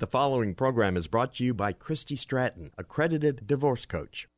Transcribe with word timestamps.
The 0.00 0.06
following 0.06 0.54
program 0.54 0.96
is 0.96 1.08
brought 1.08 1.34
to 1.34 1.44
you 1.44 1.52
by 1.52 1.72
Christy 1.72 2.14
Stratton, 2.14 2.70
accredited 2.78 3.48
divorce 3.48 3.84
coach. 3.84 4.28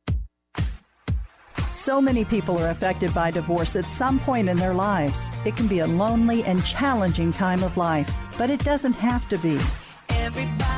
So 1.71 2.01
many 2.01 2.25
people 2.25 2.57
are 2.57 2.71
affected 2.71 3.13
by 3.13 3.29
divorce 3.29 3.75
at 3.75 3.85
some 3.85 4.19
point 4.19 4.49
in 4.49 4.57
their 4.57 4.73
lives. 4.73 5.19
It 5.45 5.55
can 5.55 5.67
be 5.67 5.77
a 5.77 5.85
lonely 5.85 6.43
and 6.45 6.65
challenging 6.65 7.31
time 7.31 7.61
of 7.61 7.77
life, 7.77 8.11
but 8.39 8.49
it 8.49 8.63
doesn't 8.63 8.93
have 8.93 9.29
to 9.29 9.37
be. 9.37 9.59
Everybody's 10.09 10.70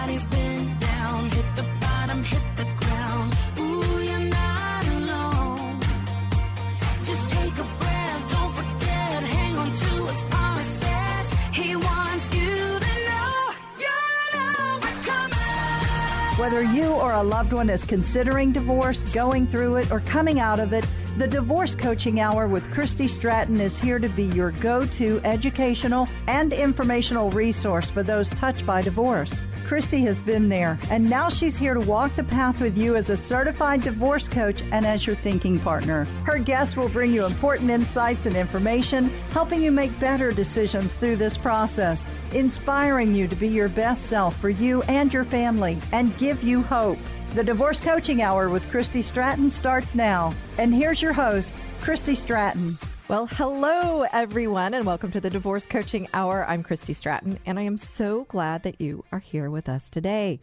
Whether 16.43 16.61
you 16.61 16.91
or 16.91 17.13
a 17.13 17.23
loved 17.23 17.53
one 17.53 17.69
is 17.69 17.85
considering 17.85 18.51
divorce, 18.51 19.01
going 19.13 19.47
through 19.47 19.77
it, 19.77 19.89
or 19.93 20.01
coming 20.01 20.41
out 20.41 20.59
of 20.59 20.73
it, 20.73 20.85
the 21.17 21.27
Divorce 21.27 21.75
Coaching 21.75 22.19
Hour 22.19 22.47
with 22.47 22.71
Christy 22.71 23.05
Stratton 23.05 23.61
is 23.61 23.77
here 23.77 23.99
to 23.99 24.09
be 24.09 24.23
your 24.23 24.49
go 24.51 24.83
to 24.83 25.21
educational 25.23 26.07
and 26.27 26.51
informational 26.51 27.29
resource 27.29 27.87
for 27.87 28.01
those 28.01 28.31
touched 28.31 28.65
by 28.65 28.81
divorce. 28.81 29.43
Christy 29.65 30.01
has 30.01 30.19
been 30.21 30.49
there, 30.49 30.79
and 30.89 31.07
now 31.07 31.29
she's 31.29 31.55
here 31.55 31.75
to 31.75 31.79
walk 31.81 32.15
the 32.15 32.23
path 32.23 32.59
with 32.59 32.75
you 32.75 32.95
as 32.95 33.11
a 33.11 33.17
certified 33.17 33.81
divorce 33.81 34.27
coach 34.27 34.63
and 34.71 34.85
as 34.85 35.05
your 35.05 35.15
thinking 35.15 35.59
partner. 35.59 36.05
Her 36.25 36.39
guests 36.39 36.75
will 36.75 36.89
bring 36.89 37.13
you 37.13 37.25
important 37.25 37.69
insights 37.69 38.25
and 38.25 38.35
information, 38.35 39.05
helping 39.29 39.61
you 39.61 39.71
make 39.71 39.97
better 39.99 40.31
decisions 40.31 40.95
through 40.95 41.17
this 41.17 41.37
process, 41.37 42.07
inspiring 42.31 43.13
you 43.13 43.27
to 43.27 43.35
be 43.35 43.47
your 43.47 43.69
best 43.69 44.07
self 44.07 44.35
for 44.37 44.49
you 44.49 44.81
and 44.83 45.13
your 45.13 45.25
family, 45.25 45.77
and 45.91 46.17
give 46.17 46.43
you 46.43 46.63
hope. 46.63 46.97
The 47.33 47.43
Divorce 47.43 47.79
Coaching 47.79 48.21
Hour 48.21 48.49
with 48.49 48.69
Christy 48.69 49.01
Stratton 49.01 49.51
starts 49.51 49.95
now. 49.95 50.35
And 50.59 50.71
here's 50.71 51.01
your 51.01 51.13
host, 51.13 51.55
Christy 51.79 52.13
Stratton. 52.13 52.77
Well, 53.09 53.25
hello, 53.25 54.05
everyone, 54.13 54.75
and 54.75 54.85
welcome 54.85 55.09
to 55.09 55.19
the 55.19 55.31
Divorce 55.31 55.65
Coaching 55.65 56.07
Hour. 56.13 56.45
I'm 56.47 56.61
Christy 56.61 56.93
Stratton, 56.93 57.39
and 57.47 57.57
I 57.57 57.63
am 57.63 57.75
so 57.75 58.25
glad 58.25 58.61
that 58.61 58.79
you 58.79 59.03
are 59.11 59.17
here 59.17 59.49
with 59.49 59.67
us 59.67 59.89
today. 59.89 60.41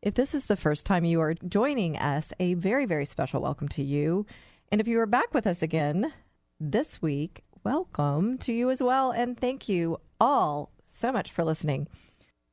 If 0.00 0.14
this 0.14 0.32
is 0.32 0.46
the 0.46 0.56
first 0.56 0.86
time 0.86 1.04
you 1.04 1.20
are 1.20 1.34
joining 1.34 1.98
us, 1.98 2.32
a 2.38 2.54
very, 2.54 2.86
very 2.86 3.04
special 3.04 3.42
welcome 3.42 3.66
to 3.70 3.82
you. 3.82 4.24
And 4.70 4.80
if 4.80 4.86
you 4.86 5.00
are 5.00 5.06
back 5.06 5.34
with 5.34 5.48
us 5.48 5.60
again 5.60 6.12
this 6.60 7.02
week, 7.02 7.42
welcome 7.64 8.38
to 8.38 8.52
you 8.52 8.70
as 8.70 8.80
well. 8.80 9.10
And 9.10 9.36
thank 9.36 9.68
you 9.68 9.98
all 10.20 10.70
so 10.86 11.10
much 11.10 11.32
for 11.32 11.42
listening. 11.42 11.88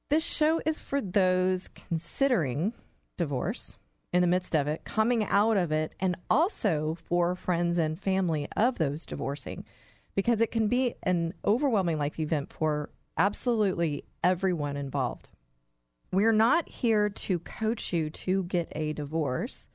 This 0.10 0.24
show 0.24 0.60
is 0.66 0.80
for 0.80 1.02
those 1.02 1.70
considering 1.88 2.74
divorce 3.20 3.78
in 4.12 4.22
the 4.22 4.28
midst 4.28 4.56
of 4.56 4.68
it, 4.68 4.84
coming 4.84 5.24
out 5.26 5.58
of 5.58 5.72
it, 5.72 5.94
and 6.00 6.16
also 6.32 6.98
for 7.08 7.36
friends 7.36 7.78
and 7.78 8.02
family 8.02 8.48
of 8.58 8.80
those 8.80 9.06
divorcing, 9.06 9.64
because 10.16 10.42
it 10.42 10.50
can 10.50 10.68
be 10.68 10.96
an 11.04 11.34
overwhelming 11.46 12.00
life 12.00 12.20
event 12.20 12.52
for 12.52 12.90
absolutely 13.18 14.04
everyone 14.24 14.76
involved. 14.76 15.30
We're 16.12 16.32
not 16.32 16.68
here 16.68 17.10
to 17.10 17.38
coach 17.40 17.94
you 17.94 18.10
to 18.10 18.44
get 18.46 18.72
a 18.72 18.94
divorce 18.94 19.68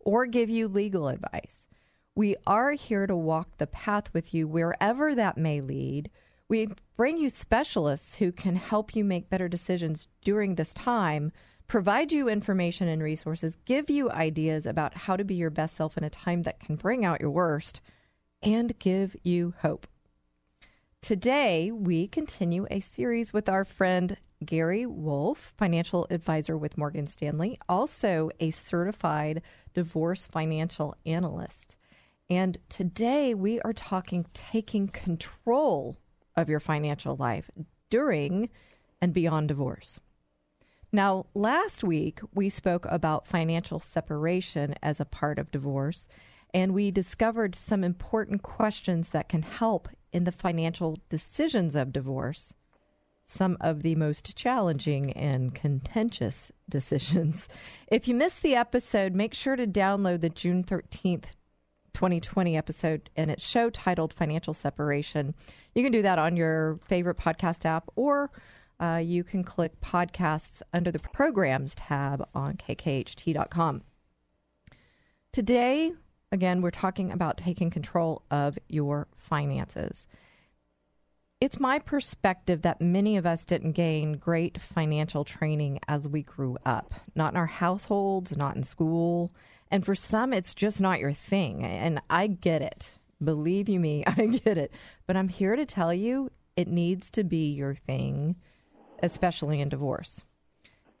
or 0.00 0.26
give 0.26 0.50
you 0.50 0.68
legal 0.68 1.08
advice. 1.08 1.66
We 2.14 2.36
are 2.46 2.72
here 2.72 3.06
to 3.06 3.16
walk 3.16 3.56
the 3.56 3.68
path 3.68 4.12
with 4.12 4.34
you 4.34 4.46
wherever 4.46 5.14
that 5.14 5.38
may 5.38 5.62
lead. 5.62 6.10
We 6.48 6.68
bring 6.96 7.16
you 7.16 7.30
specialists 7.30 8.16
who 8.16 8.32
can 8.32 8.56
help 8.56 8.94
you 8.94 9.04
make 9.04 9.30
better 9.30 9.48
decisions 9.48 10.08
during 10.22 10.56
this 10.56 10.74
time 10.74 11.32
provide 11.68 12.10
you 12.10 12.28
information 12.28 12.88
and 12.88 13.02
resources, 13.02 13.56
give 13.66 13.90
you 13.90 14.10
ideas 14.10 14.64
about 14.64 14.96
how 14.96 15.16
to 15.16 15.24
be 15.24 15.34
your 15.34 15.50
best 15.50 15.76
self 15.76 15.98
in 15.98 16.04
a 16.04 16.10
time 16.10 16.42
that 16.42 16.60
can 16.60 16.76
bring 16.76 17.04
out 17.04 17.20
your 17.20 17.30
worst, 17.30 17.80
and 18.42 18.76
give 18.78 19.14
you 19.22 19.52
hope. 19.60 19.86
Today, 21.02 21.70
we 21.70 22.08
continue 22.08 22.66
a 22.70 22.80
series 22.80 23.32
with 23.32 23.48
our 23.48 23.64
friend 23.64 24.16
Gary 24.44 24.86
Wulf, 24.86 25.52
financial 25.56 26.06
advisor 26.10 26.56
with 26.56 26.78
Morgan 26.78 27.06
Stanley, 27.06 27.58
also 27.68 28.30
a 28.40 28.50
certified 28.50 29.42
divorce 29.74 30.26
financial 30.26 30.96
analyst. 31.04 31.76
And 32.30 32.56
today, 32.68 33.34
we 33.34 33.60
are 33.60 33.72
talking 33.72 34.26
taking 34.32 34.88
control 34.88 35.98
of 36.36 36.48
your 36.48 36.60
financial 36.60 37.16
life 37.16 37.50
during 37.90 38.48
and 39.00 39.12
beyond 39.12 39.48
divorce. 39.48 39.98
Now, 40.92 41.26
last 41.34 41.84
week 41.84 42.20
we 42.34 42.48
spoke 42.48 42.86
about 42.88 43.26
financial 43.26 43.78
separation 43.78 44.74
as 44.82 45.00
a 45.00 45.04
part 45.04 45.38
of 45.38 45.50
divorce, 45.50 46.08
and 46.54 46.72
we 46.72 46.90
discovered 46.90 47.54
some 47.54 47.84
important 47.84 48.42
questions 48.42 49.10
that 49.10 49.28
can 49.28 49.42
help 49.42 49.88
in 50.12 50.24
the 50.24 50.32
financial 50.32 50.98
decisions 51.10 51.76
of 51.76 51.92
divorce. 51.92 52.54
Some 53.26 53.58
of 53.60 53.82
the 53.82 53.94
most 53.96 54.34
challenging 54.34 55.12
and 55.12 55.54
contentious 55.54 56.50
decisions. 56.70 57.48
If 57.88 58.08
you 58.08 58.14
missed 58.14 58.42
the 58.42 58.54
episode, 58.54 59.14
make 59.14 59.34
sure 59.34 59.56
to 59.56 59.66
download 59.66 60.22
the 60.22 60.30
June 60.30 60.64
13th, 60.64 61.34
2020 61.92 62.56
episode, 62.56 63.10
and 63.14 63.30
it's 63.30 63.46
show 63.46 63.68
titled 63.68 64.14
Financial 64.14 64.54
Separation. 64.54 65.34
You 65.74 65.82
can 65.82 65.92
do 65.92 66.00
that 66.00 66.18
on 66.18 66.38
your 66.38 66.80
favorite 66.86 67.18
podcast 67.18 67.66
app 67.66 67.90
or 67.94 68.30
uh, 68.80 69.02
you 69.04 69.24
can 69.24 69.42
click 69.42 69.80
podcasts 69.80 70.62
under 70.72 70.90
the 70.90 70.98
programs 70.98 71.74
tab 71.74 72.26
on 72.34 72.54
kkht.com. 72.56 73.82
Today, 75.32 75.92
again, 76.32 76.62
we're 76.62 76.70
talking 76.70 77.12
about 77.12 77.38
taking 77.38 77.70
control 77.70 78.22
of 78.30 78.58
your 78.68 79.08
finances. 79.16 80.06
It's 81.40 81.60
my 81.60 81.78
perspective 81.78 82.62
that 82.62 82.80
many 82.80 83.16
of 83.16 83.26
us 83.26 83.44
didn't 83.44 83.72
gain 83.72 84.14
great 84.14 84.60
financial 84.60 85.24
training 85.24 85.78
as 85.86 86.08
we 86.08 86.22
grew 86.22 86.56
up, 86.66 86.94
not 87.14 87.32
in 87.32 87.36
our 87.36 87.46
households, 87.46 88.36
not 88.36 88.56
in 88.56 88.64
school. 88.64 89.32
And 89.70 89.84
for 89.84 89.94
some, 89.94 90.32
it's 90.32 90.54
just 90.54 90.80
not 90.80 90.98
your 90.98 91.12
thing. 91.12 91.64
And 91.64 92.00
I 92.10 92.26
get 92.26 92.62
it. 92.62 92.98
Believe 93.22 93.68
you 93.68 93.78
me, 93.78 94.02
I 94.06 94.26
get 94.26 94.58
it. 94.58 94.72
But 95.06 95.16
I'm 95.16 95.28
here 95.28 95.54
to 95.54 95.66
tell 95.66 95.94
you 95.94 96.30
it 96.56 96.66
needs 96.66 97.10
to 97.10 97.22
be 97.22 97.52
your 97.52 97.74
thing 97.74 98.34
especially 99.02 99.60
in 99.60 99.68
divorce. 99.68 100.22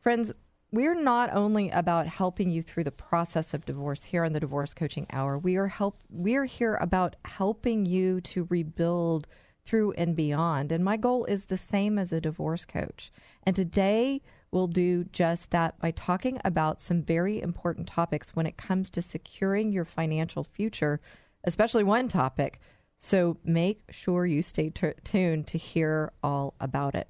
Friends, 0.00 0.32
we're 0.70 1.00
not 1.00 1.32
only 1.32 1.70
about 1.70 2.06
helping 2.06 2.50
you 2.50 2.62
through 2.62 2.84
the 2.84 2.90
process 2.90 3.54
of 3.54 3.64
divorce 3.64 4.04
here 4.04 4.24
on 4.24 4.34
the 4.34 4.40
Divorce 4.40 4.74
Coaching 4.74 5.06
Hour. 5.10 5.38
We 5.38 5.56
are 5.56 5.66
help 5.66 6.02
we 6.10 6.36
are 6.36 6.44
here 6.44 6.74
about 6.76 7.16
helping 7.24 7.86
you 7.86 8.20
to 8.22 8.46
rebuild 8.50 9.26
through 9.64 9.92
and 9.92 10.14
beyond. 10.14 10.72
And 10.72 10.84
my 10.84 10.96
goal 10.96 11.24
is 11.24 11.44
the 11.44 11.56
same 11.56 11.98
as 11.98 12.12
a 12.12 12.20
divorce 12.20 12.64
coach. 12.64 13.10
And 13.44 13.56
today 13.56 14.22
we'll 14.50 14.66
do 14.66 15.04
just 15.04 15.50
that 15.50 15.78
by 15.80 15.90
talking 15.90 16.38
about 16.44 16.80
some 16.80 17.02
very 17.02 17.40
important 17.40 17.86
topics 17.86 18.34
when 18.34 18.46
it 18.46 18.56
comes 18.56 18.88
to 18.90 19.02
securing 19.02 19.72
your 19.72 19.84
financial 19.84 20.44
future, 20.44 21.00
especially 21.44 21.84
one 21.84 22.08
topic. 22.08 22.60
So 22.98 23.36
make 23.44 23.82
sure 23.90 24.26
you 24.26 24.42
stay 24.42 24.70
t- 24.70 24.92
tuned 25.04 25.46
to 25.48 25.58
hear 25.58 26.12
all 26.22 26.54
about 26.60 26.94
it. 26.94 27.08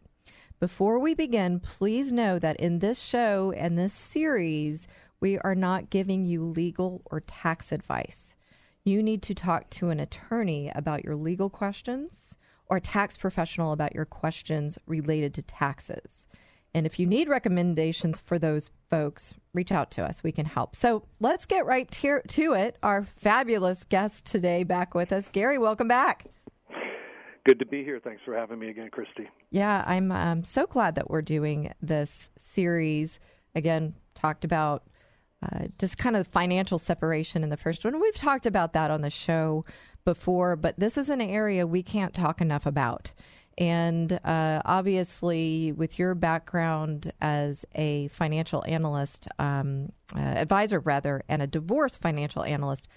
Before 0.60 0.98
we 0.98 1.14
begin, 1.14 1.60
please 1.60 2.10
know 2.10 2.40
that 2.40 2.58
in 2.58 2.80
this 2.80 3.00
show 3.00 3.52
and 3.56 3.78
this 3.78 3.92
series, 3.92 4.88
we 5.20 5.38
are 5.38 5.54
not 5.54 5.88
giving 5.88 6.24
you 6.24 6.44
legal 6.44 7.00
or 7.04 7.20
tax 7.20 7.70
advice. 7.70 8.34
You 8.82 9.00
need 9.00 9.22
to 9.22 9.36
talk 9.36 9.70
to 9.70 9.90
an 9.90 10.00
attorney 10.00 10.72
about 10.74 11.04
your 11.04 11.14
legal 11.14 11.48
questions 11.48 12.34
or 12.66 12.78
a 12.78 12.80
tax 12.80 13.16
professional 13.16 13.70
about 13.70 13.94
your 13.94 14.04
questions 14.04 14.78
related 14.86 15.32
to 15.34 15.42
taxes. 15.42 16.26
And 16.74 16.86
if 16.86 16.98
you 16.98 17.06
need 17.06 17.28
recommendations 17.28 18.18
for 18.18 18.36
those 18.36 18.72
folks, 18.90 19.34
reach 19.54 19.70
out 19.70 19.92
to 19.92 20.04
us. 20.04 20.24
We 20.24 20.32
can 20.32 20.44
help. 20.44 20.74
So 20.74 21.04
let's 21.20 21.46
get 21.46 21.66
right 21.66 21.88
to, 21.92 22.20
to 22.26 22.54
it. 22.54 22.78
Our 22.82 23.04
fabulous 23.04 23.84
guest 23.84 24.24
today 24.24 24.64
back 24.64 24.92
with 24.94 25.12
us. 25.12 25.28
Gary, 25.28 25.58
welcome 25.58 25.88
back. 25.88 26.26
Good 27.44 27.58
to 27.60 27.66
be 27.66 27.82
here. 27.82 28.00
Thanks 28.02 28.22
for 28.24 28.34
having 28.34 28.58
me 28.58 28.68
again, 28.68 28.90
Christy. 28.90 29.28
Yeah, 29.50 29.82
I'm 29.86 30.12
um, 30.12 30.44
so 30.44 30.66
glad 30.66 30.96
that 30.96 31.10
we're 31.10 31.22
doing 31.22 31.72
this 31.80 32.30
series. 32.36 33.20
Again, 33.54 33.94
talked 34.14 34.44
about 34.44 34.84
uh, 35.42 35.66
just 35.78 35.98
kind 35.98 36.16
of 36.16 36.26
financial 36.26 36.78
separation 36.78 37.42
in 37.42 37.48
the 37.48 37.56
first 37.56 37.84
one. 37.84 38.00
We've 38.00 38.16
talked 38.16 38.46
about 38.46 38.72
that 38.72 38.90
on 38.90 39.02
the 39.02 39.10
show 39.10 39.64
before, 40.04 40.56
but 40.56 40.78
this 40.78 40.98
is 40.98 41.08
an 41.08 41.20
area 41.20 41.66
we 41.66 41.82
can't 41.82 42.12
talk 42.12 42.40
enough 42.40 42.66
about. 42.66 43.12
And 43.56 44.12
uh, 44.24 44.62
obviously, 44.64 45.72
with 45.72 45.98
your 45.98 46.14
background 46.14 47.12
as 47.20 47.64
a 47.74 48.08
financial 48.08 48.64
analyst, 48.66 49.26
um, 49.40 49.90
uh, 50.14 50.20
advisor 50.20 50.78
rather, 50.78 51.22
and 51.28 51.42
a 51.42 51.46
divorce 51.46 51.96
financial 51.96 52.44
analyst, 52.44 52.88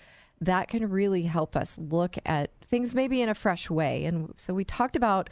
that 0.41 0.67
can 0.67 0.89
really 0.89 1.23
help 1.23 1.55
us 1.55 1.77
look 1.77 2.15
at 2.25 2.51
things 2.69 2.95
maybe 2.95 3.21
in 3.21 3.29
a 3.29 3.35
fresh 3.35 3.69
way. 3.69 4.05
And 4.05 4.33
so 4.38 4.53
we 4.53 4.65
talked 4.65 4.95
about 4.95 5.29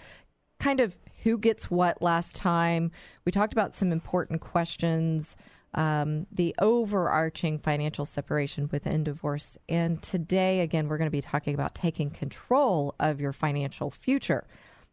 kind 0.59 0.79
of 0.79 0.95
who 1.23 1.38
gets 1.38 1.69
what 1.69 2.01
last 2.01 2.35
time. 2.35 2.91
We 3.25 3.31
talked 3.31 3.53
about 3.53 3.75
some 3.75 3.91
important 3.91 4.39
questions, 4.41 5.35
um, 5.73 6.27
the 6.31 6.56
overarching 6.59 7.59
financial 7.59 8.06
separation 8.06 8.69
within 8.71 9.03
divorce. 9.03 9.57
And 9.67 10.01
today, 10.01 10.61
again, 10.61 10.88
we're 10.88 10.97
going 10.97 11.07
to 11.07 11.11
be 11.11 11.21
talking 11.21 11.53
about 11.53 11.75
taking 11.75 12.11
control 12.11 12.95
of 13.00 13.19
your 13.19 13.33
financial 13.33 13.91
future. 13.91 14.45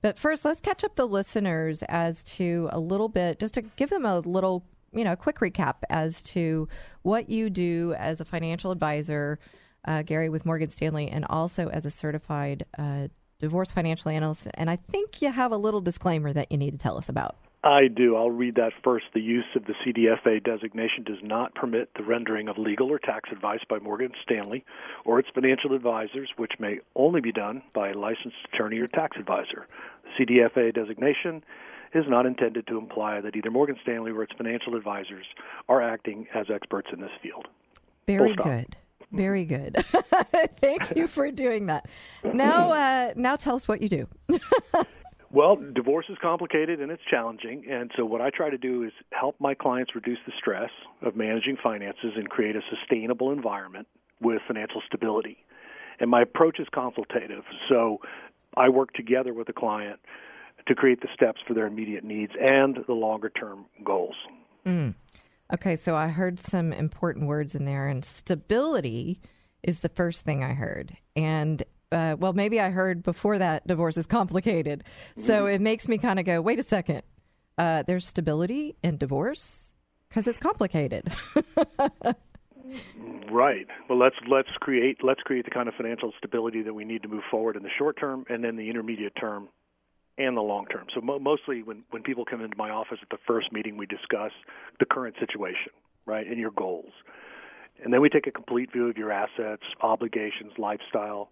But 0.02 0.18
first, 0.18 0.44
let's 0.44 0.60
catch 0.60 0.84
up 0.84 0.94
the 0.94 1.06
listeners 1.06 1.82
as 1.88 2.22
to 2.24 2.68
a 2.72 2.78
little 2.78 3.08
bit, 3.08 3.38
just 3.38 3.54
to 3.54 3.62
give 3.62 3.90
them 3.90 4.04
a 4.04 4.20
little, 4.20 4.64
you 4.92 5.04
know, 5.04 5.16
quick 5.16 5.38
recap 5.38 5.76
as 5.90 6.22
to 6.22 6.68
what 7.02 7.28
you 7.30 7.50
do 7.50 7.94
as 7.98 8.20
a 8.20 8.24
financial 8.24 8.70
advisor, 8.70 9.38
uh, 9.86 10.02
Gary, 10.02 10.28
with 10.28 10.44
Morgan 10.46 10.70
Stanley, 10.70 11.08
and 11.08 11.24
also 11.28 11.68
as 11.68 11.86
a 11.86 11.90
certified 11.90 12.64
uh, 12.78 13.08
divorce 13.38 13.70
financial 13.70 14.10
analyst. 14.10 14.48
And 14.54 14.70
I 14.70 14.76
think 14.76 15.22
you 15.22 15.30
have 15.30 15.52
a 15.52 15.56
little 15.56 15.80
disclaimer 15.80 16.32
that 16.32 16.50
you 16.50 16.58
need 16.58 16.72
to 16.72 16.78
tell 16.78 16.96
us 16.96 17.08
about. 17.08 17.36
I 17.64 17.88
do. 17.88 18.14
I'll 18.14 18.30
read 18.30 18.54
that 18.56 18.72
first. 18.84 19.06
The 19.12 19.20
use 19.20 19.46
of 19.56 19.64
the 19.64 19.74
CDFA 19.84 20.44
designation 20.44 21.02
does 21.02 21.18
not 21.20 21.54
permit 21.56 21.90
the 21.96 22.04
rendering 22.04 22.48
of 22.48 22.58
legal 22.58 22.92
or 22.92 22.98
tax 23.00 23.30
advice 23.32 23.60
by 23.68 23.80
Morgan 23.80 24.12
Stanley 24.22 24.64
or 25.04 25.18
its 25.18 25.28
financial 25.34 25.74
advisors, 25.74 26.30
which 26.36 26.52
may 26.60 26.78
only 26.94 27.20
be 27.20 27.32
done 27.32 27.62
by 27.74 27.90
a 27.90 27.98
licensed 27.98 28.36
attorney 28.52 28.78
or 28.78 28.86
tax 28.86 29.16
advisor. 29.18 29.66
The 30.04 30.24
CDFA 30.24 30.74
designation 30.74 31.42
is 31.92 32.04
not 32.06 32.24
intended 32.24 32.68
to 32.68 32.78
imply 32.78 33.20
that 33.20 33.34
either 33.34 33.50
Morgan 33.50 33.76
Stanley 33.82 34.12
or 34.12 34.22
its 34.22 34.32
financial 34.36 34.76
advisors 34.76 35.26
are 35.68 35.82
acting 35.82 36.28
as 36.34 36.46
experts 36.54 36.90
in 36.92 37.00
this 37.00 37.10
field. 37.20 37.48
Very 38.06 38.34
good. 38.34 38.76
Very 39.12 39.44
good. 39.44 39.76
Thank 40.60 40.96
you 40.96 41.06
for 41.06 41.30
doing 41.30 41.66
that. 41.66 41.88
Now, 42.24 42.70
uh, 42.72 43.12
now 43.16 43.36
tell 43.36 43.56
us 43.56 43.68
what 43.68 43.82
you 43.82 43.88
do. 43.88 44.08
Well, 45.32 45.56
divorce 45.56 46.06
is 46.08 46.16
complicated 46.22 46.80
and 46.80 46.90
it's 46.90 47.02
challenging, 47.10 47.64
and 47.68 47.90
so 47.96 48.04
what 48.04 48.20
I 48.20 48.30
try 48.30 48.48
to 48.48 48.56
do 48.56 48.84
is 48.84 48.92
help 49.10 49.36
my 49.40 49.54
clients 49.54 49.94
reduce 49.94 50.18
the 50.24 50.32
stress 50.38 50.70
of 51.02 51.16
managing 51.16 51.56
finances 51.62 52.12
and 52.16 52.30
create 52.30 52.54
a 52.56 52.60
sustainable 52.70 53.32
environment 53.32 53.88
with 54.20 54.40
financial 54.46 54.80
stability. 54.86 55.36
And 55.98 56.08
my 56.10 56.22
approach 56.22 56.60
is 56.60 56.68
consultative, 56.72 57.42
so 57.68 58.00
I 58.56 58.68
work 58.68 58.92
together 58.94 59.34
with 59.34 59.48
the 59.48 59.52
client 59.52 59.98
to 60.68 60.74
create 60.74 61.00
the 61.00 61.08
steps 61.12 61.40
for 61.46 61.54
their 61.54 61.66
immediate 61.66 62.04
needs 62.04 62.32
and 62.40 62.78
the 62.86 62.94
longer 62.94 63.28
term 63.28 63.66
goals. 63.84 64.16
Okay, 65.52 65.76
so 65.76 65.94
I 65.94 66.08
heard 66.08 66.40
some 66.40 66.72
important 66.72 67.26
words 67.26 67.54
in 67.54 67.64
there, 67.64 67.88
and 67.88 68.04
stability 68.04 69.20
is 69.62 69.80
the 69.80 69.88
first 69.88 70.24
thing 70.24 70.42
I 70.42 70.54
heard. 70.54 70.96
And 71.14 71.62
uh, 71.92 72.16
well, 72.18 72.32
maybe 72.32 72.60
I 72.60 72.70
heard 72.70 73.02
before 73.02 73.38
that 73.38 73.66
divorce 73.66 73.96
is 73.96 74.06
complicated. 74.06 74.84
So 75.18 75.46
it 75.46 75.60
makes 75.60 75.88
me 75.88 75.98
kind 75.98 76.18
of 76.18 76.24
go, 76.24 76.40
wait 76.40 76.58
a 76.58 76.64
second. 76.64 77.02
Uh, 77.58 77.84
there's 77.86 78.06
stability 78.06 78.76
in 78.82 78.96
divorce 78.96 79.72
because 80.08 80.26
it's 80.26 80.38
complicated. 80.38 81.10
Right. 83.30 83.66
Well, 83.88 83.98
let's 83.98 84.16
let's 84.28 84.48
create 84.60 84.98
let's 85.02 85.20
create 85.22 85.44
the 85.44 85.50
kind 85.50 85.68
of 85.68 85.74
financial 85.74 86.12
stability 86.18 86.62
that 86.62 86.74
we 86.74 86.84
need 86.84 87.02
to 87.02 87.08
move 87.08 87.22
forward 87.30 87.56
in 87.56 87.62
the 87.62 87.68
short 87.76 87.98
term 87.98 88.24
and 88.28 88.42
then 88.42 88.56
the 88.56 88.68
intermediate 88.68 89.12
term 89.20 89.48
and 90.18 90.36
the 90.36 90.42
long 90.42 90.66
term. 90.66 90.86
So 90.94 91.00
mo- 91.00 91.18
mostly 91.18 91.62
when 91.62 91.84
when 91.90 92.02
people 92.02 92.24
come 92.24 92.40
into 92.42 92.56
my 92.56 92.70
office 92.70 92.98
at 93.02 93.10
the 93.10 93.18
first 93.26 93.52
meeting, 93.52 93.76
we 93.76 93.86
discuss 93.86 94.32
the 94.78 94.86
current 94.86 95.16
situation, 95.20 95.72
right, 96.06 96.26
and 96.26 96.38
your 96.38 96.52
goals, 96.52 96.92
and 97.82 97.92
then 97.92 98.00
we 98.00 98.08
take 98.08 98.26
a 98.26 98.32
complete 98.32 98.72
view 98.72 98.88
of 98.88 98.96
your 98.96 99.12
assets, 99.12 99.62
obligations, 99.82 100.52
lifestyle. 100.58 101.30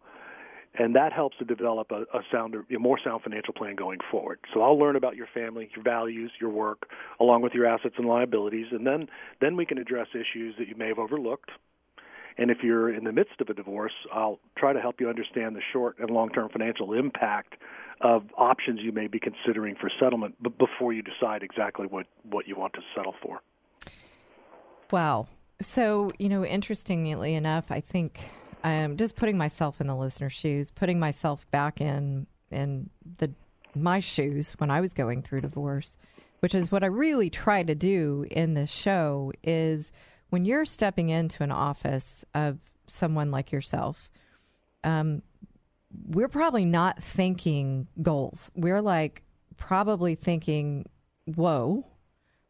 And 0.77 0.97
that 0.97 1.13
helps 1.13 1.37
to 1.39 1.45
develop 1.45 1.93
a, 1.93 2.03
a 2.13 2.23
sounder, 2.33 2.65
a 2.75 2.81
more 2.81 2.99
sound 2.99 3.23
financial 3.23 3.55
plan 3.55 3.77
going 3.77 4.01
forward. 4.11 4.41
So 4.53 4.61
I'll 4.61 4.77
learn 4.77 4.97
about 4.97 5.15
your 5.15 5.29
family, 5.33 5.71
your 5.73 5.85
values, 5.85 6.33
your 6.41 6.51
work, 6.51 6.89
along 7.21 7.43
with 7.43 7.53
your 7.53 7.65
assets 7.65 7.95
and 7.97 8.09
liabilities, 8.09 8.67
and 8.73 8.85
then 8.85 9.07
then 9.41 9.55
we 9.55 9.67
can 9.67 9.79
address 9.79 10.09
issues 10.15 10.57
that 10.59 10.67
you 10.67 10.75
may 10.77 10.89
have 10.89 10.99
overlooked, 10.99 11.51
and 12.37 12.51
if 12.51 12.59
you're 12.63 12.93
in 12.93 13.05
the 13.05 13.13
midst 13.13 13.41
of 13.41 13.49
a 13.49 13.55
divorce, 13.55 13.93
I'll 14.13 14.41
try 14.59 14.73
to 14.73 14.81
help 14.81 15.01
you 15.01 15.09
understand 15.09 15.55
the 15.55 15.61
short 15.73 15.99
and 15.99 16.11
long 16.11 16.31
term 16.31 16.49
financial 16.49 16.93
impact 16.93 17.55
of 18.01 18.23
options 18.37 18.81
you 18.83 18.93
may 18.93 19.07
be 19.07 19.21
considering 19.21 19.75
for 19.81 19.91
settlement 20.01 20.35
b- 20.43 20.51
before 20.59 20.93
you 20.93 21.03
decide 21.03 21.43
exactly 21.43 21.87
what, 21.87 22.07
what 22.23 22.47
you 22.49 22.57
want 22.57 22.73
to 22.75 22.81
settle 22.95 23.15
for. 23.23 23.41
Wow. 24.91 25.29
So, 25.63 26.13
you 26.19 26.29
know, 26.29 26.45
interestingly 26.45 27.35
enough, 27.35 27.71
I 27.71 27.81
think 27.81 28.21
um, 28.65 28.97
just 28.97 29.17
putting 29.17 29.39
myself 29.39 29.81
in 29.81 29.87
the 29.87 29.95
listener's 29.95 30.33
shoes, 30.33 30.71
putting 30.71 30.99
myself 30.99 31.49
back 31.51 31.81
in 31.81 32.27
in 32.51 32.89
the 33.19 33.31
my 33.75 34.01
shoes 34.01 34.53
when 34.59 34.71
I 34.71 34.81
was 34.81 34.93
going 34.93 35.23
through 35.23 35.41
divorce, 35.43 35.97
which 36.41 36.55
is 36.55 36.71
what 36.71 36.85
I 36.85 36.87
really 36.87 37.29
try 37.29 37.63
to 37.63 37.75
do 37.75 38.27
in 38.31 38.55
this 38.55 38.71
show, 38.71 39.33
is 39.43 39.91
when 40.31 40.45
you're 40.45 40.65
stepping 40.65 41.09
into 41.09 41.43
an 41.43 41.51
office 41.51 42.25
of 42.35 42.59
someone 42.87 43.31
like 43.31 43.53
yourself, 43.53 44.11
um, 44.85 45.23
we're 46.07 46.29
probably 46.29 46.65
not 46.65 47.03
thinking 47.03 47.87
goals. 48.03 48.51
We're 48.55 48.83
like 48.83 49.23
probably 49.57 50.15
thinking, 50.15 50.89
"Whoa," 51.27 51.87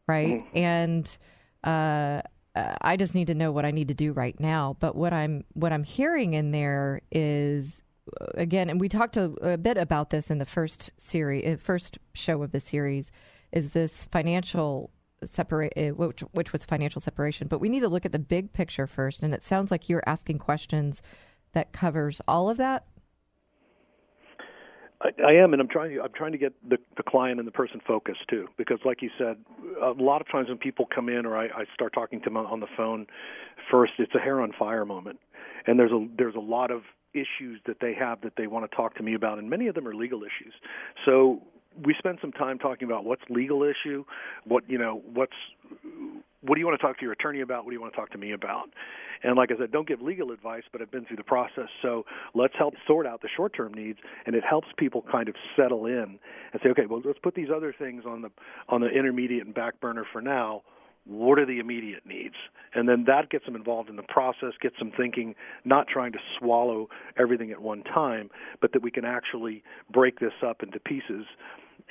right? 0.07 0.43
And 0.53 1.17
uh, 1.63 2.21
uh, 2.55 2.75
I 2.81 2.97
just 2.97 3.15
need 3.15 3.27
to 3.27 3.35
know 3.35 3.51
what 3.51 3.65
I 3.65 3.71
need 3.71 3.89
to 3.89 3.93
do 3.93 4.13
right 4.13 4.39
now. 4.39 4.77
But 4.79 4.95
what 4.95 5.13
I'm 5.13 5.43
what 5.53 5.73
I'm 5.73 5.83
hearing 5.83 6.33
in 6.33 6.51
there 6.51 7.01
is 7.11 7.83
uh, 8.19 8.25
again, 8.35 8.69
and 8.69 8.79
we 8.79 8.89
talked 8.89 9.17
a, 9.17 9.31
a 9.41 9.57
bit 9.57 9.77
about 9.77 10.09
this 10.09 10.31
in 10.31 10.37
the 10.37 10.45
first 10.45 10.91
series, 10.97 11.45
uh, 11.45 11.57
first 11.57 11.97
show 12.13 12.41
of 12.43 12.51
the 12.51 12.59
series, 12.59 13.11
is 13.51 13.69
this 13.69 14.05
financial 14.05 14.91
separate, 15.23 15.73
uh, 15.77 15.89
which, 15.95 16.21
which 16.33 16.51
was 16.51 16.65
financial 16.65 17.01
separation. 17.01 17.47
But 17.47 17.59
we 17.59 17.69
need 17.69 17.81
to 17.81 17.89
look 17.89 18.05
at 18.05 18.11
the 18.11 18.19
big 18.19 18.53
picture 18.53 18.87
first. 18.87 19.23
And 19.23 19.33
it 19.33 19.43
sounds 19.43 19.71
like 19.71 19.89
you're 19.89 20.03
asking 20.05 20.39
questions 20.39 21.01
that 21.53 21.71
covers 21.71 22.21
all 22.27 22.49
of 22.49 22.57
that. 22.57 22.85
I, 25.25 25.33
am, 25.33 25.53
and 25.53 25.61
I'm 25.61 25.67
trying. 25.67 25.99
I'm 26.03 26.13
trying 26.13 26.31
to 26.31 26.37
get 26.37 26.53
the, 26.67 26.77
the 26.97 27.03
client 27.03 27.39
and 27.39 27.47
the 27.47 27.51
person 27.51 27.81
focused 27.85 28.27
too, 28.29 28.47
because, 28.57 28.79
like 28.85 29.01
you 29.01 29.09
said, 29.17 29.37
a 29.81 29.91
lot 29.91 30.21
of 30.21 30.29
times 30.29 30.49
when 30.49 30.57
people 30.57 30.87
come 30.93 31.09
in 31.09 31.25
or 31.25 31.37
I, 31.37 31.45
I 31.45 31.65
start 31.73 31.93
talking 31.93 32.19
to 32.21 32.25
them 32.25 32.37
on 32.37 32.59
the 32.59 32.67
phone, 32.75 33.07
first 33.69 33.93
it's 33.99 34.13
a 34.15 34.19
hair 34.19 34.41
on 34.41 34.51
fire 34.57 34.85
moment, 34.85 35.19
and 35.67 35.79
there's 35.79 35.91
a 35.91 36.07
there's 36.17 36.35
a 36.35 36.39
lot 36.39 36.71
of 36.71 36.81
issues 37.13 37.61
that 37.65 37.77
they 37.79 37.93
have 37.93 38.21
that 38.21 38.33
they 38.37 38.47
want 38.47 38.69
to 38.69 38.75
talk 38.75 38.95
to 38.95 39.03
me 39.03 39.13
about, 39.13 39.37
and 39.39 39.49
many 39.49 39.67
of 39.67 39.75
them 39.75 39.87
are 39.87 39.95
legal 39.95 40.21
issues. 40.23 40.53
So 41.05 41.41
we 41.83 41.93
spend 41.97 42.19
some 42.21 42.31
time 42.31 42.57
talking 42.59 42.87
about 42.87 43.05
what's 43.05 43.23
legal 43.29 43.63
issue, 43.63 44.05
what 44.45 44.63
you 44.69 44.77
know, 44.77 45.01
what's 45.13 45.33
what 46.47 46.55
do 46.55 46.59
you 46.59 46.65
want 46.65 46.79
to 46.79 46.85
talk 46.85 46.97
to 46.99 47.03
your 47.03 47.13
attorney 47.13 47.41
about? 47.41 47.65
What 47.65 47.71
do 47.71 47.75
you 47.75 47.81
want 47.81 47.93
to 47.93 47.99
talk 47.99 48.11
to 48.11 48.17
me 48.17 48.31
about? 48.31 48.69
And 49.23 49.35
like 49.35 49.51
I 49.51 49.57
said, 49.57 49.71
don't 49.71 49.87
give 49.87 50.01
legal 50.01 50.31
advice, 50.31 50.63
but 50.71 50.81
I've 50.81 50.91
been 50.91 51.05
through 51.05 51.17
the 51.17 51.23
process. 51.23 51.69
So 51.81 52.05
let's 52.33 52.53
help 52.57 52.75
sort 52.85 53.07
out 53.07 53.21
the 53.21 53.29
short 53.35 53.53
term 53.55 53.73
needs, 53.73 53.99
and 54.25 54.35
it 54.35 54.43
helps 54.47 54.67
people 54.77 55.03
kind 55.11 55.29
of 55.29 55.35
settle 55.55 55.85
in 55.85 56.19
and 56.53 56.61
say, 56.63 56.69
okay, 56.69 56.85
well, 56.87 57.01
let's 57.03 57.19
put 57.19 57.35
these 57.35 57.49
other 57.55 57.73
things 57.77 58.03
on 58.05 58.21
the 58.21 58.29
on 58.69 58.81
the 58.81 58.87
intermediate 58.87 59.45
and 59.45 59.55
back 59.55 59.79
burner 59.79 60.05
for 60.11 60.21
now. 60.21 60.61
What 61.05 61.37
are 61.37 61.45
the 61.45 61.59
immediate 61.59 62.03
needs? 62.05 62.35
And 62.73 62.89
then 62.89 63.03
that 63.05 63.29
gets 63.29 63.45
them 63.45 63.55
involved 63.55 63.89
in 63.89 63.95
the 63.95 64.03
process, 64.03 64.53
gets 64.59 64.77
them 64.79 64.91
thinking, 64.97 65.35
not 65.63 65.87
trying 65.87 66.11
to 66.13 66.19
swallow 66.39 66.89
everything 67.15 67.51
at 67.51 67.61
one 67.61 67.83
time, 67.83 68.31
but 68.59 68.73
that 68.73 68.81
we 68.81 68.89
can 68.89 69.05
actually 69.05 69.63
break 69.91 70.19
this 70.19 70.33
up 70.43 70.63
into 70.63 70.79
pieces 70.79 71.25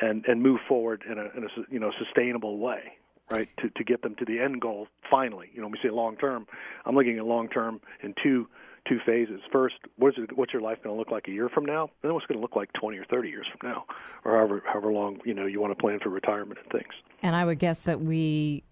and 0.01 0.25
and 0.27 0.43
move 0.43 0.61
forward 0.69 1.05
in 1.11 1.19
a, 1.19 1.31
in 1.37 1.45
a 1.45 1.49
you 1.71 1.79
know 1.79 1.93
sustainable 1.99 2.59
way 2.59 2.95
right 3.31 3.49
to 3.59 3.71
to 3.71 3.85
get 3.85 4.03
them 4.03 4.15
to 4.17 4.25
the 4.25 4.41
end 4.41 4.61
goal 4.61 4.89
finally. 5.11 5.49
You 5.53 5.61
know 5.61 5.67
when 5.67 5.73
we 5.73 5.89
say 5.89 5.93
long 5.93 6.17
term 6.17 6.47
i'm 6.85 6.95
looking 6.95 7.19
at 7.19 7.25
long 7.25 7.49
term 7.49 7.81
in 8.03 8.15
two 8.23 8.49
two 8.89 8.99
phases. 9.07 9.41
First 9.51 9.77
what's 9.97 10.19
it, 10.19 10.37
what's 10.37 10.53
your 10.53 10.63
life 10.63 10.79
going 10.83 10.95
to 10.95 10.99
look 10.99 11.11
like 11.11 11.29
a 11.29 11.31
year 11.31 11.49
from 11.49 11.65
now? 11.65 11.83
And 11.83 11.91
then 12.03 12.15
what's 12.15 12.27
going 12.27 12.39
to 12.39 12.43
look 12.43 12.57
like 12.57 12.73
20 12.75 12.99
or 12.99 13.05
30 13.07 13.29
years 13.29 13.47
from 13.51 13.69
now? 13.71 13.85
Or 14.25 14.37
however 14.37 14.63
however 14.67 14.93
long 14.93 15.21
you 15.25 15.35
know 15.35 15.47
you 15.47 15.61
want 15.61 15.77
to 15.77 15.81
plan 15.81 16.01
for 16.01 16.11
retirement 16.11 16.61
and 16.63 16.71
things. 16.71 16.93
And 17.23 17.35
I 17.35 17.45
would 17.45 17.59
guess 17.59 17.81
that 17.81 18.01
we 18.01 18.65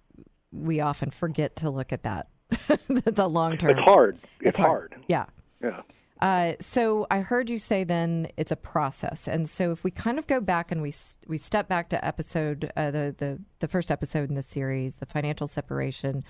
we 0.53 0.81
often 0.81 1.11
forget 1.11 1.57
to 1.57 1.71
look 1.71 1.93
at 1.93 2.03
that, 2.03 2.29
the 2.89 3.27
long 3.27 3.57
term. 3.57 3.71
it's 3.71 3.81
hard. 3.81 4.19
It's, 4.41 4.59
hard. 4.59 4.95
Yeah. 5.09 5.25
yeah 5.63 5.81
Uh, 6.23 6.55
so 6.61 7.05
I 7.11 7.19
heard 7.19 7.51
you 7.51 7.59
say 7.59 7.83
then 7.83 8.29
it's 8.37 8.53
a 8.53 8.57
process, 8.57 9.27
and 9.27 9.51
so 9.51 9.73
if 9.73 9.83
we 9.83 9.91
kind 9.91 10.21
of 10.21 10.29
go 10.29 10.41
back 10.41 10.71
and 10.71 10.81
we 10.81 10.95
we 11.27 11.37
step 11.37 11.69
back 11.69 11.89
to 11.89 12.05
episode 12.05 12.71
uh, 12.77 12.93
the 12.93 13.13
the 13.19 13.41
the 13.59 13.67
first 13.67 13.91
episode 13.91 14.29
in 14.29 14.37
the 14.37 14.43
series, 14.43 14.95
the 14.95 15.07
financial 15.07 15.49
separation. 15.49 16.23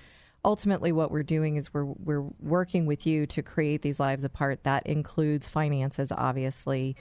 Ultimately, 0.43 0.91
what 0.91 1.11
we're 1.11 1.21
doing 1.21 1.57
is 1.57 1.71
we're 1.75 1.85
we're 1.85 2.25
working 2.39 2.87
with 2.87 3.05
you 3.05 3.27
to 3.27 3.43
create 3.43 3.83
these 3.83 3.99
lives 3.99 4.23
apart. 4.23 4.63
That 4.63 4.87
includes 4.87 5.45
finances, 5.45 6.11
obviously. 6.11 6.95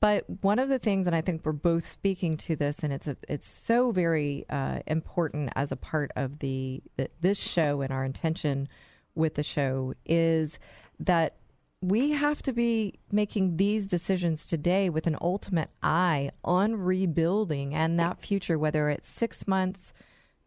But 0.00 0.24
one 0.40 0.58
of 0.58 0.70
the 0.70 0.78
things, 0.78 1.06
and 1.06 1.14
I 1.14 1.20
think 1.20 1.42
we're 1.44 1.52
both 1.52 1.86
speaking 1.86 2.38
to 2.38 2.56
this, 2.56 2.78
and 2.78 2.90
it's 2.90 3.06
a, 3.06 3.18
it's 3.28 3.46
so 3.46 3.90
very 3.90 4.46
uh, 4.48 4.78
important 4.86 5.50
as 5.56 5.72
a 5.72 5.76
part 5.76 6.10
of 6.16 6.38
the, 6.38 6.82
the 6.96 7.10
this 7.20 7.36
show 7.36 7.82
and 7.82 7.92
our 7.92 8.02
intention 8.02 8.66
with 9.14 9.34
the 9.34 9.42
show 9.42 9.92
is 10.06 10.58
that 11.00 11.34
we 11.82 12.10
have 12.10 12.42
to 12.42 12.52
be 12.52 12.98
making 13.10 13.56
these 13.56 13.86
decisions 13.86 14.44
today 14.44 14.90
with 14.90 15.06
an 15.06 15.16
ultimate 15.20 15.70
eye 15.82 16.30
on 16.44 16.76
rebuilding 16.76 17.74
and 17.74 17.98
that 17.98 18.20
future, 18.20 18.58
whether 18.58 18.90
it's 18.90 19.08
six 19.08 19.48
months, 19.48 19.94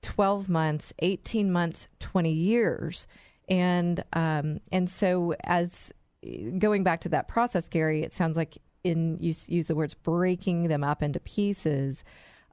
12 0.03 0.47
months, 0.47 0.93
18 0.99 1.51
months, 1.51 1.87
20 1.99 2.31
years. 2.31 3.07
And, 3.49 4.03
um, 4.13 4.59
and 4.71 4.87
so 4.89 5.33
as 5.43 5.91
going 6.59 6.83
back 6.83 7.01
to 7.01 7.09
that 7.09 7.27
process, 7.27 7.67
Gary, 7.67 8.03
it 8.03 8.13
sounds 8.13 8.37
like 8.37 8.57
in 8.83 9.17
you 9.19 9.33
use 9.47 9.67
the 9.67 9.75
words 9.75 9.93
breaking 9.95 10.67
them 10.67 10.83
up 10.83 11.01
into 11.01 11.19
pieces. 11.21 12.03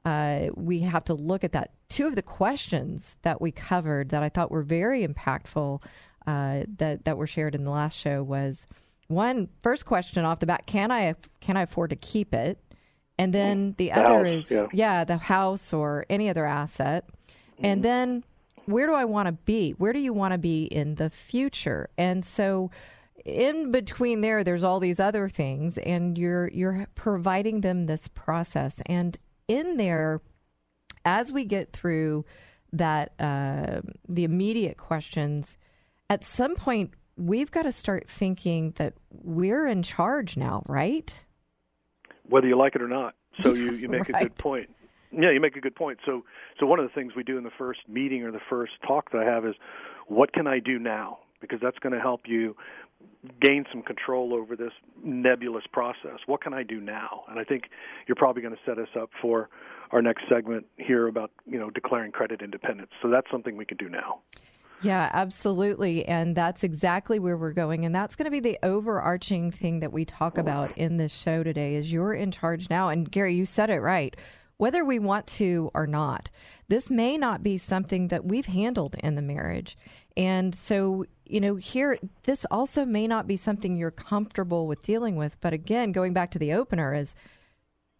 Uh, 0.05 0.47
we 0.55 0.79
have 0.79 1.03
to 1.05 1.13
look 1.13 1.43
at 1.43 1.51
that. 1.51 1.71
Two 1.89 2.07
of 2.07 2.15
the 2.15 2.21
questions 2.23 3.15
that 3.21 3.41
we 3.41 3.51
covered 3.51 4.09
that 4.09 4.23
I 4.23 4.29
thought 4.29 4.49
were 4.49 4.63
very 4.63 5.05
impactful 5.05 5.83
uh, 6.27 6.63
that 6.77 7.05
that 7.05 7.17
were 7.17 7.27
shared 7.27 7.55
in 7.55 7.63
the 7.63 7.71
last 7.71 7.97
show 7.97 8.23
was 8.23 8.65
one 9.07 9.49
first 9.61 9.85
question 9.85 10.25
off 10.25 10.39
the 10.39 10.45
bat: 10.45 10.65
Can 10.65 10.91
I 10.91 11.15
can 11.39 11.57
I 11.57 11.63
afford 11.63 11.89
to 11.91 11.95
keep 11.95 12.33
it? 12.33 12.59
And 13.17 13.33
then 13.33 13.75
the, 13.77 13.85
The 13.85 13.91
other 13.91 14.25
house, 14.25 14.51
is 14.51 14.63
yeah. 14.73 15.03
the 15.03 15.17
house 15.17 15.73
or 15.73 16.05
any 16.09 16.27
other 16.29 16.45
asset. 16.45 17.07
And 17.63 17.83
then 17.83 18.23
where 18.65 18.87
do 18.87 18.93
I 18.93 19.05
want 19.05 19.27
to 19.27 19.33
be? 19.33 19.71
Where 19.71 19.93
do 19.93 19.99
you 19.99 20.13
want 20.13 20.33
to 20.33 20.39
be 20.39 20.63
in 20.63 20.95
the 20.95 21.11
future? 21.11 21.89
And 21.97 22.25
so 22.25 22.71
in 23.23 23.71
between 23.71 24.21
there 24.21 24.43
there's 24.43 24.63
all 24.63 24.79
these 24.79 24.99
other 24.99 25.29
things 25.29 25.77
and 25.77 26.17
you're 26.17 26.47
you're 26.49 26.87
providing 26.95 27.61
them 27.61 27.85
this 27.85 28.07
process 28.07 28.81
and 28.87 29.19
in 29.47 29.77
there 29.77 30.21
as 31.05 31.31
we 31.31 31.45
get 31.45 31.71
through 31.71 32.25
that 32.73 33.13
uh, 33.19 33.81
the 34.07 34.23
immediate 34.23 34.77
questions 34.77 35.57
at 36.11 36.23
some 36.25 36.55
point 36.55 36.91
we've 37.17 37.51
got 37.51 37.63
to 37.63 37.71
start 37.71 38.09
thinking 38.09 38.73
that 38.77 38.93
we're 39.23 39.65
in 39.65 39.81
charge 39.81 40.37
now 40.37 40.61
right 40.67 41.25
whether 42.31 42.47
you 42.47 42.57
like 42.57 42.75
it 42.75 42.81
or 42.81 42.87
not. 42.87 43.15
So 43.43 43.53
you, 43.53 43.73
you 43.73 43.89
make 43.89 44.09
a 44.09 44.13
good 44.13 44.35
point. 44.37 44.69
Yeah, 45.11 45.31
you 45.31 45.41
make 45.41 45.55
a 45.57 45.61
good 45.61 45.75
point. 45.75 45.99
So 46.05 46.23
so 46.59 46.65
one 46.65 46.79
of 46.79 46.87
the 46.87 46.93
things 46.93 47.13
we 47.15 47.23
do 47.23 47.37
in 47.37 47.43
the 47.43 47.51
first 47.57 47.81
meeting 47.87 48.23
or 48.23 48.31
the 48.31 48.41
first 48.49 48.73
talk 48.87 49.11
that 49.11 49.19
I 49.21 49.25
have 49.25 49.45
is 49.45 49.55
what 50.07 50.33
can 50.33 50.47
I 50.47 50.59
do 50.59 50.79
now? 50.79 51.19
Because 51.41 51.59
that's 51.61 51.77
going 51.79 51.93
to 51.93 51.99
help 51.99 52.21
you 52.25 52.55
gain 53.41 53.65
some 53.71 53.81
control 53.81 54.33
over 54.33 54.55
this 54.55 54.71
nebulous 55.03 55.63
process. 55.71 56.19
What 56.27 56.41
can 56.41 56.53
I 56.53 56.63
do 56.63 56.79
now? 56.79 57.23
And 57.29 57.39
I 57.39 57.43
think 57.43 57.63
you're 58.07 58.15
probably 58.15 58.41
going 58.41 58.53
to 58.53 58.61
set 58.65 58.77
us 58.77 58.89
up 58.99 59.09
for 59.21 59.49
our 59.91 60.01
next 60.01 60.23
segment 60.29 60.65
here 60.77 61.07
about, 61.07 61.31
you 61.45 61.59
know, 61.59 61.69
declaring 61.69 62.11
credit 62.11 62.41
independence. 62.41 62.91
So 63.01 63.09
that's 63.09 63.29
something 63.31 63.57
we 63.57 63.65
can 63.65 63.77
do 63.77 63.89
now. 63.89 64.19
Yeah, 64.83 65.09
absolutely. 65.13 66.05
And 66.05 66.35
that's 66.35 66.63
exactly 66.63 67.19
where 67.19 67.37
we're 67.37 67.53
going. 67.53 67.85
And 67.85 67.93
that's 67.93 68.15
going 68.15 68.25
to 68.25 68.31
be 68.31 68.39
the 68.39 68.57
overarching 68.63 69.51
thing 69.51 69.79
that 69.81 69.93
we 69.93 70.05
talk 70.05 70.37
about 70.37 70.75
in 70.77 70.97
this 70.97 71.11
show 71.11 71.43
today 71.43 71.75
is 71.75 71.91
you're 71.91 72.13
in 72.13 72.31
charge 72.31 72.69
now. 72.69 72.89
And 72.89 73.09
Gary, 73.09 73.35
you 73.35 73.45
said 73.45 73.69
it 73.69 73.79
right. 73.79 74.15
Whether 74.57 74.83
we 74.85 74.99
want 74.99 75.27
to 75.27 75.71
or 75.73 75.87
not, 75.87 76.29
this 76.67 76.89
may 76.89 77.17
not 77.17 77.43
be 77.43 77.57
something 77.57 78.09
that 78.09 78.25
we've 78.25 78.45
handled 78.45 78.95
in 79.03 79.15
the 79.15 79.21
marriage. 79.21 79.77
And 80.17 80.53
so, 80.53 81.05
you 81.25 81.41
know, 81.41 81.55
here, 81.55 81.97
this 82.23 82.45
also 82.51 82.85
may 82.85 83.07
not 83.07 83.27
be 83.27 83.37
something 83.37 83.75
you're 83.75 83.91
comfortable 83.91 84.67
with 84.67 84.81
dealing 84.83 85.15
with. 85.15 85.39
But 85.41 85.53
again, 85.53 85.91
going 85.91 86.13
back 86.13 86.31
to 86.31 86.39
the 86.39 86.53
opener 86.53 86.93
is 86.93 87.15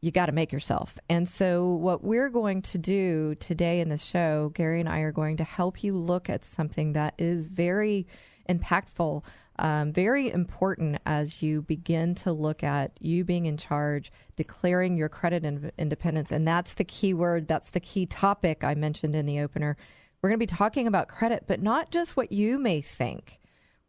you 0.02 0.12
got 0.12 0.26
to 0.26 0.32
make 0.32 0.52
yourself. 0.52 0.98
And 1.10 1.30
so, 1.30 1.68
what 1.68 2.04
we're 2.04 2.30
going 2.30 2.64
to 2.64 2.78
do 2.78 3.36
today 3.36 3.80
in 3.80 3.90
the 3.90 3.98
show, 3.98 4.52
Gary 4.56 4.80
and 4.80 4.90
I 4.90 5.00
are 5.00 5.12
going 5.12 5.38
to 5.38 5.44
help 5.44 5.84
you 5.84 5.96
look 5.96 6.30
at 6.30 6.44
something 6.44 6.94
that 6.94 7.14
is 7.20 7.46
very 7.46 8.08
impactful, 8.50 9.24
um, 9.60 9.94
very 9.94 10.32
important 10.32 11.00
as 11.06 11.44
you 11.44 11.62
begin 11.62 12.16
to 12.16 12.32
look 12.34 12.64
at 12.64 12.92
you 13.00 13.24
being 13.24 13.46
in 13.46 13.58
charge, 13.58 14.12
declaring 14.36 14.98
your 14.98 15.10
credit 15.10 15.46
in- 15.46 15.72
independence. 15.78 16.32
And 16.32 16.48
that's 16.48 16.74
the 16.74 16.84
key 16.84 17.14
word, 17.14 17.48
that's 17.48 17.70
the 17.70 17.80
key 17.80 18.08
topic 18.08 18.64
I 18.64 18.74
mentioned 18.74 19.16
in 19.16 19.28
the 19.28 19.40
opener. 19.40 19.78
We're 20.22 20.30
going 20.30 20.40
to 20.40 20.46
be 20.46 20.56
talking 20.56 20.88
about 20.88 21.10
credit, 21.10 21.44
but 21.48 21.62
not 21.62 21.92
just 21.92 22.18
what 22.18 22.32
you 22.32 22.58
may 22.58 22.82
think 22.82 23.40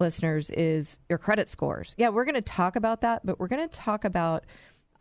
listeners 0.03 0.51
is 0.51 0.99
your 1.09 1.19
credit 1.19 1.49
scores. 1.49 1.95
Yeah, 1.97 2.09
we're 2.09 2.25
going 2.25 2.35
to 2.35 2.43
talk 2.43 2.77
about 2.77 3.01
that, 3.03 3.25
but 3.25 3.39
we're 3.39 3.49
going 3.49 3.67
to 3.67 3.75
talk 3.75 4.05
about 4.05 4.45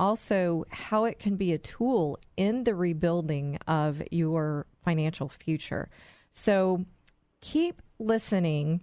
also 0.02 0.66
how 0.72 1.06
it 1.06 1.20
can 1.20 1.36
be 1.36 1.54
a 1.54 1.60
tool 1.60 2.18
in 2.36 2.64
the 2.64 2.74
rebuilding 2.74 3.58
of 3.68 4.02
your 4.10 4.66
financial 4.84 5.30
future. 5.30 5.90
So 6.34 6.86
keep 7.40 7.84
listening 8.00 8.82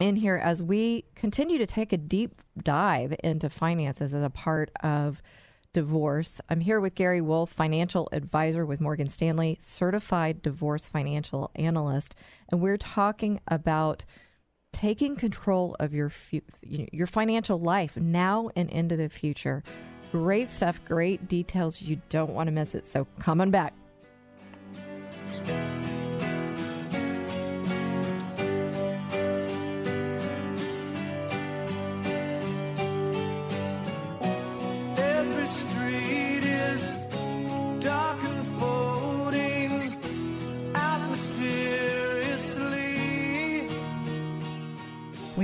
in 0.00 0.16
here 0.16 0.36
as 0.36 0.60
we 0.60 1.04
continue 1.14 1.56
to 1.58 1.66
take 1.66 1.92
a 1.92 1.96
deep 1.96 2.42
dive 2.60 3.14
into 3.22 3.48
finances 3.48 4.12
as 4.12 4.24
a 4.24 4.28
part 4.28 4.72
of 4.82 5.22
divorce. 5.72 6.40
I'm 6.48 6.60
here 6.60 6.80
with 6.80 6.96
Gary 6.96 7.20
Wulf, 7.20 7.52
financial 7.52 8.08
advisor 8.10 8.66
with 8.66 8.80
Morgan 8.80 9.08
Stanley, 9.08 9.56
certified 9.60 10.42
divorce 10.42 10.88
financial 10.88 11.52
analyst, 11.54 12.16
and 12.48 12.60
we're 12.60 12.76
talking 12.76 13.40
about 13.46 14.04
taking 14.72 15.14
control 15.14 15.76
of 15.78 15.94
your 15.94 16.10
fu- 16.10 16.42
your 16.62 17.06
financial 17.06 17.60
life 17.60 17.96
now 17.96 18.50
and 18.56 18.68
into 18.70 18.96
the 18.96 19.08
future. 19.08 19.62
Great 20.14 20.48
stuff, 20.48 20.78
great 20.84 21.26
details. 21.26 21.82
You 21.82 22.00
don't 22.08 22.30
want 22.30 22.46
to 22.46 22.52
miss 22.52 22.76
it. 22.76 22.86
So 22.86 23.04
come 23.18 23.40
on 23.40 23.50
back. 23.50 23.74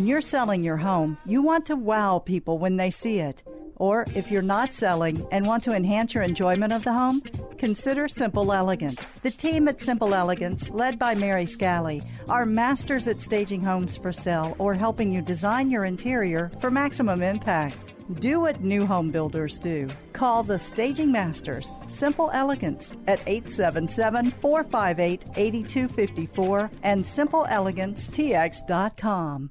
When 0.01 0.07
you're 0.07 0.23
selling 0.23 0.65
your 0.65 0.79
home, 0.79 1.19
you 1.27 1.43
want 1.43 1.67
to 1.67 1.77
wow 1.77 2.21
people 2.21 2.57
when 2.57 2.79
they 2.79 2.91
see 2.91 3.19
it. 3.19 3.43
Or 3.77 4.07
if 4.17 4.31
you're 4.31 4.41
not 4.41 4.73
selling 4.73 5.27
and 5.31 5.47
want 5.47 5.63
to 5.65 5.77
enhance 5.77 6.15
your 6.15 6.23
enjoyment 6.23 6.73
of 6.73 6.85
the 6.85 6.93
home, 6.95 7.21
consider 7.59 8.09
Simple 8.09 8.51
Elegance. 8.51 9.13
The 9.23 9.31
team 9.31 9.69
at 9.69 9.83
Simple 9.83 10.15
Elegance, 10.15 10.71
led 10.71 10.99
by 10.99 11.15
Mary 11.15 11.45
Scally, 11.45 12.03
are 12.31 12.47
masters 12.47 13.07
at 13.09 13.21
staging 13.21 13.63
homes 13.63 13.99
for 13.99 14.11
sale 14.11 14.57
or 14.59 14.73
helping 14.73 15.13
you 15.13 15.21
design 15.21 15.71
your 15.71 15.85
interior 15.85 16.51
for 16.61 16.71
maximum 16.71 17.23
impact. 17.23 17.77
Do 18.21 18.41
what 18.41 18.63
new 18.63 18.87
home 18.87 19.11
builders 19.11 19.59
do. 19.59 19.87
Call 20.15 20.45
the 20.45 20.59
Staging 20.59 21.13
Masters, 21.13 21.71
Simple 21.89 22.31
Elegance, 22.33 22.95
at 23.07 23.21
877 23.27 24.31
458 24.41 25.27
8254 25.37 26.71
and 26.85 27.05
simpleelegancetx.com. 27.05 29.51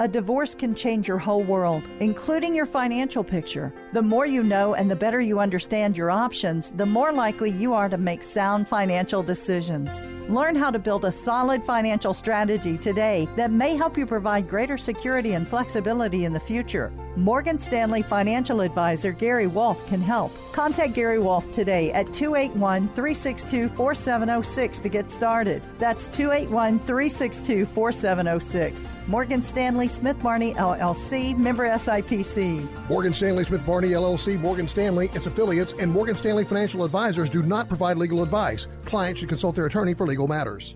A 0.00 0.08
divorce 0.08 0.54
can 0.54 0.74
change 0.74 1.08
your 1.08 1.18
whole 1.18 1.42
world, 1.42 1.82
including 2.00 2.54
your 2.54 2.64
financial 2.64 3.22
picture. 3.22 3.70
The 3.92 4.00
more 4.00 4.24
you 4.24 4.42
know 4.42 4.72
and 4.72 4.90
the 4.90 4.96
better 4.96 5.20
you 5.20 5.40
understand 5.40 5.94
your 5.94 6.10
options, 6.10 6.72
the 6.72 6.86
more 6.86 7.12
likely 7.12 7.50
you 7.50 7.74
are 7.74 7.90
to 7.90 7.98
make 7.98 8.22
sound 8.22 8.66
financial 8.66 9.22
decisions. 9.22 10.00
Learn 10.30 10.56
how 10.56 10.70
to 10.70 10.78
build 10.78 11.04
a 11.04 11.12
solid 11.12 11.62
financial 11.66 12.14
strategy 12.14 12.78
today 12.78 13.28
that 13.36 13.50
may 13.50 13.76
help 13.76 13.98
you 13.98 14.06
provide 14.06 14.48
greater 14.48 14.78
security 14.78 15.34
and 15.34 15.46
flexibility 15.46 16.24
in 16.24 16.32
the 16.32 16.40
future. 16.40 16.90
Morgan 17.20 17.60
Stanley 17.60 18.00
financial 18.00 18.62
advisor 18.62 19.12
Gary 19.12 19.46
Wulf 19.46 19.86
can 19.86 20.00
help. 20.00 20.32
Contact 20.52 20.94
Gary 20.94 21.18
Wulf 21.18 21.52
today 21.52 21.92
at 21.92 22.12
281 22.14 22.88
362 22.88 23.68
4706 23.68 24.80
to 24.80 24.88
get 24.88 25.10
started. 25.10 25.62
That's 25.78 26.08
281 26.08 26.78
362 26.80 27.66
4706. 27.66 28.86
Morgan 29.06 29.44
Stanley 29.44 29.88
Smith 29.88 30.18
Barney 30.22 30.54
LLC, 30.54 31.36
member 31.36 31.68
SIPC. 31.68 32.88
Morgan 32.88 33.12
Stanley 33.12 33.44
Smith 33.44 33.66
Barney 33.66 33.90
LLC, 33.90 34.40
Morgan 34.40 34.66
Stanley, 34.66 35.10
its 35.12 35.26
affiliates, 35.26 35.74
and 35.78 35.92
Morgan 35.92 36.14
Stanley 36.14 36.44
Financial 36.44 36.84
Advisors 36.84 37.28
do 37.28 37.42
not 37.42 37.68
provide 37.68 37.98
legal 37.98 38.22
advice. 38.22 38.66
Clients 38.86 39.20
should 39.20 39.28
consult 39.28 39.56
their 39.56 39.66
attorney 39.66 39.92
for 39.92 40.06
legal 40.06 40.26
matters. 40.26 40.74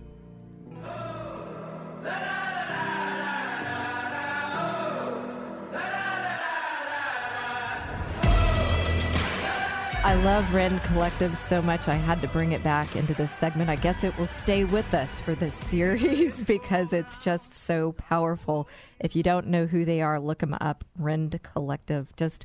I 10.05 10.17
love 10.17 10.53
Rend 10.53 10.83
Collective 10.83 11.35
so 11.49 11.63
much, 11.63 11.89
I 11.89 11.95
had 11.95 12.21
to 12.21 12.29
bring 12.29 12.53
it 12.53 12.63
back 12.63 12.95
into 12.95 13.15
this 13.15 13.31
segment. 13.31 13.71
I 13.71 13.77
guess 13.77 14.05
it 14.05 14.15
will 14.19 14.27
stay 14.27 14.65
with 14.65 14.93
us 14.93 15.19
for 15.21 15.35
this 15.35 15.55
series 15.71 16.43
because 16.43 16.93
it's 16.93 17.17
just 17.17 17.55
so 17.55 17.93
powerful. 17.93 18.69
If 19.01 19.17
you 19.17 19.23
don't 19.23 19.47
know 19.47 19.65
who 19.65 19.87
they 19.87 20.03
are, 20.03 20.21
look 20.21 20.41
them 20.41 20.59
up. 20.61 20.85
Rend 20.99 21.41
Collective, 21.43 22.15
just 22.17 22.45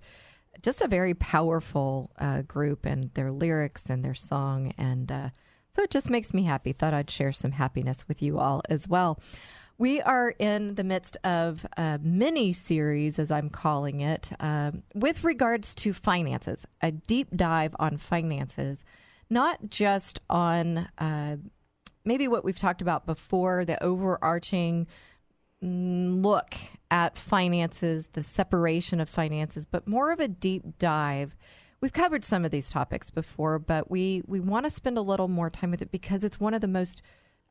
just 0.61 0.81
a 0.81 0.87
very 0.87 1.13
powerful 1.13 2.11
uh, 2.17 2.43
group, 2.43 2.85
and 2.85 3.13
their 3.13 3.29
lyrics 3.29 3.89
and 3.89 4.05
their 4.05 4.15
song, 4.15 4.73
and 4.77 5.11
uh, 5.11 5.29
so 5.75 5.83
it 5.83 5.91
just 5.91 6.09
makes 6.09 6.33
me 6.33 6.43
happy. 6.43 6.71
Thought 6.71 6.93
I'd 6.93 7.11
share 7.11 7.33
some 7.33 7.51
happiness 7.51 8.07
with 8.07 8.21
you 8.21 8.39
all 8.39 8.61
as 8.69 8.87
well. 8.87 9.19
We 9.79 10.01
are 10.01 10.31
in 10.31 10.75
the 10.75 10.83
midst 10.83 11.15
of 11.23 11.65
a 11.77 12.01
mini 12.03 12.51
series, 12.51 13.17
as 13.17 13.31
I'm 13.31 13.49
calling 13.49 14.01
it, 14.01 14.29
um, 14.41 14.83
with 14.93 15.23
regards 15.23 15.73
to 15.75 15.93
finances, 15.93 16.65
a 16.81 16.91
deep 16.91 17.29
dive 17.33 17.73
on 17.79 17.95
finances, 17.95 18.83
not 19.29 19.69
just 19.69 20.19
on 20.29 20.89
uh, 20.97 21.37
maybe 22.03 22.27
what 22.27 22.43
we've 22.43 22.57
talked 22.57 22.81
about 22.81 23.05
before, 23.05 23.63
the 23.63 23.81
overarching 23.81 24.85
mm, 25.63 26.21
look 26.25 26.55
at 26.91 27.17
finances, 27.17 28.09
the 28.11 28.23
separation 28.23 28.99
of 28.99 29.07
finances, 29.07 29.65
but 29.65 29.87
more 29.87 30.11
of 30.11 30.19
a 30.19 30.27
deep 30.27 30.77
dive. 30.77 31.37
We've 31.79 31.93
covered 31.93 32.25
some 32.25 32.43
of 32.43 32.51
these 32.51 32.69
topics 32.69 33.11
before, 33.11 33.59
but 33.59 33.89
we, 33.89 34.23
we 34.27 34.41
want 34.41 34.65
to 34.65 34.69
spend 34.69 34.97
a 34.97 35.01
little 35.01 35.29
more 35.29 35.49
time 35.49 35.71
with 35.71 35.81
it 35.81 35.89
because 35.89 36.25
it's 36.25 36.37
one 36.37 36.53
of 36.53 36.59
the 36.59 36.67
most 36.67 37.01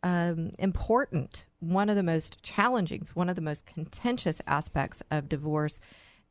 um, 0.02 0.52
important, 0.58 1.46
one 1.60 1.88
of 1.88 1.96
the 1.96 2.02
most 2.02 2.42
challenging, 2.42 3.06
one 3.14 3.28
of 3.28 3.36
the 3.36 3.42
most 3.42 3.66
contentious 3.66 4.36
aspects 4.46 5.02
of 5.10 5.28
divorce. 5.28 5.80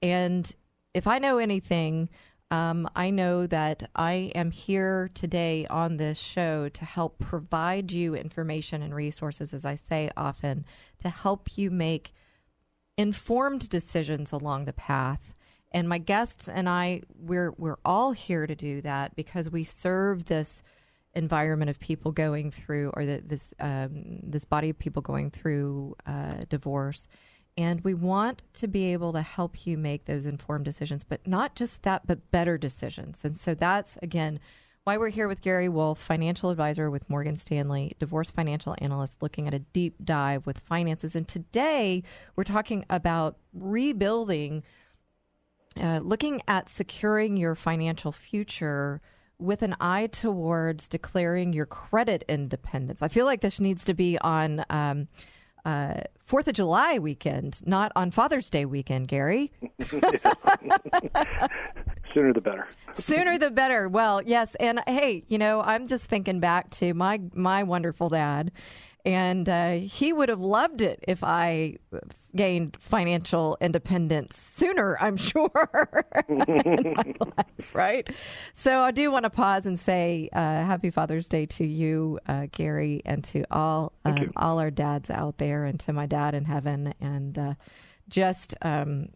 And 0.02 0.52
if 0.94 1.08
I 1.08 1.20
know 1.20 1.38
anything, 1.38 2.10
um, 2.50 2.90
I 2.96 3.10
know 3.10 3.46
that 3.48 3.90
I 3.96 4.32
am 4.34 4.52
here 4.52 5.10
today 5.14 5.68
on 5.70 5.98
this 5.98 6.18
show 6.18 6.70
to 6.70 6.86
help 6.86 7.20
provide 7.20 7.92
you 7.92 8.16
information 8.16 8.82
and 8.82 8.96
resources, 8.96 9.54
as 9.54 9.66
I 9.66 9.76
say 9.76 10.10
often, 10.16 10.66
to 11.02 11.10
help 11.10 11.58
you 11.58 11.70
make 11.70 12.14
informed 12.98 13.70
decisions 13.70 14.32
along 14.32 14.64
the 14.66 14.74
path. 14.74 15.34
And 15.74 15.90
my 15.90 15.98
guests 15.98 16.48
and 16.48 16.70
I, 16.70 17.02
we're 17.20 17.52
we're 17.58 17.80
all 17.84 18.14
here 18.14 18.48
to 18.48 18.56
do 18.56 18.82
that 18.82 19.16
because 19.18 19.50
we 19.50 19.66
serve 19.66 20.26
this 20.26 20.62
environment 21.18 21.70
of 21.70 21.80
people 21.80 22.12
going 22.12 22.52
through, 22.52 22.92
or 22.96 23.06
the, 23.06 23.22
this 23.26 23.54
um, 23.60 24.20
this 24.24 24.46
body 24.46 24.70
of 24.70 24.78
people 24.78 25.02
going 25.02 25.32
through 25.32 25.96
uh, 26.06 26.44
divorce, 26.48 27.08
and 27.58 27.82
we 27.82 27.94
want 27.94 28.44
to 28.54 28.68
be 28.68 28.94
able 28.94 29.12
to 29.14 29.22
help 29.22 29.66
you 29.66 29.78
make 29.78 30.06
those 30.06 30.26
informed 30.26 30.64
decisions, 30.64 31.04
but 31.04 31.26
not 31.28 31.56
just 31.56 31.82
that, 31.84 32.06
but 32.06 32.32
better 32.32 32.58
decisions. 32.58 33.26
And 33.26 33.36
so 33.36 33.56
that's 33.56 33.98
again 34.02 34.40
why 34.84 34.98
we're 34.98 35.10
here 35.10 35.28
with 35.28 35.42
Gary 35.42 35.68
Wulf, 35.68 36.00
financial 36.00 36.50
advisor 36.50 36.90
with 36.90 37.10
Morgan 37.10 37.36
Stanley, 37.36 37.94
divorce 38.00 38.32
financial 38.32 38.76
analyst, 38.78 39.22
looking 39.22 39.48
at 39.48 39.54
a 39.54 39.60
deep 39.60 39.96
dive 40.06 40.46
with 40.46 40.60
finances. 40.60 41.16
And 41.16 41.28
today 41.28 42.04
we're 42.36 42.46
talking 42.46 42.86
about 42.90 43.38
rebuilding. 43.54 44.64
Uh, 45.80 46.00
looking 46.02 46.42
at 46.48 46.70
securing 46.70 47.38
your 47.38 47.54
financial 47.54 48.12
future 48.12 49.00
with 49.40 49.62
an 49.62 49.76
eye 49.80 50.08
towards 50.08 50.88
declaring 50.88 51.54
your 51.54 51.66
credit 51.66 52.24
independence. 52.28 53.02
I 53.02 53.08
feel 53.08 53.26
like 53.26 53.42
this 53.42 53.60
needs 53.60 53.86
to 53.86 53.94
be 53.94 54.18
on 54.20 54.66
um, 54.70 55.08
uh, 55.66 56.02
Fourth 56.26 56.48
of 56.48 56.54
July 56.56 57.00
weekend, 57.00 57.62
not 57.66 57.92
on 57.96 58.12
Father's 58.12 58.50
Day 58.50 58.66
weekend, 58.66 59.08
Gary. 59.08 59.52
Sooner 62.14 62.34
the 62.34 62.42
better. 62.42 62.68
Sooner 62.94 63.38
the 63.38 63.52
better. 63.52 63.88
Well, 63.88 64.22
yes, 64.22 64.56
and 64.60 64.82
hey, 64.88 65.24
you 65.28 65.38
know, 65.38 65.62
I'm 65.62 65.88
just 65.88 66.06
thinking 66.06 66.40
back 66.40 66.70
to 66.72 66.94
my 66.94 67.22
my 67.34 67.64
wonderful 67.64 68.10
dad, 68.10 68.52
and 69.06 69.48
uh, 69.48 69.74
he 69.74 70.12
would 70.12 70.30
have 70.30 70.42
loved 70.42 70.82
it 70.82 71.04
if 71.08 71.24
I 71.24 71.78
gained 72.38 72.78
financial 72.80 73.58
independence 73.60 74.40
sooner. 74.56 74.98
I'm 75.00 75.18
sure, 75.18 76.06
in 76.30 76.94
my 76.96 77.14
life, 77.20 77.76
right? 77.76 78.08
So 78.54 78.80
I 78.80 78.92
do 78.92 79.12
want 79.12 79.24
to 79.24 79.30
pause 79.30 79.66
and 79.66 79.78
say 79.78 80.30
uh, 80.32 80.40
Happy 80.40 80.90
Father's 80.90 81.28
Day 81.28 81.46
to 81.48 81.66
you, 81.66 82.20
uh, 82.28 82.48
Gary, 82.52 83.02
and 83.06 83.24
to 83.26 83.44
all 83.52 83.92
um, 84.06 84.32
all 84.38 84.60
our 84.60 84.72
dads 84.72 85.10
out 85.10 85.38
there, 85.38 85.66
and 85.66 85.80
to 85.82 85.94
my 85.94 86.06
dad 86.06 86.34
in 86.34 86.46
heaven, 86.46 86.94
and 87.02 87.38
uh, 87.38 87.54
just. 88.10 88.56
Um, 88.62 89.10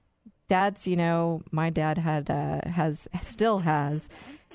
dads, 0.50 0.86
you 0.86 0.98
know, 0.98 1.42
my 1.52 1.70
dad 1.70 1.98
had 1.98 2.30
uh, 2.30 2.60
has 2.70 3.08
still 3.22 3.60
has 3.60 4.10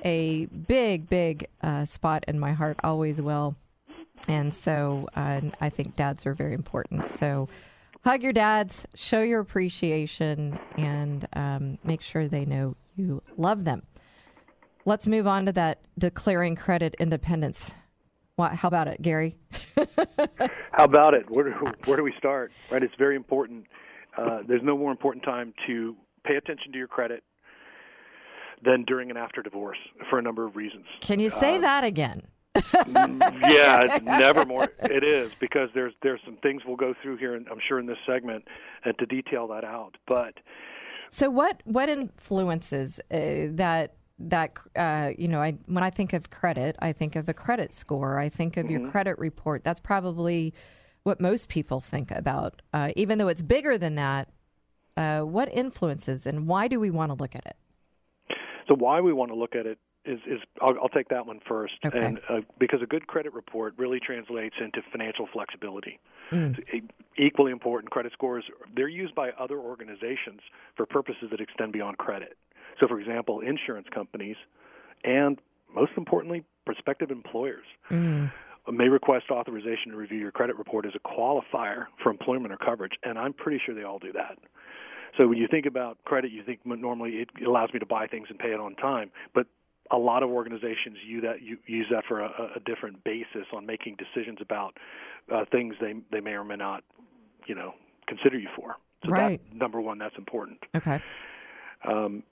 a 0.04 0.44
big, 0.44 1.08
big 1.08 1.48
uh, 1.62 1.86
spot 1.86 2.22
in 2.28 2.38
my 2.38 2.52
heart. 2.52 2.76
Always 2.84 3.18
will, 3.18 3.56
and 4.28 4.52
so 4.52 5.08
uh, 5.16 5.40
I 5.58 5.70
think 5.70 5.96
dads 5.96 6.26
are 6.26 6.34
very 6.34 6.52
important. 6.52 7.06
So 7.06 7.48
hug 8.06 8.22
your 8.22 8.32
dads, 8.32 8.86
show 8.94 9.20
your 9.20 9.40
appreciation, 9.40 10.56
and 10.78 11.26
um, 11.32 11.76
make 11.82 12.00
sure 12.00 12.28
they 12.28 12.44
know 12.44 12.76
you 12.94 13.20
love 13.36 13.64
them. 13.64 13.82
Let's 14.84 15.08
move 15.08 15.26
on 15.26 15.46
to 15.46 15.52
that 15.52 15.80
declaring 15.98 16.54
credit 16.54 16.94
independence. 17.00 17.72
What, 18.36 18.52
how 18.52 18.68
about 18.68 18.86
it, 18.86 19.02
Gary? 19.02 19.34
How 20.72 20.84
about 20.84 21.14
it? 21.14 21.28
Where, 21.30 21.50
where 21.86 21.96
do 21.96 22.02
we 22.02 22.12
start? 22.18 22.52
Right, 22.70 22.82
it's 22.82 22.94
very 22.96 23.16
important. 23.16 23.64
Uh, 24.16 24.40
there's 24.46 24.62
no 24.62 24.76
more 24.76 24.90
important 24.90 25.24
time 25.24 25.54
to 25.66 25.96
pay 26.22 26.36
attention 26.36 26.70
to 26.72 26.78
your 26.78 26.86
credit 26.86 27.24
than 28.62 28.84
during 28.84 29.08
and 29.08 29.18
after 29.18 29.42
divorce 29.42 29.78
for 30.10 30.18
a 30.18 30.22
number 30.22 30.46
of 30.46 30.54
reasons. 30.54 30.84
Can 31.00 31.18
you 31.18 31.30
say 31.30 31.58
that 31.58 31.82
again? 31.82 32.22
Yeah, 32.86 33.98
never 34.02 34.44
more. 34.44 34.72
It 34.80 35.04
is 35.04 35.32
because 35.40 35.68
there's 35.74 35.92
there's 36.02 36.20
some 36.24 36.36
things 36.42 36.62
we'll 36.66 36.76
go 36.76 36.94
through 37.02 37.16
here, 37.18 37.34
and 37.34 37.46
I'm 37.48 37.60
sure 37.66 37.78
in 37.78 37.86
this 37.86 37.98
segment, 38.06 38.44
and 38.84 38.96
to 38.98 39.06
detail 39.06 39.46
that 39.48 39.64
out. 39.64 39.96
But 40.06 40.34
So 41.10 41.30
what 41.30 41.62
what 41.64 41.88
influences 41.88 43.00
uh, 43.10 43.54
that 43.56 43.94
that 44.18 44.52
uh, 44.76 45.12
you 45.16 45.28
know 45.28 45.40
I 45.40 45.52
when 45.66 45.82
I 45.84 45.90
think 45.90 46.12
of 46.12 46.30
credit, 46.30 46.76
I 46.80 46.92
think 46.92 47.16
of 47.16 47.28
a 47.28 47.34
credit 47.34 47.74
score. 47.74 48.18
I 48.18 48.28
think 48.28 48.56
of 48.56 48.70
your 48.70 48.80
Mhm. 48.80 48.90
credit 48.90 49.18
report. 49.18 49.64
That's 49.64 49.80
probably 49.80 50.54
what 51.02 51.20
most 51.20 51.48
people 51.48 51.80
think 51.80 52.10
about, 52.10 52.62
uh, 52.72 52.90
even 52.96 53.18
though 53.18 53.28
it's 53.28 53.42
bigger 53.42 53.78
than 53.78 53.94
that. 53.96 54.28
Uh, 54.96 55.20
what 55.20 55.52
influences 55.52 56.24
and 56.26 56.48
why 56.48 56.66
do 56.68 56.80
we 56.80 56.90
want 56.90 57.10
to 57.10 57.14
look 57.14 57.34
at 57.36 57.44
it? 57.44 57.56
So 58.66 58.74
why 58.74 59.02
we 59.02 59.12
want 59.12 59.30
to 59.30 59.36
look 59.36 59.54
at 59.54 59.66
it 59.66 59.78
is 60.06 60.20
is 60.26 60.40
I'll, 60.62 60.74
I'll 60.82 60.88
take 60.88 61.08
that 61.08 61.26
one 61.26 61.40
first, 61.48 61.74
Okay. 61.84 61.98
and 61.98 62.20
uh, 62.30 62.40
because 62.58 62.80
a 62.82 62.86
good 62.86 63.06
credit 63.06 63.32
report 63.34 63.74
really 63.76 64.00
translates 64.00 64.56
into 64.60 64.80
financial 64.90 65.26
flexibility. 65.32 65.98
Mm. 66.32 66.56
Equally 67.18 67.52
important, 67.52 67.90
credit 67.90 68.12
scores 68.12 68.44
they're 68.74 68.88
used 68.88 69.14
by 69.14 69.30
other 69.38 69.58
organizations 69.58 70.40
for 70.76 70.86
purposes 70.86 71.28
that 71.30 71.40
extend 71.40 71.72
beyond 71.72 71.98
credit. 71.98 72.36
So, 72.80 72.86
for 72.88 73.00
example, 73.00 73.40
insurance 73.40 73.86
companies, 73.92 74.36
and 75.04 75.38
most 75.74 75.92
importantly, 75.96 76.44
prospective 76.64 77.10
employers 77.10 77.64
Mm. 77.90 78.30
may 78.68 78.88
request 78.88 79.30
authorization 79.30 79.92
to 79.92 79.96
review 79.96 80.18
your 80.18 80.32
credit 80.32 80.56
report 80.56 80.86
as 80.86 80.92
a 80.94 80.98
qualifier 80.98 81.86
for 82.02 82.10
employment 82.10 82.52
or 82.52 82.56
coverage, 82.56 82.92
and 83.04 83.18
I'm 83.18 83.32
pretty 83.32 83.60
sure 83.64 83.74
they 83.74 83.84
all 83.84 84.00
do 84.00 84.12
that. 84.12 84.38
So 85.16 85.28
when 85.28 85.38
you 85.38 85.46
think 85.48 85.66
about 85.66 86.04
credit, 86.04 86.32
you 86.32 86.42
think 86.42 86.60
normally 86.66 87.12
it 87.22 87.30
allows 87.46 87.72
me 87.72 87.78
to 87.78 87.86
buy 87.86 88.06
things 88.08 88.26
and 88.28 88.38
pay 88.38 88.52
it 88.52 88.60
on 88.60 88.74
time, 88.74 89.10
but 89.34 89.46
a 89.90 89.98
lot 89.98 90.22
of 90.22 90.30
organizations 90.30 90.96
use 91.06 91.22
that 91.22 91.42
use 91.42 91.86
that 91.90 92.04
for 92.06 92.20
a, 92.20 92.50
a 92.56 92.60
different 92.60 93.02
basis 93.04 93.46
on 93.54 93.66
making 93.66 93.96
decisions 93.96 94.38
about 94.40 94.76
uh, 95.32 95.44
things 95.50 95.74
they 95.80 95.94
they 96.10 96.20
may 96.20 96.32
or 96.32 96.44
may 96.44 96.56
not, 96.56 96.84
you 97.46 97.54
know, 97.54 97.74
consider 98.06 98.38
you 98.38 98.48
for. 98.56 98.76
So 99.04 99.10
Right. 99.12 99.40
that 99.48 99.56
number 99.56 99.80
one, 99.80 99.98
that's 99.98 100.16
important. 100.16 100.58
Okay. 100.74 101.00
Um, 101.86 102.22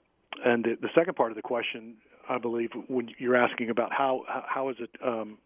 and 0.43 0.63
the, 0.63 0.77
the 0.81 0.89
second 0.95 1.15
part 1.15 1.31
of 1.31 1.35
the 1.35 1.41
question, 1.41 1.95
I 2.27 2.37
believe, 2.37 2.71
when 2.87 3.09
you're 3.17 3.35
asking 3.35 3.69
about 3.69 3.91
how 3.93 4.23
how, 4.27 4.69
is 4.69 4.77
it 4.79 4.89
um, 5.05 5.37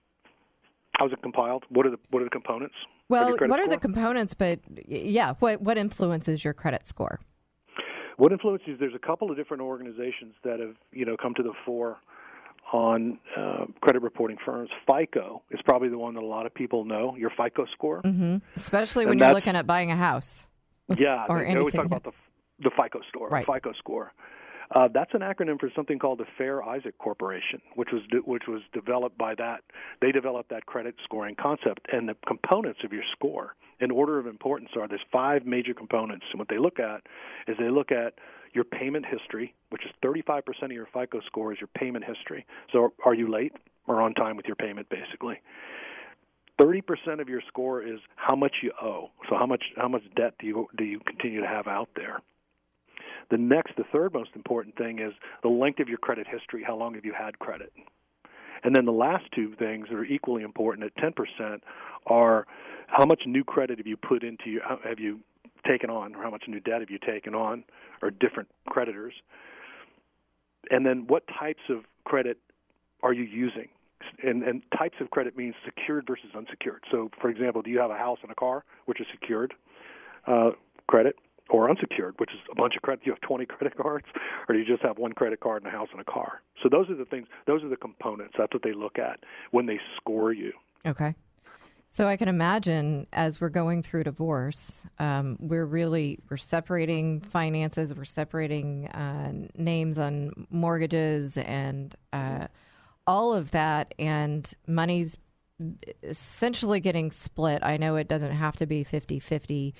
how 0.97 1.07
is 1.07 1.13
it 1.13 1.21
compiled? 1.21 1.65
What 1.69 1.85
are 1.85 1.91
the 1.91 1.99
what 2.09 2.21
are 2.21 2.25
the 2.25 2.31
components? 2.31 2.75
Well, 3.09 3.35
what 3.39 3.59
are 3.59 3.67
the 3.67 3.77
components? 3.77 4.33
But 4.33 4.59
yeah, 4.87 5.33
what 5.39 5.61
what 5.61 5.77
influences 5.77 6.43
your 6.43 6.53
credit 6.53 6.87
score? 6.87 7.19
What 8.19 8.33
influences? 8.33 8.75
There's 8.81 8.93
a 8.93 8.99
couple 8.99 9.31
of 9.31 9.37
different 9.37 9.63
organizations 9.63 10.35
that 10.43 10.59
have 10.59 10.75
you 10.91 11.05
know 11.05 11.15
come 11.15 11.33
to 11.35 11.43
the 11.43 11.53
fore 11.65 11.97
on 12.73 13.17
uh, 13.35 13.65
credit 13.81 14.01
reporting 14.01 14.37
firms. 14.45 14.69
FICO 14.85 15.41
is 15.51 15.59
probably 15.63 15.87
the 15.87 15.97
one 15.97 16.13
that 16.15 16.21
a 16.21 16.25
lot 16.25 16.45
of 16.45 16.53
people 16.53 16.83
know. 16.83 17.15
Your 17.17 17.31
FICO 17.31 17.65
score. 17.73 18.01
hmm 18.01 18.37
Especially 18.57 19.05
And 19.05 19.11
when 19.11 19.19
you're 19.19 19.33
looking 19.33 19.55
at 19.55 19.65
buying 19.65 19.91
a 19.91 19.95
house. 19.95 20.45
Yeah, 20.97 21.25
Or 21.29 21.39
they, 21.39 21.53
they 21.53 21.59
always 21.59 21.73
talk 21.73 21.85
about 21.85 22.03
the 22.03 22.11
the 22.61 22.71
FICO 22.71 22.99
score, 23.07 23.29
Right. 23.29 23.45
FICO 23.45 23.71
score. 23.79 24.11
Uh, 24.73 24.87
that's 24.93 25.13
an 25.13 25.21
acronym 25.21 25.59
for 25.59 25.71
something 25.75 25.97
called 25.97 26.19
the 26.19 26.27
Fair 26.37 26.61
Isaac 26.63 26.97
Corporation, 26.99 27.61
which 27.75 27.89
was 27.91 28.03
de- 28.11 28.17
which 28.17 28.43
was 28.47 28.61
developed 28.71 29.17
by 29.17 29.33
that. 29.35 29.61
They 30.01 30.11
developed 30.11 30.49
that 30.49 30.65
credit 30.67 30.95
scoring 31.03 31.35
concept 31.41 31.87
and 31.91 32.07
the 32.07 32.15
components 32.27 32.81
of 32.83 32.93
your 32.93 33.03
score. 33.11 33.55
In 33.79 33.91
order 33.91 34.19
of 34.19 34.27
importance, 34.27 34.69
are 34.75 34.87
there's 34.87 35.01
five 35.11 35.45
major 35.45 35.73
components, 35.73 36.25
and 36.31 36.39
what 36.39 36.49
they 36.49 36.59
look 36.59 36.79
at 36.79 37.01
is 37.47 37.55
they 37.57 37.69
look 37.69 37.91
at 37.91 38.15
your 38.53 38.63
payment 38.63 39.05
history, 39.05 39.55
which 39.69 39.85
is 39.85 39.91
35% 40.03 40.41
of 40.63 40.71
your 40.71 40.87
FICO 40.93 41.21
score 41.25 41.53
is 41.53 41.59
your 41.59 41.69
payment 41.75 42.03
history. 42.03 42.45
So, 42.73 42.93
are 43.05 43.13
you 43.13 43.31
late 43.31 43.53
or 43.87 44.01
on 44.01 44.13
time 44.13 44.35
with 44.35 44.47
your 44.47 44.55
payment, 44.55 44.89
basically? 44.89 45.39
30% 46.59 47.21
of 47.21 47.29
your 47.29 47.41
score 47.47 47.81
is 47.81 47.99
how 48.17 48.35
much 48.35 48.57
you 48.61 48.71
owe. 48.81 49.11
So 49.29 49.37
how 49.37 49.45
much 49.45 49.63
how 49.77 49.87
much 49.87 50.03
debt 50.15 50.33
do 50.39 50.45
you 50.45 50.67
do 50.77 50.83
you 50.83 50.99
continue 51.07 51.41
to 51.41 51.47
have 51.47 51.67
out 51.67 51.89
there? 51.95 52.21
The 53.29 53.37
next, 53.37 53.75
the 53.77 53.83
third 53.91 54.13
most 54.13 54.31
important 54.35 54.75
thing 54.75 54.99
is 54.99 55.13
the 55.43 55.49
length 55.49 55.79
of 55.79 55.87
your 55.87 55.97
credit 55.99 56.27
history. 56.27 56.63
How 56.65 56.75
long 56.75 56.95
have 56.95 57.05
you 57.05 57.13
had 57.13 57.37
credit? 57.39 57.71
And 58.63 58.75
then 58.75 58.85
the 58.85 58.91
last 58.91 59.25
two 59.33 59.55
things 59.55 59.87
that 59.89 59.95
are 59.95 60.03
equally 60.03 60.43
important 60.43 60.85
at 60.85 60.95
10% 60.97 61.61
are 62.07 62.45
how 62.87 63.05
much 63.05 63.21
new 63.25 63.43
credit 63.43 63.77
have 63.77 63.87
you 63.87 63.95
put 63.95 64.23
into 64.23 64.59
how- 64.61 64.79
have 64.83 64.99
you 64.99 65.21
taken 65.67 65.89
on, 65.89 66.15
or 66.15 66.23
how 66.23 66.29
much 66.29 66.43
new 66.47 66.59
debt 66.59 66.79
have 66.79 66.89
you 66.89 66.97
taken 66.97 67.35
on, 67.35 67.63
or 68.01 68.11
different 68.11 68.49
creditors. 68.67 69.13
And 70.71 70.85
then 70.85 71.07
what 71.07 71.23
types 71.27 71.61
of 71.69 71.83
credit 72.05 72.37
are 73.03 73.13
you 73.13 73.23
using? 73.23 73.69
And, 74.23 74.43
and 74.43 74.61
types 74.77 74.95
of 75.01 75.09
credit 75.11 75.37
means 75.37 75.55
secured 75.65 76.07
versus 76.07 76.29
unsecured. 76.35 76.83
So, 76.89 77.09
for 77.21 77.29
example, 77.29 77.61
do 77.61 77.69
you 77.69 77.79
have 77.79 77.91
a 77.91 77.97
house 77.97 78.19
and 78.21 78.31
a 78.31 78.35
car, 78.35 78.63
which 78.85 79.01
is 79.01 79.07
secured 79.11 79.53
uh, 80.27 80.51
credit, 80.87 81.17
or 81.49 81.69
unsecured, 81.69 82.15
which 82.17 82.31
is 82.31 82.39
a 82.51 82.55
bunch 82.55 82.75
of 82.75 82.81
credit? 82.81 83.03
Do 83.03 83.07
you 83.07 83.13
have 83.13 83.21
20 83.21 83.45
credit 83.45 83.77
cards, 83.77 84.05
or 84.47 84.53
do 84.53 84.59
you 84.59 84.65
just 84.65 84.81
have 84.83 84.97
one 84.97 85.13
credit 85.13 85.39
card 85.39 85.63
and 85.63 85.73
a 85.73 85.75
house 85.75 85.89
and 85.91 86.01
a 86.01 86.03
car? 86.03 86.41
So, 86.61 86.69
those 86.69 86.89
are 86.89 86.95
the 86.95 87.05
things. 87.05 87.27
Those 87.47 87.63
are 87.63 87.69
the 87.69 87.77
components. 87.77 88.35
That's 88.37 88.53
what 88.53 88.63
they 88.63 88.73
look 88.73 88.99
at 88.99 89.19
when 89.51 89.65
they 89.65 89.79
score 89.97 90.31
you. 90.33 90.53
Okay. 90.85 91.15
So 91.91 92.07
I 92.07 92.17
can 92.17 92.27
imagine 92.27 93.07
as 93.13 93.41
we're 93.41 93.49
going 93.49 93.81
through 93.81 94.03
divorce, 94.03 94.83
um, 94.99 95.37
we're 95.39 95.65
really 95.65 96.19
we're 96.29 96.37
separating 96.37 97.19
finances, 97.19 97.95
we're 97.95 98.05
separating 98.05 98.87
uh, 98.89 99.31
names 99.55 99.97
on 99.97 100.45
mortgages 100.51 101.37
and 101.37 101.95
uh, 102.13 102.47
all 103.07 103.33
of 103.33 103.51
that, 103.51 103.95
and 103.97 104.53
money's 104.67 105.17
essentially 106.03 106.79
getting 106.79 107.11
split. 107.11 107.63
I 107.63 107.77
know 107.77 107.95
it 107.95 108.07
doesn't 108.07 108.31
have 108.31 108.55
to 108.57 108.65
be 108.67 108.85
50-50. 108.85 109.73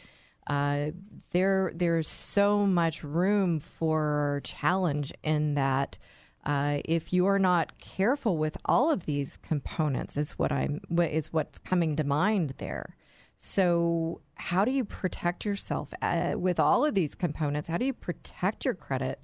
Uh, 0.49 0.91
there, 1.31 1.71
there's 1.75 2.07
so 2.07 2.65
much 2.65 3.03
room 3.03 3.59
for 3.59 4.41
challenge 4.43 5.13
in 5.23 5.53
that. 5.53 5.97
Uh, 6.45 6.79
if 6.85 7.13
you 7.13 7.27
are 7.27 7.37
not 7.37 7.77
careful 7.79 8.37
with 8.37 8.57
all 8.65 8.89
of 8.89 9.05
these 9.05 9.37
components, 9.37 10.17
is 10.17 10.31
what 10.31 10.51
I'm 10.51 10.81
what 10.87 11.11
is 11.11 11.31
what's 11.31 11.59
coming 11.59 11.95
to 11.97 12.03
mind 12.03 12.55
there. 12.57 12.95
So, 13.37 14.21
how 14.35 14.65
do 14.65 14.71
you 14.71 14.83
protect 14.83 15.45
yourself 15.45 15.93
uh, 16.01 16.33
with 16.37 16.59
all 16.59 16.85
of 16.85 16.95
these 16.95 17.13
components? 17.13 17.69
How 17.69 17.77
do 17.77 17.85
you 17.85 17.93
protect 17.93 18.65
your 18.65 18.73
credit 18.73 19.19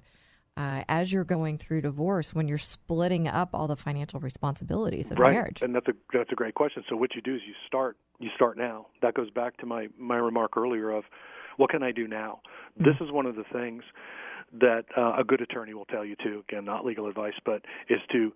uh, 0.56 0.82
as 0.88 1.12
you're 1.12 1.24
going 1.24 1.58
through 1.58 1.82
divorce 1.82 2.34
when 2.34 2.48
you're 2.48 2.58
splitting 2.58 3.28
up 3.28 3.50
all 3.52 3.66
the 3.66 3.76
financial 3.76 4.20
responsibilities 4.20 5.10
of 5.10 5.18
right. 5.18 5.32
marriage? 5.32 5.62
And 5.62 5.74
that's 5.74 5.88
a 5.88 5.92
that's 6.12 6.32
a 6.32 6.34
great 6.34 6.54
question. 6.54 6.84
So 6.88 6.96
what 6.96 7.14
you 7.14 7.22
do 7.22 7.34
is 7.34 7.40
you 7.46 7.54
start 7.66 7.96
you 8.18 8.30
start 8.34 8.56
now. 8.56 8.86
That 9.02 9.14
goes 9.14 9.30
back 9.30 9.56
to 9.58 9.66
my 9.66 9.88
my 9.98 10.16
remark 10.16 10.56
earlier 10.56 10.90
of 10.90 11.04
what 11.56 11.70
can 11.70 11.82
I 11.82 11.92
do 11.92 12.06
now? 12.06 12.40
This 12.76 12.96
is 13.00 13.10
one 13.10 13.26
of 13.26 13.36
the 13.36 13.44
things 13.52 13.82
that 14.60 14.84
uh, 14.96 15.14
a 15.18 15.24
good 15.24 15.40
attorney 15.40 15.74
will 15.74 15.86
tell 15.86 16.04
you 16.04 16.16
too. 16.22 16.42
Again, 16.48 16.64
not 16.64 16.84
legal 16.84 17.08
advice, 17.08 17.34
but 17.44 17.62
is 17.88 18.00
to 18.12 18.32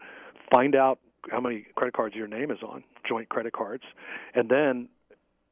find 0.50 0.74
out 0.74 0.98
how 1.30 1.40
many 1.40 1.66
credit 1.76 1.94
cards 1.94 2.14
your 2.14 2.26
name 2.26 2.50
is 2.50 2.58
on, 2.66 2.82
joint 3.06 3.28
credit 3.28 3.52
cards, 3.52 3.84
and 4.34 4.48
then 4.48 4.88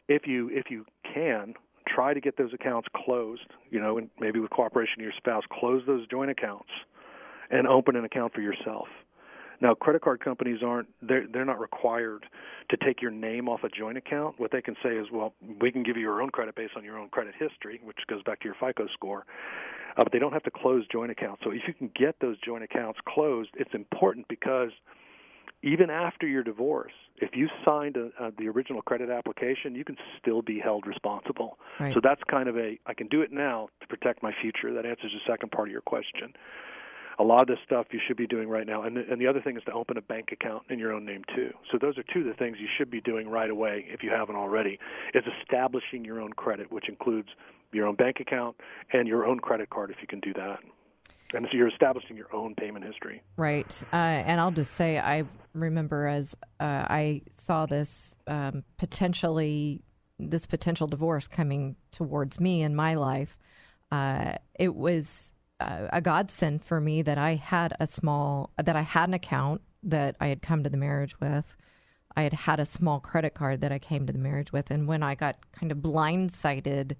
if 0.09 0.27
you 0.27 0.49
if 0.51 0.71
you 0.71 0.85
can 1.15 1.55
try 1.99 2.15
to 2.15 2.21
get 2.21 2.37
those 2.37 2.55
accounts 2.55 2.87
closed, 2.95 3.51
you 3.71 3.81
know, 3.81 3.99
and 3.99 4.09
maybe 4.21 4.39
with 4.39 4.51
cooperation 4.51 5.01
of 5.01 5.03
your 5.03 5.13
spouse, 5.17 5.43
close 5.51 5.83
those 5.85 6.07
joint 6.07 6.31
accounts 6.31 6.69
and 7.51 7.67
open 7.67 7.97
an 7.97 8.05
account 8.05 8.33
for 8.33 8.41
yourself. 8.41 8.87
Now, 9.61 9.75
credit 9.75 10.03
card 10.03 10.21
companies 10.21 10.61
aren't 10.65 10.87
they're 11.03 11.27
they're 11.33 11.45
not 11.45 11.59
required 11.59 12.25
to 12.71 12.77
take 12.77 13.03
your 13.03 13.11
name 13.11 13.49
off 13.49 13.65
a 13.65 13.69
joint 13.69 13.99
account. 13.99 14.39
What 14.39 14.53
they 14.53 14.63
can 14.63 14.77
say 14.81 14.91
is, 14.91 15.09
well, 15.13 15.35
we 15.61 15.73
can 15.73 15.83
give 15.83 15.97
you 15.97 16.03
your 16.03 16.23
own 16.23 16.31
credit 16.31 16.55
based 16.55 16.75
on 16.77 16.85
your 16.85 16.97
own 16.97 17.09
credit 17.09 17.35
history, 17.37 17.81
which 17.83 17.97
goes 18.07 18.23
back 18.23 18.39
to 18.41 18.45
your 18.45 18.55
FICO 18.61 18.87
score. 18.93 19.27
Uh, 19.97 20.05
but 20.05 20.13
they 20.13 20.21
don't 20.21 20.33
have 20.33 20.45
to 20.45 20.53
close 20.53 20.87
joint 20.93 21.11
accounts. 21.11 21.43
So 21.43 21.51
if 21.51 21.63
you 21.67 21.75
can 21.75 21.91
get 21.97 22.15
those 22.21 22.37
joint 22.47 22.63
accounts 22.63 23.01
closed, 23.09 23.51
it's 23.55 23.75
important 23.75 24.29
because 24.29 24.71
even 25.62 25.90
after 25.90 26.27
your 26.27 26.42
divorce, 26.42 26.92
if 27.21 27.31
you 27.35 27.49
signed 27.64 27.97
a, 27.97 28.11
uh, 28.23 28.31
the 28.38 28.49
original 28.49 28.81
credit 28.83 29.11
application, 29.11 29.75
you 29.75 29.85
can 29.85 29.97
still 30.21 30.40
be 30.40 30.61
held 30.61 30.87
responsible. 30.87 31.59
Right. 31.81 31.92
So 31.94 32.01
that's 32.03 32.23
kind 32.31 32.49
of 32.49 32.57
a 32.57 32.79
I 32.87 32.94
can 32.94 33.09
do 33.09 33.23
it 33.23 33.33
now 33.33 33.68
to 33.81 33.87
protect 33.88 34.23
my 34.23 34.33
future. 34.40 34.73
That 34.73 34.87
answers 34.87 35.12
the 35.12 35.33
second 35.33 35.51
part 35.51 35.68
of 35.68 35.73
your 35.73 35.81
question. 35.81 36.33
A 37.21 37.25
lot 37.25 37.42
of 37.42 37.49
this 37.49 37.59
stuff 37.66 37.87
you 37.90 37.99
should 38.07 38.16
be 38.16 38.29
doing 38.29 38.49
right 38.49 38.64
now, 38.64 38.83
and 38.83 38.97
the, 38.97 39.03
and 39.11 39.21
the 39.21 39.27
other 39.27 39.40
thing 39.40 39.57
is 39.57 39.64
to 39.64 39.73
open 39.73 39.97
a 39.97 40.01
bank 40.01 40.29
account 40.31 40.62
in 40.71 40.79
your 40.79 40.92
own 40.92 41.05
name 41.05 41.25
too. 41.35 41.51
So 41.73 41.77
those 41.81 41.99
are 41.99 42.05
two 42.14 42.21
of 42.21 42.27
the 42.27 42.35
things 42.35 42.59
you 42.61 42.68
should 42.79 42.92
be 42.92 43.01
doing 43.01 43.29
right 43.29 43.51
away 43.51 43.87
if 43.88 44.05
you 44.05 44.11
haven't 44.11 44.37
already. 44.37 44.79
Is 45.14 45.25
establishing 45.42 46.05
your 46.05 46.21
own 46.21 46.33
credit, 46.35 46.71
which 46.71 46.88
includes 46.88 47.31
your 47.73 47.88
own 47.88 47.97
bank 47.97 48.21
account 48.21 48.57
and 48.92 49.09
your 49.09 49.27
own 49.27 49.40
credit 49.40 49.68
card 49.71 49.90
if 49.90 49.97
you 50.01 50.07
can 50.07 50.21
do 50.21 50.33
that. 50.35 50.61
And 51.35 51.47
so 51.51 51.57
you're 51.57 51.69
establishing 51.69 52.17
your 52.17 52.35
own 52.35 52.55
payment 52.55 52.85
history. 52.85 53.23
Right. 53.37 53.83
Uh, 53.93 53.97
and 53.97 54.41
I'll 54.41 54.51
just 54.51 54.73
say, 54.73 54.99
I 54.99 55.25
remember 55.53 56.07
as 56.07 56.35
uh, 56.61 56.87
I 56.88 57.23
saw 57.47 57.67
this 57.67 58.17
um, 58.27 58.64
potentially, 58.79 59.83
this 60.19 60.47
potential 60.47 60.87
divorce 60.87 61.29
coming 61.29 61.77
towards 61.93 62.41
me 62.41 62.62
in 62.62 62.75
my 62.75 62.95
life, 62.95 63.37
uh, 63.93 64.35
it 64.59 64.75
was 64.75 65.31
uh, 65.61 65.88
a 65.93 66.01
godsend 66.01 66.64
for 66.64 66.81
me 66.81 67.03
that 67.03 67.19
I 67.19 67.35
had 67.35 67.75
a 67.81 67.87
small, 67.87 68.51
that 68.62 68.77
I 68.77 68.83
had 68.83 69.09
an 69.09 69.14
account 69.14 69.61
that 69.83 70.17
I 70.21 70.29
had 70.29 70.43
come 70.43 70.64
to 70.64 70.71
the 70.71 70.77
marriage 70.77 71.19
with. 71.21 71.57
I 72.17 72.23
had 72.23 72.33
had 72.33 72.59
a 72.59 72.64
small 72.64 73.01
credit 73.01 73.35
card 73.35 73.61
that 73.61 73.71
I 73.71 73.79
came 73.79 74.07
to 74.07 74.12
the 74.12 74.19
marriage 74.19 74.53
with. 74.53 74.71
And 74.71 74.88
when 74.88 75.03
I 75.03 75.14
got 75.14 75.37
kind 75.53 75.71
of 75.71 75.79
blindsided 75.79 76.97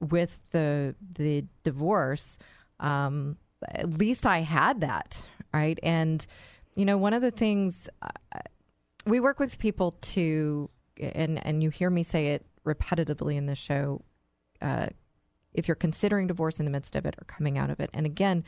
with 0.00 0.38
the 0.52 0.94
the 1.14 1.44
divorce, 1.64 2.38
um, 2.78 3.36
at 3.68 3.98
least 3.98 4.26
I 4.26 4.40
had 4.40 4.80
that, 4.80 5.18
right? 5.52 5.78
And 5.82 6.26
you 6.74 6.84
know, 6.84 6.98
one 6.98 7.12
of 7.12 7.22
the 7.22 7.30
things 7.30 7.88
uh, 8.02 8.38
we 9.06 9.20
work 9.20 9.38
with 9.38 9.58
people 9.58 9.92
to, 10.02 10.70
and 10.98 11.44
and 11.44 11.62
you 11.62 11.70
hear 11.70 11.90
me 11.90 12.02
say 12.02 12.28
it 12.28 12.46
repetitively 12.64 13.36
in 13.36 13.46
this 13.46 13.58
show. 13.58 14.02
Uh, 14.60 14.88
if 15.52 15.66
you're 15.66 15.74
considering 15.74 16.26
divorce 16.26 16.60
in 16.60 16.64
the 16.64 16.70
midst 16.70 16.94
of 16.94 17.06
it 17.06 17.16
or 17.18 17.24
coming 17.24 17.58
out 17.58 17.70
of 17.70 17.80
it, 17.80 17.90
and 17.92 18.06
again, 18.06 18.44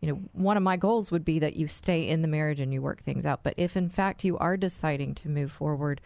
you 0.00 0.08
know, 0.08 0.20
one 0.32 0.56
of 0.56 0.62
my 0.62 0.76
goals 0.76 1.10
would 1.10 1.24
be 1.24 1.38
that 1.38 1.56
you 1.56 1.68
stay 1.68 2.08
in 2.08 2.22
the 2.22 2.28
marriage 2.28 2.58
and 2.58 2.72
you 2.72 2.82
work 2.82 3.02
things 3.02 3.24
out. 3.24 3.44
But 3.44 3.54
if 3.56 3.76
in 3.76 3.88
fact 3.88 4.24
you 4.24 4.36
are 4.38 4.56
deciding 4.56 5.14
to 5.16 5.28
move 5.28 5.52
forward, 5.52 6.00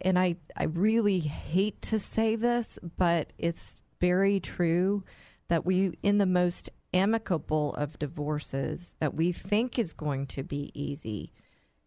and 0.00 0.18
I, 0.18 0.36
I 0.56 0.64
really 0.64 1.20
hate 1.20 1.80
to 1.82 1.98
say 1.98 2.36
this, 2.36 2.78
but 2.96 3.32
it's 3.38 3.76
very 4.00 4.40
true 4.40 5.04
that 5.48 5.64
we, 5.64 5.98
in 6.02 6.18
the 6.18 6.26
most 6.26 6.70
amicable 6.92 7.74
of 7.74 7.98
divorces 7.98 8.94
that 9.00 9.14
we 9.14 9.32
think 9.32 9.78
is 9.78 9.92
going 9.92 10.26
to 10.28 10.42
be 10.42 10.70
easy, 10.74 11.32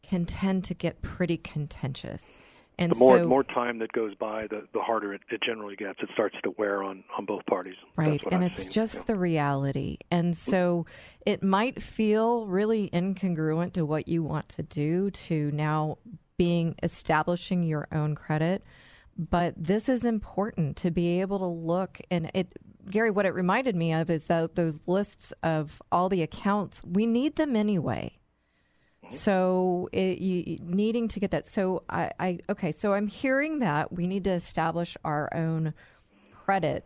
can 0.01 0.25
tend 0.25 0.63
to 0.65 0.73
get 0.73 1.01
pretty 1.01 1.37
contentious. 1.37 2.29
And 2.79 2.91
the 2.91 2.95
more 2.95 3.19
so, 3.19 3.27
more 3.27 3.43
time 3.43 3.77
that 3.79 3.91
goes 3.91 4.15
by, 4.15 4.47
the 4.47 4.67
the 4.73 4.79
harder 4.81 5.13
it, 5.13 5.21
it 5.29 5.41
generally 5.45 5.75
gets. 5.75 5.99
It 6.01 6.09
starts 6.13 6.35
to 6.43 6.49
wear 6.57 6.81
on 6.81 7.03
on 7.15 7.25
both 7.25 7.45
parties. 7.45 7.75
Right. 7.95 8.21
And 8.31 8.43
I've 8.43 8.51
it's 8.51 8.63
seen. 8.63 8.71
just 8.71 8.95
Yeah. 8.95 9.03
the 9.07 9.15
reality. 9.15 9.97
And 10.09 10.35
so 10.35 10.87
it 11.23 11.43
might 11.43 11.83
feel 11.83 12.47
really 12.47 12.89
incongruent 12.91 13.73
to 13.73 13.85
what 13.85 14.07
you 14.07 14.23
want 14.23 14.49
to 14.49 14.63
do 14.63 15.11
to 15.11 15.51
now 15.51 15.99
being 16.37 16.75
establishing 16.81 17.61
your 17.61 17.87
own 17.91 18.15
credit. 18.15 18.63
But 19.17 19.53
this 19.57 19.89
is 19.89 20.03
important 20.03 20.77
to 20.77 20.91
be 20.91 21.21
able 21.21 21.39
to 21.39 21.45
look 21.45 22.01
and 22.09 22.31
it 22.33 22.51
Gary, 22.89 23.11
what 23.11 23.25
it 23.25 23.33
reminded 23.33 23.75
me 23.75 23.93
of 23.93 24.09
is 24.09 24.25
that 24.25 24.55
those 24.55 24.79
lists 24.87 25.33
of 25.43 25.81
all 25.91 26.09
the 26.09 26.21
accounts, 26.21 26.81
we 26.83 27.05
need 27.05 27.35
them 27.35 27.55
anyway. 27.55 28.17
Mm-hmm. 29.03 29.15
So 29.15 29.89
it, 29.91 30.19
you, 30.19 30.57
needing 30.61 31.07
to 31.09 31.19
get 31.19 31.31
that. 31.31 31.47
So 31.47 31.83
I, 31.89 32.11
I 32.19 32.39
okay. 32.49 32.71
So 32.71 32.93
I'm 32.93 33.07
hearing 33.07 33.59
that 33.59 33.91
we 33.91 34.07
need 34.07 34.23
to 34.25 34.31
establish 34.31 34.97
our 35.03 35.33
own 35.33 35.73
credit. 36.33 36.85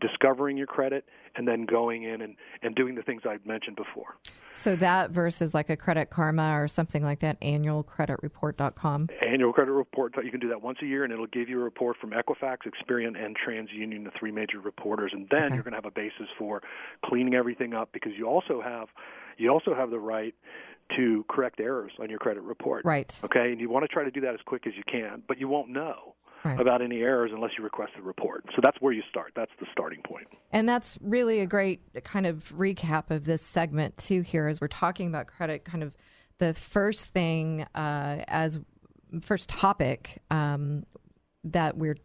discovering 0.00 0.56
your 0.56 0.66
credit 0.66 1.04
and 1.36 1.46
then 1.46 1.66
going 1.66 2.02
in 2.04 2.20
and, 2.22 2.36
and 2.62 2.74
doing 2.74 2.94
the 2.94 3.02
things 3.02 3.22
I've 3.28 3.46
mentioned 3.46 3.76
before. 3.76 4.16
So 4.52 4.74
that 4.76 5.10
versus 5.10 5.54
like 5.54 5.70
a 5.70 5.76
Credit 5.76 6.10
Karma 6.10 6.60
or 6.60 6.66
something 6.66 7.04
like 7.04 7.20
that, 7.20 7.40
annualcreditreport.com. 7.40 9.08
Annual 9.24 9.52
credit 9.52 9.72
report, 9.72 10.14
you 10.24 10.30
can 10.30 10.40
do 10.40 10.48
that 10.48 10.62
once 10.62 10.78
a 10.82 10.86
year, 10.86 11.04
and 11.04 11.12
it'll 11.12 11.26
give 11.28 11.48
you 11.48 11.60
a 11.60 11.62
report 11.64 11.96
from 12.00 12.10
Equifax, 12.10 12.58
Experian, 12.66 13.16
and 13.22 13.36
TransUnion, 13.36 14.04
the 14.04 14.10
three 14.18 14.32
major 14.32 14.60
reporters. 14.60 15.12
And 15.14 15.28
then 15.30 15.44
Okay. 15.44 15.54
you're 15.54 15.62
going 15.62 15.72
to 15.72 15.78
have 15.78 15.84
a 15.84 15.90
basis 15.92 16.28
for 16.36 16.62
cleaning 17.04 17.34
everything 17.34 17.72
up 17.74 17.90
because 17.92 18.12
you 18.16 18.26
also 18.26 18.60
have 18.60 18.88
you 19.36 19.50
also 19.50 19.72
have 19.72 19.90
the 19.90 20.00
right 20.00 20.34
to 20.96 21.24
correct 21.28 21.60
errors 21.60 21.92
on 22.00 22.10
your 22.10 22.18
credit 22.18 22.42
report. 22.42 22.84
Right. 22.84 23.16
Okay, 23.22 23.52
and 23.52 23.60
you 23.60 23.68
want 23.70 23.84
to 23.84 23.88
try 23.88 24.02
to 24.02 24.10
do 24.10 24.20
that 24.22 24.34
as 24.34 24.40
quick 24.44 24.66
as 24.66 24.72
you 24.76 24.82
can, 24.90 25.22
but 25.28 25.38
you 25.38 25.46
won't 25.46 25.68
know 25.68 26.14
Right. 26.44 26.60
about 26.60 26.82
any 26.82 27.00
errors 27.00 27.32
unless 27.34 27.50
you 27.58 27.64
request 27.64 27.92
a 27.98 28.02
report. 28.02 28.44
So 28.54 28.60
that's 28.62 28.80
where 28.80 28.92
you 28.92 29.02
start. 29.10 29.32
That's 29.34 29.50
the 29.58 29.66
starting 29.72 30.00
point. 30.02 30.28
And 30.52 30.68
that's 30.68 30.96
really 31.00 31.40
a 31.40 31.46
great 31.46 31.80
kind 32.04 32.26
of 32.26 32.52
recap 32.56 33.10
of 33.10 33.24
this 33.24 33.42
segment, 33.42 33.98
too, 33.98 34.20
here, 34.20 34.46
as 34.46 34.60
we're 34.60 34.68
talking 34.68 35.08
about 35.08 35.26
credit. 35.26 35.64
Kind 35.64 35.82
of 35.82 35.92
the 36.38 36.54
first 36.54 37.06
thing, 37.06 37.66
uh, 37.74 38.24
as 38.28 38.58
first 39.22 39.48
topic 39.48 40.22
um, 40.30 40.84
that 41.44 41.76
we're 41.76 41.96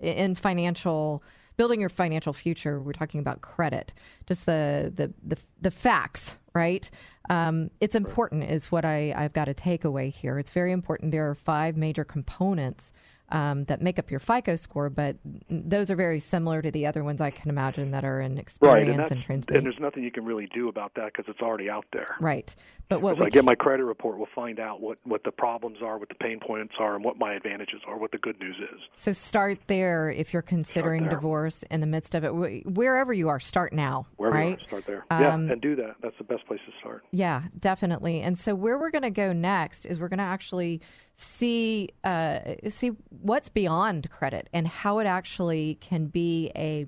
in 0.00 0.34
financial 0.34 1.22
building 1.56 1.78
your 1.80 1.88
financial 1.88 2.32
future 2.32 2.80
we're 2.80 2.92
talking 2.92 3.20
about 3.20 3.40
credit 3.40 3.92
just 4.26 4.46
the 4.46 4.92
the 4.94 5.12
the, 5.22 5.36
the 5.60 5.70
facts 5.70 6.38
right 6.54 6.90
um, 7.30 7.70
it's 7.80 7.94
important 7.94 8.44
is 8.44 8.72
what 8.72 8.84
I, 8.84 9.14
i've 9.16 9.32
got 9.32 9.48
a 9.48 9.54
takeaway 9.54 10.12
here 10.12 10.38
it's 10.38 10.50
very 10.50 10.72
important 10.72 11.12
there 11.12 11.28
are 11.28 11.34
five 11.34 11.76
major 11.76 12.04
components 12.04 12.92
um, 13.30 13.64
that 13.64 13.80
make 13.80 13.98
up 13.98 14.10
your 14.10 14.20
FICO 14.20 14.56
score, 14.56 14.90
but 14.90 15.16
those 15.48 15.90
are 15.90 15.96
very 15.96 16.20
similar 16.20 16.60
to 16.62 16.70
the 16.70 16.86
other 16.86 17.02
ones 17.02 17.20
I 17.20 17.30
can 17.30 17.50
imagine 17.50 17.90
that 17.92 18.04
are 18.04 18.20
in 18.20 18.34
Right, 18.34 18.40
experience 18.42 19.10
and, 19.10 19.20
that's, 19.20 19.28
and 19.28 19.56
and 19.56 19.66
there's 19.66 19.80
nothing 19.80 20.02
you 20.04 20.10
can 20.10 20.24
really 20.24 20.46
do 20.54 20.68
about 20.68 20.94
that 20.94 21.06
because 21.06 21.24
it's 21.28 21.40
already 21.40 21.70
out 21.70 21.86
there. 21.92 22.16
Right, 22.20 22.54
but 22.88 23.00
what 23.00 23.18
we 23.18 23.26
I 23.26 23.30
get 23.30 23.44
my 23.44 23.54
credit 23.54 23.84
report, 23.84 24.18
we'll 24.18 24.28
find 24.34 24.60
out 24.60 24.80
what, 24.80 24.98
what 25.04 25.24
the 25.24 25.30
problems 25.30 25.78
are, 25.82 25.98
what 25.98 26.08
the 26.08 26.14
pain 26.16 26.38
points 26.40 26.74
are, 26.78 26.94
and 26.94 27.04
what 27.04 27.18
my 27.18 27.34
advantages 27.34 27.80
are, 27.86 27.98
what 27.98 28.12
the 28.12 28.18
good 28.18 28.38
news 28.40 28.56
is. 28.56 28.80
So 28.92 29.12
start 29.12 29.58
there 29.66 30.10
if 30.10 30.32
you're 30.32 30.42
considering 30.42 31.08
divorce 31.08 31.64
in 31.70 31.80
the 31.80 31.86
midst 31.86 32.14
of 32.14 32.24
it. 32.24 32.30
Wherever 32.30 33.12
you 33.12 33.28
are, 33.28 33.40
start 33.40 33.72
now. 33.72 34.06
Wherever 34.16 34.36
right? 34.36 34.58
you 34.58 34.64
are, 34.64 34.68
start 34.68 34.86
there. 34.86 35.04
yeah, 35.10 35.34
Um, 35.34 35.50
and 35.50 35.60
do 35.60 35.74
that. 35.76 35.96
That's 36.02 36.16
the 36.18 36.24
best 36.24 36.46
place 36.46 36.60
to 36.66 36.72
start. 36.80 37.04
Yeah, 37.10 37.42
definitely. 37.58 38.20
And 38.20 38.38
so 38.38 38.54
where 38.54 38.78
we're 38.78 38.90
going 38.90 39.02
to 39.02 39.10
go 39.10 39.32
next 39.32 39.86
is 39.86 39.98
we're 39.98 40.08
going 40.08 40.18
to 40.18 40.24
actually 40.24 40.80
see 41.16 41.90
uh, 42.02 42.40
see 42.68 42.92
what's 43.08 43.48
beyond 43.48 44.10
credit 44.10 44.48
and 44.52 44.66
how 44.66 44.98
it 44.98 45.06
actually 45.06 45.78
can 45.80 46.06
be 46.06 46.50
a 46.56 46.86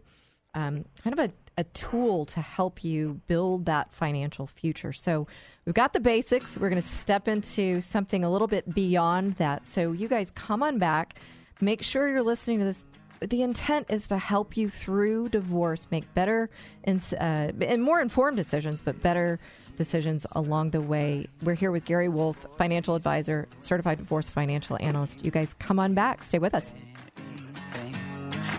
um, 0.54 0.84
kind 1.02 1.18
of 1.18 1.30
a, 1.30 1.32
a 1.58 1.64
tool 1.64 2.24
to 2.24 2.40
help 2.40 2.82
you 2.82 3.20
build 3.26 3.66
that 3.66 3.92
financial 3.92 4.46
future. 4.46 4.92
So 4.92 5.26
we've 5.64 5.74
got 5.74 5.92
the 5.92 6.00
basics. 6.00 6.56
We're 6.56 6.70
going 6.70 6.80
to 6.82 6.88
step 6.88 7.28
into 7.28 7.80
something 7.80 8.24
a 8.24 8.30
little 8.30 8.48
bit 8.48 8.74
beyond 8.74 9.34
that. 9.34 9.66
So 9.66 9.92
you 9.92 10.08
guys 10.08 10.30
come 10.30 10.62
on 10.62 10.78
back. 10.78 11.18
Make 11.60 11.82
sure 11.82 12.08
you're 12.08 12.22
listening 12.22 12.58
to 12.60 12.64
this 12.64 12.84
the 13.20 13.42
intent 13.42 13.86
is 13.88 14.06
to 14.08 14.18
help 14.18 14.56
you 14.56 14.68
through 14.68 15.30
divorce 15.30 15.86
make 15.90 16.12
better 16.14 16.50
and, 16.84 17.02
uh, 17.18 17.50
and 17.60 17.82
more 17.82 18.00
informed 18.00 18.36
decisions, 18.36 18.82
but 18.82 19.00
better 19.00 19.38
decisions 19.76 20.26
along 20.32 20.70
the 20.70 20.80
way. 20.80 21.26
We're 21.42 21.54
here 21.54 21.70
with 21.70 21.84
Gary 21.84 22.08
Wulf, 22.08 22.46
financial 22.58 22.94
advisor, 22.94 23.48
certified 23.60 23.98
divorce 23.98 24.28
financial 24.28 24.76
analyst. 24.80 25.24
You 25.24 25.30
guys 25.30 25.54
come 25.54 25.78
on 25.78 25.94
back. 25.94 26.22
Stay 26.22 26.38
with 26.38 26.54
us. 26.54 26.72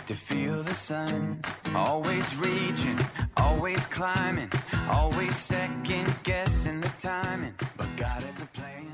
to 0.07 0.13
feel 0.15 0.63
the 0.63 0.73
sun. 0.73 1.41
Always 1.75 2.35
reaching, 2.37 2.97
always 3.35 3.85
climbing, 3.87 4.49
always 4.89 5.35
second 5.35 6.15
guessing 6.23 6.79
the 6.79 6.87
timing. 6.97 7.53
But 7.75 7.89
God 7.97 8.23
has 8.23 8.41
a 8.41 8.45
plan. 8.45 8.93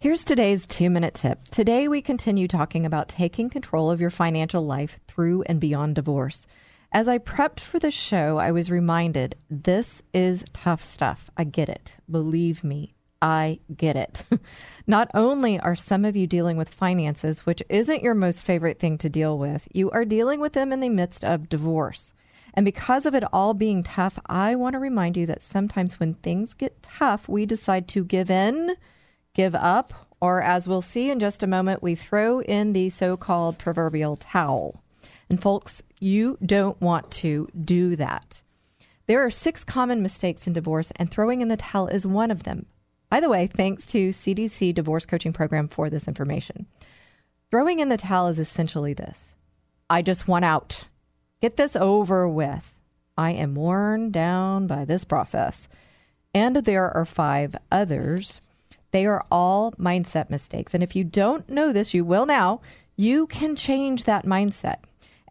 Here's 0.00 0.22
today's 0.22 0.66
two 0.66 0.90
minute 0.90 1.14
tip. 1.14 1.48
Today, 1.48 1.88
we 1.88 2.02
continue 2.02 2.46
talking 2.46 2.84
about 2.84 3.08
taking 3.08 3.48
control 3.48 3.90
of 3.90 4.02
your 4.02 4.10
financial 4.10 4.66
life 4.66 5.00
through 5.08 5.44
and 5.44 5.58
beyond 5.58 5.94
divorce. 5.94 6.44
As 6.94 7.08
I 7.08 7.18
prepped 7.18 7.58
for 7.58 7.80
the 7.80 7.90
show, 7.90 8.38
I 8.38 8.52
was 8.52 8.70
reminded 8.70 9.34
this 9.50 10.00
is 10.12 10.44
tough 10.52 10.80
stuff. 10.80 11.28
I 11.36 11.42
get 11.42 11.68
it. 11.68 11.92
Believe 12.08 12.62
me, 12.62 12.94
I 13.20 13.58
get 13.76 13.96
it. 13.96 14.24
Not 14.86 15.10
only 15.12 15.58
are 15.58 15.74
some 15.74 16.04
of 16.04 16.14
you 16.14 16.28
dealing 16.28 16.56
with 16.56 16.68
finances, 16.68 17.44
which 17.44 17.64
isn't 17.68 18.04
your 18.04 18.14
most 18.14 18.44
favorite 18.44 18.78
thing 18.78 18.96
to 18.98 19.10
deal 19.10 19.36
with, 19.36 19.66
you 19.72 19.90
are 19.90 20.04
dealing 20.04 20.38
with 20.38 20.52
them 20.52 20.72
in 20.72 20.78
the 20.78 20.88
midst 20.88 21.24
of 21.24 21.48
divorce. 21.48 22.12
And 22.54 22.64
because 22.64 23.06
of 23.06 23.14
it 23.16 23.24
all 23.32 23.54
being 23.54 23.82
tough, 23.82 24.16
I 24.26 24.54
want 24.54 24.74
to 24.74 24.78
remind 24.78 25.16
you 25.16 25.26
that 25.26 25.42
sometimes 25.42 25.98
when 25.98 26.14
things 26.14 26.54
get 26.54 26.80
tough, 26.80 27.28
we 27.28 27.44
decide 27.44 27.88
to 27.88 28.04
give 28.04 28.30
in 28.30 28.76
give 29.34 29.56
up, 29.56 29.92
or 30.20 30.42
as 30.42 30.68
we'll 30.68 30.80
see 30.80 31.10
in 31.10 31.18
just 31.18 31.42
a 31.42 31.48
moment, 31.48 31.82
we 31.82 31.96
throw 31.96 32.40
in 32.40 32.72
the 32.72 32.88
so 32.88 33.16
called 33.16 33.58
proverbial 33.58 34.14
towel. 34.14 34.80
And 35.30 35.40
folks, 35.40 35.82
you 36.00 36.38
don't 36.44 36.80
want 36.80 37.10
to 37.12 37.48
do 37.64 37.96
that. 37.96 38.42
There 39.06 39.24
are 39.24 39.30
six 39.30 39.64
common 39.64 40.02
mistakes 40.02 40.46
in 40.46 40.52
divorce, 40.52 40.90
and 40.96 41.10
throwing 41.10 41.40
in 41.40 41.48
the 41.48 41.56
towel 41.56 41.88
is 41.88 42.06
one 42.06 42.30
of 42.30 42.44
them. 42.44 42.66
By 43.10 43.20
the 43.20 43.28
way, 43.28 43.46
thanks 43.46 43.86
to 43.86 44.08
CDC 44.08 44.74
Divorce 44.74 45.06
Coaching 45.06 45.32
Program 45.32 45.68
for 45.68 45.90
this 45.90 46.08
information. 46.08 46.66
Throwing 47.50 47.78
in 47.78 47.88
the 47.88 47.96
towel 47.96 48.28
is 48.28 48.38
essentially 48.38 48.94
this 48.94 49.34
I 49.88 50.02
just 50.02 50.26
want 50.26 50.44
out. 50.44 50.88
Get 51.40 51.56
this 51.56 51.76
over 51.76 52.28
with. 52.28 52.74
I 53.16 53.32
am 53.32 53.54
worn 53.54 54.10
down 54.10 54.66
by 54.66 54.84
this 54.84 55.04
process. 55.04 55.68
And 56.32 56.56
there 56.56 56.90
are 56.90 57.04
five 57.04 57.54
others 57.70 58.40
They 58.94 59.06
are 59.06 59.24
all 59.28 59.72
mindset 59.72 60.30
mistakes. 60.30 60.72
And 60.72 60.82
if 60.84 60.94
you 60.94 61.02
don't 61.02 61.48
know 61.48 61.72
this, 61.72 61.94
you 61.94 62.04
will 62.04 62.26
now. 62.26 62.60
You 62.96 63.26
can 63.26 63.56
change 63.56 64.04
that 64.04 64.24
mindset. 64.24 64.76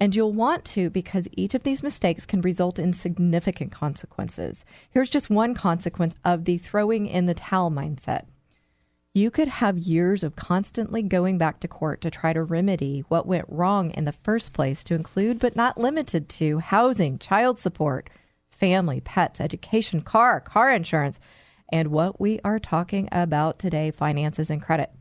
And 0.04 0.14
you'll 0.14 0.34
want 0.34 0.66
to 0.66 0.90
because 0.90 1.30
each 1.32 1.56
of 1.56 1.64
these 1.64 1.82
mistakes 1.82 2.26
can 2.26 2.42
result 2.42 2.78
in 2.78 2.92
significant 2.92 3.72
consequences. 3.72 4.66
Here's 4.90 5.10
just 5.10 5.30
one 5.30 5.54
consequence 5.54 6.18
of 6.26 6.44
the 6.44 6.58
throwing 6.58 7.08
in 7.08 7.26
the 7.26 7.34
towel 7.34 7.72
mindset. 7.72 8.26
You 9.14 9.32
could 9.32 9.48
have 9.48 9.78
years 9.78 10.22
of 10.22 10.36
constantly 10.36 11.04
going 11.04 11.38
back 11.38 11.62
to 11.62 11.70
court 11.70 12.02
to 12.02 12.12
try 12.12 12.34
to 12.34 12.44
remedy 12.44 13.06
what 13.08 13.26
went 13.26 13.46
wrong 13.48 13.92
in 13.92 14.04
the 14.04 14.12
first 14.12 14.52
place, 14.52 14.84
to 14.84 14.94
include 14.94 15.40
but 15.40 15.56
not 15.56 15.80
limited 15.80 16.28
to 16.28 16.60
housing, 16.60 17.18
child 17.18 17.58
support, 17.58 18.10
family, 18.52 19.00
pets, 19.00 19.40
education, 19.40 20.02
car, 20.02 20.42
car 20.42 20.70
insurance, 20.70 21.18
and 21.72 21.92
what 21.92 22.20
we 22.20 22.42
are 22.44 22.60
talking 22.60 23.08
about 23.14 23.58
today 23.58 23.90
finances 23.90 24.50
and 24.50 24.62
credit. 24.62 24.92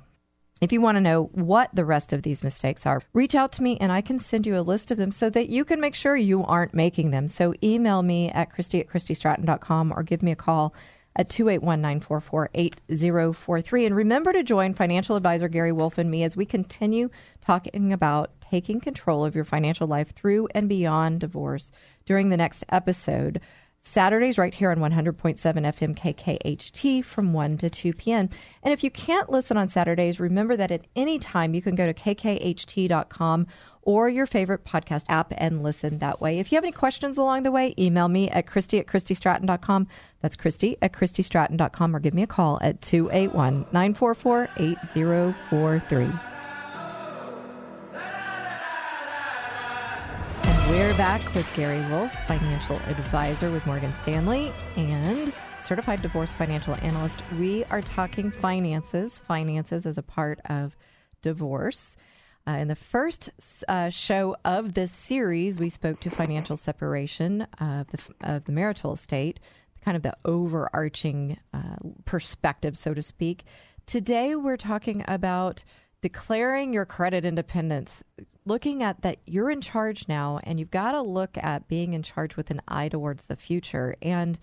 If 0.62 0.72
you 0.72 0.80
want 0.80 0.94
to 0.94 1.00
know 1.00 1.24
what 1.32 1.74
the 1.74 1.84
rest 1.84 2.12
of 2.12 2.22
these 2.22 2.44
mistakes 2.44 2.86
are, 2.86 3.02
reach 3.14 3.34
out 3.34 3.50
to 3.54 3.64
me 3.64 3.76
and 3.80 3.90
I 3.90 4.00
can 4.00 4.20
send 4.20 4.46
you 4.46 4.56
a 4.56 4.62
list 4.62 4.92
of 4.92 4.96
them 4.96 5.10
so 5.10 5.28
that 5.28 5.48
you 5.48 5.64
can 5.64 5.80
make 5.80 5.96
sure 5.96 6.14
you 6.14 6.44
aren't 6.44 6.72
making 6.72 7.10
them. 7.10 7.26
So 7.26 7.52
email 7.64 8.04
me 8.04 8.30
at 8.30 8.52
Christy 8.52 8.78
at 8.78 8.86
ChristyStratton.com 8.86 9.92
or 9.92 10.04
give 10.04 10.22
me 10.22 10.30
a 10.30 10.36
call 10.36 10.72
at 11.16 11.28
281-944-8043. 11.30 13.86
And 13.86 13.96
remember 13.96 14.32
to 14.32 14.44
join 14.44 14.72
financial 14.72 15.16
advisor 15.16 15.48
Gary 15.48 15.72
Wulf 15.72 15.98
and 15.98 16.08
me 16.08 16.22
as 16.22 16.36
we 16.36 16.46
continue 16.46 17.10
talking 17.40 17.92
about 17.92 18.30
taking 18.40 18.78
control 18.78 19.24
of 19.24 19.34
your 19.34 19.44
financial 19.44 19.88
life 19.88 20.14
through 20.14 20.46
and 20.54 20.68
beyond 20.68 21.18
divorce 21.18 21.72
during 22.06 22.28
the 22.28 22.36
next 22.36 22.64
episode. 22.68 23.40
Saturdays 23.82 24.38
right 24.38 24.54
here 24.54 24.70
on 24.70 24.78
100.7 24.78 25.38
FM 25.38 25.96
KKHT 25.96 27.04
from 27.04 27.32
1 27.32 27.58
to 27.58 27.68
2 27.68 27.92
p.m. 27.92 28.30
And 28.62 28.72
if 28.72 28.84
you 28.84 28.90
can't 28.90 29.28
listen 29.28 29.56
on 29.56 29.68
Saturdays, 29.68 30.20
remember 30.20 30.56
that 30.56 30.70
at 30.70 30.86
any 30.94 31.18
time 31.18 31.52
you 31.52 31.60
can 31.60 31.74
go 31.74 31.86
to 31.86 31.92
kkht.com 31.92 33.46
or 33.82 34.08
your 34.08 34.26
favorite 34.26 34.64
podcast 34.64 35.04
app 35.08 35.32
and 35.36 35.62
listen 35.62 35.98
that 35.98 36.20
way. 36.20 36.38
If 36.38 36.52
you 36.52 36.56
have 36.56 36.64
any 36.64 36.72
questions 36.72 37.18
along 37.18 37.42
the 37.42 37.50
way, 37.50 37.74
email 37.76 38.08
me 38.08 38.30
at 38.30 38.46
Christy 38.46 38.78
at 38.78 38.86
ChristyStratton.com. 38.86 39.88
That's 40.20 40.36
Christy 40.36 40.76
at 40.80 40.92
ChristyStratton.com 40.92 41.96
or 41.96 41.98
give 41.98 42.14
me 42.14 42.22
a 42.22 42.28
call 42.28 42.58
at 42.62 42.80
281 42.82 43.66
944 43.72 44.48
8043. 44.56 46.31
We're 50.72 50.96
back 50.96 51.34
with 51.34 51.46
Gary 51.54 51.80
Wulf, 51.90 52.10
financial 52.26 52.76
advisor 52.86 53.50
with 53.50 53.66
Morgan 53.66 53.92
Stanley 53.92 54.50
and 54.74 55.30
certified 55.60 56.00
divorce 56.00 56.32
financial 56.32 56.76
analyst. 56.76 57.18
We 57.38 57.64
are 57.64 57.82
talking 57.82 58.30
finances, 58.30 59.18
finances 59.18 59.84
as 59.84 59.98
a 59.98 60.02
part 60.02 60.40
of 60.46 60.74
divorce. 61.20 61.94
Uh, 62.48 62.52
in 62.52 62.68
the 62.68 62.74
first 62.74 63.28
uh, 63.68 63.90
show 63.90 64.34
of 64.46 64.72
this 64.72 64.90
series, 64.90 65.60
we 65.60 65.68
spoke 65.68 66.00
to 66.00 66.10
financial 66.10 66.56
separation 66.56 67.42
of 67.60 67.88
the, 67.88 67.98
of 68.22 68.44
the 68.46 68.52
marital 68.52 68.94
estate, 68.94 69.40
kind 69.84 69.94
of 69.94 70.02
the 70.02 70.16
overarching 70.24 71.36
uh, 71.52 71.76
perspective, 72.06 72.78
so 72.78 72.94
to 72.94 73.02
speak. 73.02 73.44
Today, 73.84 74.36
we're 74.36 74.56
talking 74.56 75.04
about 75.06 75.64
declaring 76.02 76.72
your 76.72 76.84
credit 76.84 77.24
independence, 77.24 78.02
looking 78.44 78.82
at 78.82 79.00
that 79.02 79.18
you're 79.26 79.50
in 79.50 79.60
charge 79.60 80.08
now, 80.08 80.40
and 80.44 80.58
you've 80.58 80.70
got 80.70 80.92
to 80.92 81.00
look 81.00 81.38
at 81.38 81.68
being 81.68 81.94
in 81.94 82.02
charge 82.02 82.36
with 82.36 82.50
an 82.50 82.60
eye 82.68 82.88
towards 82.88 83.26
the 83.26 83.36
future. 83.36 83.96
And 84.02 84.38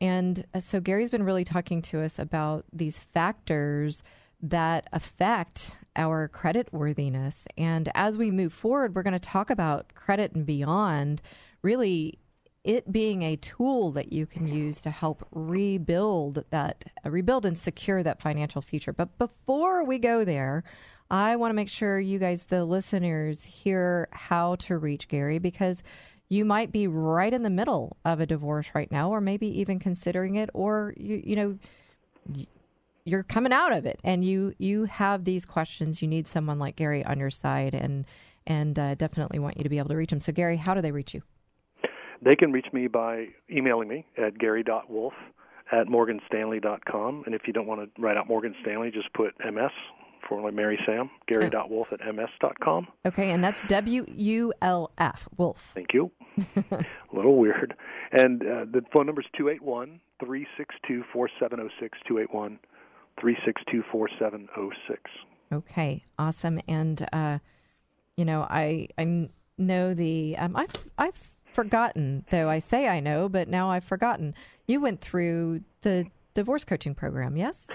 and 0.00 0.44
uh, 0.52 0.60
so 0.60 0.80
Gary's 0.80 1.10
been 1.10 1.22
really 1.22 1.44
talking 1.44 1.80
to 1.82 2.00
us 2.02 2.18
about 2.18 2.64
these 2.72 2.98
factors 2.98 4.02
that 4.42 4.88
affect 4.92 5.76
our 5.94 6.26
credit 6.28 6.72
worthiness. 6.72 7.44
And 7.56 7.88
as 7.94 8.18
we 8.18 8.30
move 8.30 8.52
forward, 8.52 8.94
we're 8.94 9.04
going 9.04 9.12
to 9.12 9.20
talk 9.20 9.50
about 9.50 9.94
credit 9.94 10.32
and 10.32 10.44
beyond, 10.44 11.22
really 11.62 12.18
it 12.64 12.92
being 12.92 13.22
a 13.22 13.36
tool 13.36 13.90
that 13.92 14.12
you 14.12 14.24
can 14.26 14.46
use 14.46 14.80
to 14.82 14.90
help 14.90 15.26
rebuild 15.32 16.44
that 16.50 16.84
uh, 17.04 17.10
rebuild 17.10 17.44
and 17.44 17.58
secure 17.58 18.02
that 18.02 18.20
financial 18.20 18.62
future. 18.62 18.92
But 18.92 19.18
before 19.18 19.84
we 19.84 19.98
go 19.98 20.24
there, 20.24 20.62
I 21.10 21.36
want 21.36 21.50
to 21.50 21.54
make 21.54 21.68
sure 21.68 21.98
you 21.98 22.18
guys 22.18 22.44
the 22.44 22.64
listeners 22.64 23.42
hear 23.42 24.08
how 24.12 24.56
to 24.56 24.78
reach 24.78 25.08
Gary 25.08 25.38
because 25.38 25.82
you 26.28 26.44
might 26.44 26.72
be 26.72 26.86
right 26.86 27.34
in 27.34 27.42
the 27.42 27.50
middle 27.50 27.96
of 28.04 28.20
a 28.20 28.26
divorce 28.26 28.70
right 28.74 28.90
now 28.90 29.10
or 29.10 29.20
maybe 29.20 29.60
even 29.60 29.78
considering 29.78 30.36
it 30.36 30.48
or 30.54 30.94
you 30.96 31.20
you 31.24 31.36
know 31.36 31.58
you're 33.04 33.24
coming 33.24 33.52
out 33.52 33.72
of 33.72 33.84
it 33.86 33.98
and 34.04 34.24
you 34.24 34.54
you 34.58 34.84
have 34.84 35.24
these 35.24 35.44
questions. 35.44 36.00
You 36.00 36.06
need 36.06 36.28
someone 36.28 36.60
like 36.60 36.76
gary 36.76 37.04
on 37.04 37.18
your 37.18 37.30
side 37.30 37.74
and 37.74 38.06
and 38.46 38.78
uh, 38.78 38.94
definitely 38.94 39.40
want 39.40 39.56
you 39.56 39.64
to 39.64 39.68
be 39.68 39.78
able 39.78 39.88
to 39.88 39.96
reach 39.96 40.12
him. 40.12 40.20
So 40.20 40.32
gary 40.32 40.56
how 40.56 40.74
do 40.74 40.80
they 40.80 40.92
reach 40.92 41.12
you 41.12 41.22
They 42.24 42.36
can 42.36 42.52
reach 42.52 42.66
me 42.72 42.86
by 42.86 43.28
emailing 43.50 43.88
me 43.88 44.06
at 44.16 44.38
gary.wulf 44.38 45.14
at 45.72 45.86
morganstanley.com. 45.88 47.22
And 47.26 47.34
if 47.34 47.42
you 47.46 47.52
don't 47.52 47.66
want 47.66 47.80
to 47.94 48.00
write 48.00 48.16
out 48.16 48.28
Morgan 48.28 48.54
Stanley, 48.62 48.90
just 48.90 49.12
put 49.12 49.34
MS 49.44 49.70
for 50.28 50.40
like 50.40 50.54
Mary 50.54 50.78
Sam, 50.86 51.10
gary.wulf 51.26 51.88
at 51.92 52.00
ms.com. 52.14 52.86
okay 53.04 53.32
and 53.32 53.42
that's 53.42 53.60
w-u-l-f 53.62 55.28
wolf 55.36 55.72
Thank 55.74 55.92
you. 55.92 56.12
A 56.56 56.84
little 57.12 57.36
weird. 57.38 57.74
And 58.12 58.42
uh, 58.42 58.64
the 58.70 58.82
phone 58.92 59.06
number 59.06 59.20
is 59.20 59.26
281 59.36 60.00
362 60.20 61.02
4706. 61.12 61.98
281 62.06 62.58
362 63.20 63.82
4706. 63.90 65.10
okay 65.52 66.04
awesome 66.18 66.60
and 66.68 67.06
uh 67.12 67.38
you 68.16 68.24
know 68.24 68.46
i 68.48 68.86
i 68.96 69.28
know 69.58 69.92
the 69.92 70.36
um 70.38 70.56
i've 70.56 70.72
i've 70.98 71.30
forgotten 71.52 72.24
though 72.30 72.48
i 72.48 72.58
say 72.58 72.88
i 72.88 73.00
know 73.00 73.28
but 73.28 73.48
now 73.48 73.70
i've 73.70 73.84
forgotten 73.84 74.34
you 74.66 74.80
went 74.80 75.00
through 75.00 75.60
the 75.82 76.06
divorce 76.34 76.64
coaching 76.64 76.94
program 76.94 77.36
yes 77.36 77.68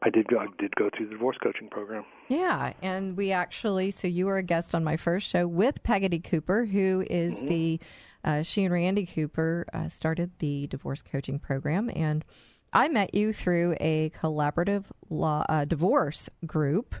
I 0.00 0.10
did 0.10 0.28
go, 0.28 0.38
I 0.38 0.46
did 0.58 0.74
go 0.76 0.88
through 0.96 1.06
the 1.06 1.12
divorce 1.14 1.38
coaching 1.42 1.68
program. 1.68 2.04
Yeah, 2.28 2.72
and 2.82 3.16
we 3.16 3.32
actually, 3.32 3.90
so 3.90 4.06
you 4.06 4.26
were 4.26 4.36
a 4.36 4.42
guest 4.44 4.74
on 4.74 4.84
my 4.84 4.96
first 4.96 5.28
show 5.28 5.46
with 5.46 5.82
Pegotty 5.82 6.22
Cooper, 6.22 6.64
who 6.64 7.04
is 7.10 7.40
the, 7.40 7.80
uh, 8.22 8.42
she 8.42 8.64
and 8.64 8.72
Randy 8.72 9.06
Cooper 9.06 9.66
uh, 9.72 9.88
started 9.88 10.30
the 10.38 10.68
divorce 10.68 11.02
coaching 11.02 11.40
program. 11.40 11.90
And 11.96 12.24
I 12.72 12.88
met 12.88 13.14
you 13.14 13.32
through 13.32 13.76
a 13.80 14.10
collaborative 14.10 14.84
law 15.10 15.44
uh, 15.48 15.64
divorce 15.64 16.28
group. 16.46 16.94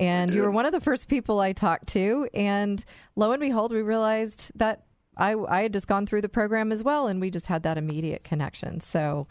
And 0.00 0.34
you 0.34 0.40
were 0.42 0.50
one 0.50 0.64
of 0.64 0.72
the 0.72 0.80
first 0.80 1.08
people 1.08 1.40
I 1.40 1.52
talked 1.52 1.88
to. 1.88 2.26
And 2.32 2.82
lo 3.16 3.32
and 3.32 3.40
behold, 3.40 3.70
we 3.70 3.82
realized 3.82 4.50
that 4.54 4.84
I, 5.20 5.36
I 5.36 5.62
had 5.62 5.72
just 5.72 5.86
gone 5.86 6.06
through 6.06 6.22
the 6.22 6.28
program 6.28 6.72
as 6.72 6.82
well. 6.82 7.06
And 7.06 7.20
we 7.20 7.30
just 7.30 7.46
had 7.46 7.62
that 7.64 7.78
immediate 7.78 8.24
connection. 8.24 8.80
So 8.80 9.26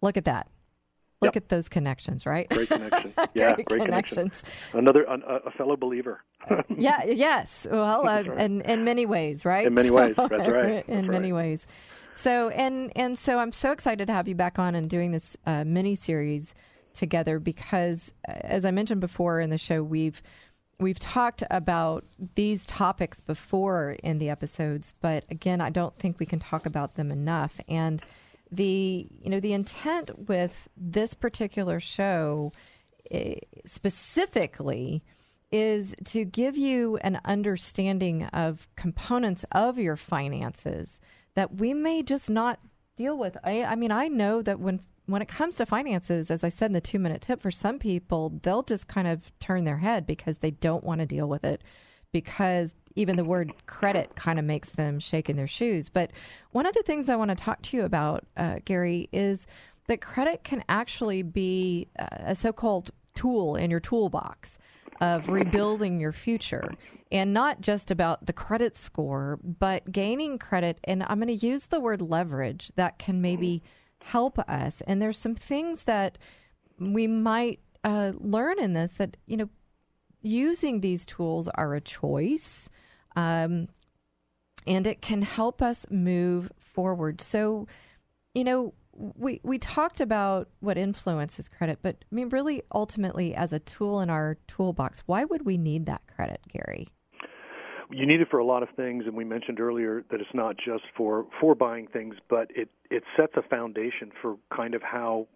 look 0.00 0.16
at 0.16 0.26
that. 0.26 0.48
Look 1.22 1.36
at 1.36 1.48
those 1.48 1.68
connections, 1.68 2.26
right? 2.26 2.48
Great 2.50 2.68
connection. 2.68 3.14
Yeah, 3.34 3.54
Great 3.54 3.66
great, 3.66 3.82
connection. 3.82 4.16
connections. 4.30 4.42
Another 4.72 5.04
an, 5.04 5.22
a, 5.26 5.52
fellow 5.52 5.76
believer. 5.76 6.20
yeah, 6.76 7.04
yes. 7.04 7.64
Well, 7.70 8.08
uh, 8.08 8.24
right. 8.24 8.40
in 8.40 8.62
in 8.62 8.82
many 8.82 9.06
ways, 9.06 9.44
right? 9.44 9.66
In 9.66 9.74
many 9.74 9.90
ways, 9.90 10.14
that's 10.16 10.32
right, 10.32 10.84
in 10.88 11.02
that's 11.02 11.08
many 11.08 11.30
right. 11.30 11.50
ways. 11.50 11.66
So 12.16 12.48
and 12.48 12.90
and 12.96 13.16
so 13.16 13.38
I'm 13.38 13.52
so 13.52 13.70
excited 13.70 14.06
to 14.08 14.12
have 14.12 14.26
you 14.26 14.34
back 14.34 14.58
on 14.58 14.74
and 14.74 14.90
doing 14.90 15.12
this 15.12 15.36
uh, 15.46 15.62
mini 15.64 15.94
series 15.94 16.56
together 16.92 17.38
because, 17.38 18.12
uh, 18.28 18.32
as 18.40 18.64
I 18.64 18.70
mentioned 18.70 19.00
before 19.00 19.40
in 19.40 19.50
the 19.50 19.58
show, 19.58 19.82
we've 19.82 20.20
we've 20.82 20.98
talked 20.98 21.42
about 21.50 22.04
these 22.34 22.64
topics 22.66 23.20
before 23.20 23.96
in 24.02 24.18
the 24.18 24.30
episodes, 24.30 24.94
but 25.00 25.24
again, 25.30 25.60
I 25.60 25.70
don't 25.70 25.96
think 25.98 26.18
we 26.18 26.26
can 26.26 26.38
talk 26.38 26.66
about 26.66 26.94
them 26.94 27.10
enough. 27.10 27.60
And 27.68 28.02
the 28.50 29.08
you 29.22 29.30
know 29.30 29.40
the 29.40 29.54
intent 29.54 30.28
with 30.28 30.68
this 30.76 31.14
particular 31.14 31.80
show 31.80 32.52
eh, 33.10 33.36
specifically 33.64 35.02
is 35.50 35.94
to 36.04 36.24
give 36.24 36.56
you 36.56 36.96
an 36.98 37.20
understanding 37.24 38.24
of 38.26 38.68
components 38.76 39.44
of 39.52 39.78
your 39.78 39.96
finances 39.96 40.98
that 41.34 41.54
we 41.56 41.74
may 41.74 42.02
just 42.02 42.28
not 42.28 42.58
deal 42.96 43.16
with. 43.16 43.36
I, 43.44 43.64
I 43.64 43.74
mean, 43.74 43.90
I 43.90 44.08
know 44.08 44.42
that 44.42 44.60
when 44.60 44.80
when 45.06 45.22
it 45.22 45.28
comes 45.28 45.56
to 45.56 45.66
finances, 45.66 46.30
as 46.30 46.44
I 46.44 46.48
said 46.48 46.66
in 46.66 46.72
the 46.72 46.80
two 46.80 46.98
minute 46.98 47.22
tip, 47.22 47.42
for 47.42 47.50
some 47.50 47.78
people, 47.78 48.38
they'll 48.42 48.62
just 48.62 48.86
kind 48.88 49.08
of 49.08 49.32
turn 49.40 49.64
their 49.64 49.78
head 49.78 50.06
because 50.06 50.38
they 50.38 50.52
don't 50.52 50.84
want 50.84 51.00
to 51.00 51.06
deal 51.06 51.28
with 51.28 51.44
it 51.44 51.62
because 52.12 52.74
even 52.94 53.16
the 53.16 53.24
word 53.24 53.52
credit 53.66 54.14
kind 54.16 54.38
of 54.38 54.44
makes 54.44 54.70
them 54.70 55.00
shake 55.00 55.30
in 55.30 55.36
their 55.36 55.46
shoes. 55.46 55.88
But 55.88 56.10
one 56.52 56.66
of 56.66 56.74
the 56.74 56.82
things 56.82 57.08
I 57.08 57.16
want 57.16 57.30
to 57.30 57.34
talk 57.34 57.62
to 57.62 57.76
you 57.76 57.84
about, 57.84 58.24
uh, 58.36 58.56
Gary, 58.64 59.08
is 59.12 59.46
that 59.88 60.00
credit 60.00 60.44
can 60.44 60.62
actually 60.68 61.22
be 61.22 61.88
uh, 61.98 62.06
a 62.18 62.34
so 62.34 62.52
called 62.52 62.90
tool 63.14 63.56
in 63.56 63.70
your 63.70 63.80
toolbox 63.80 64.58
of 65.00 65.28
rebuilding 65.28 65.98
your 65.98 66.12
future 66.12 66.72
and 67.10 67.34
not 67.34 67.60
just 67.60 67.90
about 67.90 68.24
the 68.24 68.32
credit 68.32 68.76
score, 68.76 69.38
but 69.42 69.90
gaining 69.90 70.38
credit. 70.38 70.78
And 70.84 71.02
I'm 71.02 71.18
going 71.18 71.26
to 71.36 71.46
use 71.46 71.66
the 71.66 71.80
word 71.80 72.00
leverage 72.00 72.70
that 72.76 72.98
can 72.98 73.20
maybe 73.20 73.62
help 74.04 74.38
us. 74.38 74.82
And 74.86 75.00
there's 75.00 75.18
some 75.18 75.34
things 75.34 75.84
that 75.84 76.18
we 76.78 77.06
might 77.06 77.60
uh, 77.84 78.12
learn 78.18 78.58
in 78.60 78.74
this 78.74 78.92
that 78.92 79.16
you 79.26 79.36
know 79.36 79.48
using 80.22 80.80
these 80.80 81.04
tools 81.04 81.48
are 81.48 81.74
a 81.74 81.80
choice, 81.80 82.68
um, 83.16 83.68
and 84.66 84.86
it 84.86 85.02
can 85.02 85.22
help 85.22 85.60
us 85.60 85.84
move 85.90 86.50
forward. 86.58 87.20
So, 87.20 87.66
you 88.34 88.44
know, 88.44 88.72
we 88.94 89.40
we 89.42 89.58
talked 89.58 90.00
about 90.00 90.48
what 90.60 90.78
influences 90.78 91.48
credit, 91.48 91.80
but 91.82 91.96
I 92.10 92.14
mean, 92.14 92.28
really, 92.28 92.62
ultimately, 92.74 93.34
as 93.34 93.52
a 93.52 93.58
tool 93.60 94.00
in 94.00 94.10
our 94.10 94.38
toolbox, 94.48 95.02
why 95.06 95.24
would 95.24 95.44
we 95.44 95.56
need 95.56 95.86
that 95.86 96.02
credit, 96.14 96.40
Gary? 96.48 96.88
You 97.92 98.06
need 98.06 98.20
it 98.20 98.28
for 98.30 98.38
a 98.38 98.44
lot 98.44 98.62
of 98.62 98.68
things 98.76 99.04
and 99.06 99.14
we 99.14 99.24
mentioned 99.24 99.60
earlier 99.60 100.04
that 100.10 100.20
it's 100.20 100.34
not 100.34 100.56
just 100.56 100.84
for 100.96 101.26
for 101.40 101.54
buying 101.54 101.86
things 101.86 102.14
but 102.28 102.50
it 102.54 102.68
it 102.90 103.02
sets 103.16 103.32
a 103.36 103.42
foundation 103.42 104.10
for 104.20 104.36
kind 104.54 104.74
of 104.74 104.82
how 104.82 105.26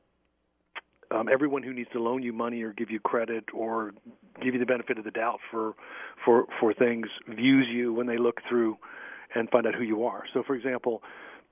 um, 1.11 1.28
everyone 1.32 1.62
who 1.62 1.72
needs 1.72 1.88
to 1.92 2.02
loan 2.02 2.22
you 2.22 2.32
money 2.32 2.62
or 2.62 2.72
give 2.72 2.90
you 2.90 3.00
credit 3.00 3.44
or 3.54 3.92
give 4.42 4.54
you 4.54 4.61
the 4.61 4.66
benefit 4.66 4.98
of 4.98 5.04
the 5.04 5.11
doubt 5.11 5.38
for 5.50 5.74
for 6.24 6.46
for 6.61 6.74
things 6.74 7.07
views 7.28 7.66
you 7.70 7.92
when 7.92 8.07
they 8.07 8.18
look 8.18 8.40
through 8.48 8.76
and 9.34 9.50
find 9.50 9.66
out 9.66 9.74
who 9.74 9.82
you 9.82 10.04
are. 10.04 10.24
So, 10.32 10.42
for 10.46 10.54
example, 10.54 11.02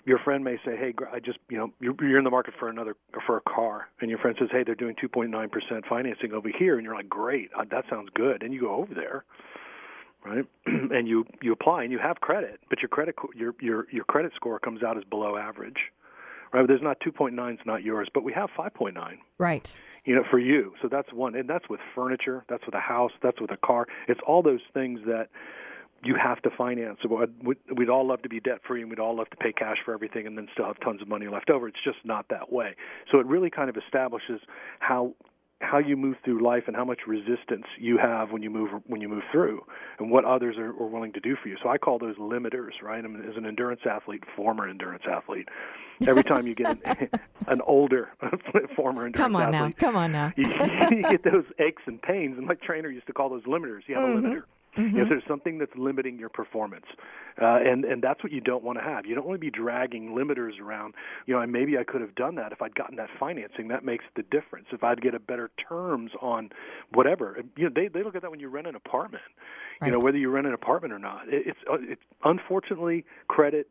your 0.04 0.18
friend 0.18 0.44
may 0.44 0.56
say, 0.64 0.76
"Hey, 0.76 0.94
I 1.12 1.20
just 1.20 1.38
you 1.48 1.56
know 1.56 1.72
you're, 1.80 1.94
you're 2.00 2.18
in 2.18 2.24
the 2.24 2.30
market 2.30 2.54
for 2.58 2.68
another 2.68 2.96
for 3.26 3.36
a 3.36 3.40
car," 3.42 3.88
and 4.00 4.10
your 4.10 4.18
friend 4.18 4.36
says, 4.38 4.48
"Hey, 4.50 4.64
they're 4.64 4.74
doing 4.74 4.96
2.9 4.96 5.50
percent 5.50 5.84
financing 5.88 6.32
over 6.32 6.48
here," 6.56 6.76
and 6.76 6.84
you're 6.84 6.94
like, 6.94 7.08
"Great, 7.08 7.50
uh, 7.58 7.64
that 7.70 7.84
sounds 7.88 8.08
good," 8.14 8.42
and 8.42 8.52
you 8.52 8.60
go 8.60 8.74
over 8.74 8.94
there, 8.94 9.24
right? 10.24 10.44
and 10.66 11.06
you 11.08 11.24
you 11.42 11.52
apply 11.52 11.82
and 11.82 11.92
you 11.92 11.98
have 11.98 12.20
credit, 12.20 12.60
but 12.68 12.80
your 12.80 12.88
credit 12.88 13.14
your 13.34 13.54
your 13.60 13.86
your 13.90 14.04
credit 14.04 14.32
score 14.34 14.58
comes 14.58 14.82
out 14.82 14.96
as 14.96 15.04
below 15.04 15.36
average 15.36 15.78
right? 16.54 16.66
There's 16.66 16.82
not 16.82 17.00
2.9 17.00 17.52
is 17.52 17.58
not 17.66 17.82
yours, 17.82 18.08
but 18.14 18.22
we 18.22 18.32
have 18.32 18.48
5.9. 18.56 18.94
Right. 19.38 19.72
You 20.04 20.14
know, 20.14 20.22
for 20.30 20.38
you. 20.38 20.72
So 20.80 20.88
that's 20.88 21.12
one, 21.12 21.34
and 21.34 21.48
that's 21.48 21.68
with 21.68 21.80
furniture, 21.94 22.44
that's 22.48 22.64
with 22.64 22.74
a 22.74 22.80
house, 22.80 23.12
that's 23.22 23.40
with 23.40 23.50
a 23.50 23.56
car. 23.56 23.86
It's 24.06 24.20
all 24.26 24.42
those 24.42 24.60
things 24.72 25.00
that 25.06 25.28
you 26.04 26.14
have 26.22 26.40
to 26.42 26.50
finance. 26.56 26.98
So 27.02 27.26
we'd, 27.42 27.56
we'd 27.74 27.88
all 27.88 28.06
love 28.06 28.22
to 28.22 28.28
be 28.28 28.38
debt 28.38 28.60
free, 28.66 28.82
and 28.82 28.90
we'd 28.90 29.00
all 29.00 29.16
love 29.16 29.30
to 29.30 29.36
pay 29.36 29.52
cash 29.52 29.78
for 29.84 29.94
everything, 29.94 30.26
and 30.26 30.36
then 30.36 30.46
still 30.52 30.66
have 30.66 30.78
tons 30.80 31.02
of 31.02 31.08
money 31.08 31.26
left 31.26 31.50
over. 31.50 31.66
It's 31.66 31.82
just 31.82 31.98
not 32.04 32.26
that 32.28 32.52
way. 32.52 32.76
So 33.10 33.18
it 33.18 33.26
really 33.26 33.50
kind 33.50 33.70
of 33.70 33.76
establishes 33.76 34.40
how 34.78 35.14
how 35.60 35.78
you 35.78 35.96
move 35.96 36.16
through 36.24 36.42
life 36.44 36.64
and 36.66 36.76
how 36.76 36.84
much 36.84 37.00
resistance 37.06 37.64
you 37.80 37.96
have 37.98 38.30
when 38.30 38.42
you 38.42 38.50
move 38.50 38.70
when 38.86 39.00
you 39.00 39.08
move 39.08 39.22
through 39.32 39.60
and 39.98 40.10
what 40.10 40.24
others 40.24 40.56
are, 40.58 40.70
are 40.70 40.86
willing 40.86 41.12
to 41.12 41.20
do 41.20 41.36
for 41.42 41.48
you. 41.48 41.56
So 41.62 41.68
I 41.68 41.78
call 41.78 41.98
those 41.98 42.16
limiters, 42.16 42.82
right? 42.82 43.04
I 43.04 43.08
mean, 43.08 43.24
as 43.28 43.36
an 43.36 43.46
endurance 43.46 43.80
athlete, 43.88 44.24
former 44.36 44.68
endurance 44.68 45.04
athlete, 45.10 45.48
every 46.06 46.24
time 46.24 46.46
you 46.46 46.54
get 46.54 46.68
an, 46.68 46.82
an 47.46 47.60
older 47.66 48.10
former 48.76 49.06
endurance 49.06 49.16
Come 49.16 49.36
on 49.36 49.54
athlete, 49.54 49.76
now. 49.80 49.86
Come 49.86 49.96
on 49.96 50.12
now. 50.12 50.32
you, 50.36 50.44
you 50.90 51.04
get 51.08 51.24
those 51.24 51.44
aches 51.58 51.82
and 51.86 52.00
pains, 52.02 52.36
and 52.36 52.46
my 52.46 52.54
trainer 52.54 52.90
used 52.90 53.06
to 53.06 53.12
call 53.12 53.30
those 53.30 53.44
limiters. 53.44 53.80
You 53.86 53.94
have 53.94 54.04
Mhm. 54.04 54.18
a 54.18 54.20
limiter. 54.28 54.42
Mhm. 54.76 54.98
If 54.98 55.08
there's 55.08 55.24
something 55.28 55.58
that's 55.58 55.74
limiting 55.76 56.18
your 56.18 56.28
performance, 56.28 56.86
uh, 57.40 57.60
and 57.64 57.84
and 57.84 58.02
that's 58.02 58.22
what 58.22 58.32
you 58.32 58.40
don't 58.40 58.64
want 58.64 58.78
to 58.78 58.84
have. 58.84 59.06
You 59.06 59.14
don't 59.14 59.26
want 59.26 59.36
to 59.36 59.40
be 59.40 59.50
dragging 59.50 60.10
limiters 60.10 60.60
around. 60.60 60.94
You 61.26 61.34
know, 61.34 61.40
and 61.40 61.52
maybe 61.52 61.78
I 61.78 61.84
could 61.84 62.00
have 62.00 62.14
done 62.14 62.34
that 62.36 62.50
if 62.52 62.60
I'd 62.60 62.74
gotten 62.74 62.96
that 62.96 63.10
financing. 63.18 63.68
That 63.68 63.84
makes 63.84 64.04
the 64.16 64.22
difference. 64.22 64.66
If 64.72 64.82
I'd 64.82 65.00
get 65.00 65.14
a 65.14 65.20
better 65.20 65.50
terms 65.68 66.12
on 66.20 66.50
whatever, 66.92 67.38
you 67.56 67.64
know, 67.64 67.70
they 67.74 67.88
they 67.88 68.02
look 68.02 68.16
at 68.16 68.22
that 68.22 68.30
when 68.30 68.40
you 68.40 68.48
rent 68.48 68.66
an 68.66 68.74
apartment. 68.74 69.22
You 69.82 69.90
know, 69.90 69.98
whether 69.98 70.18
you 70.18 70.30
rent 70.30 70.46
an 70.46 70.54
apartment 70.54 70.92
or 70.92 70.98
not. 70.98 71.28
It, 71.28 71.46
it's 71.48 71.58
uh, 71.70 71.76
it's 71.80 72.02
unfortunately 72.24 73.04
credit 73.28 73.68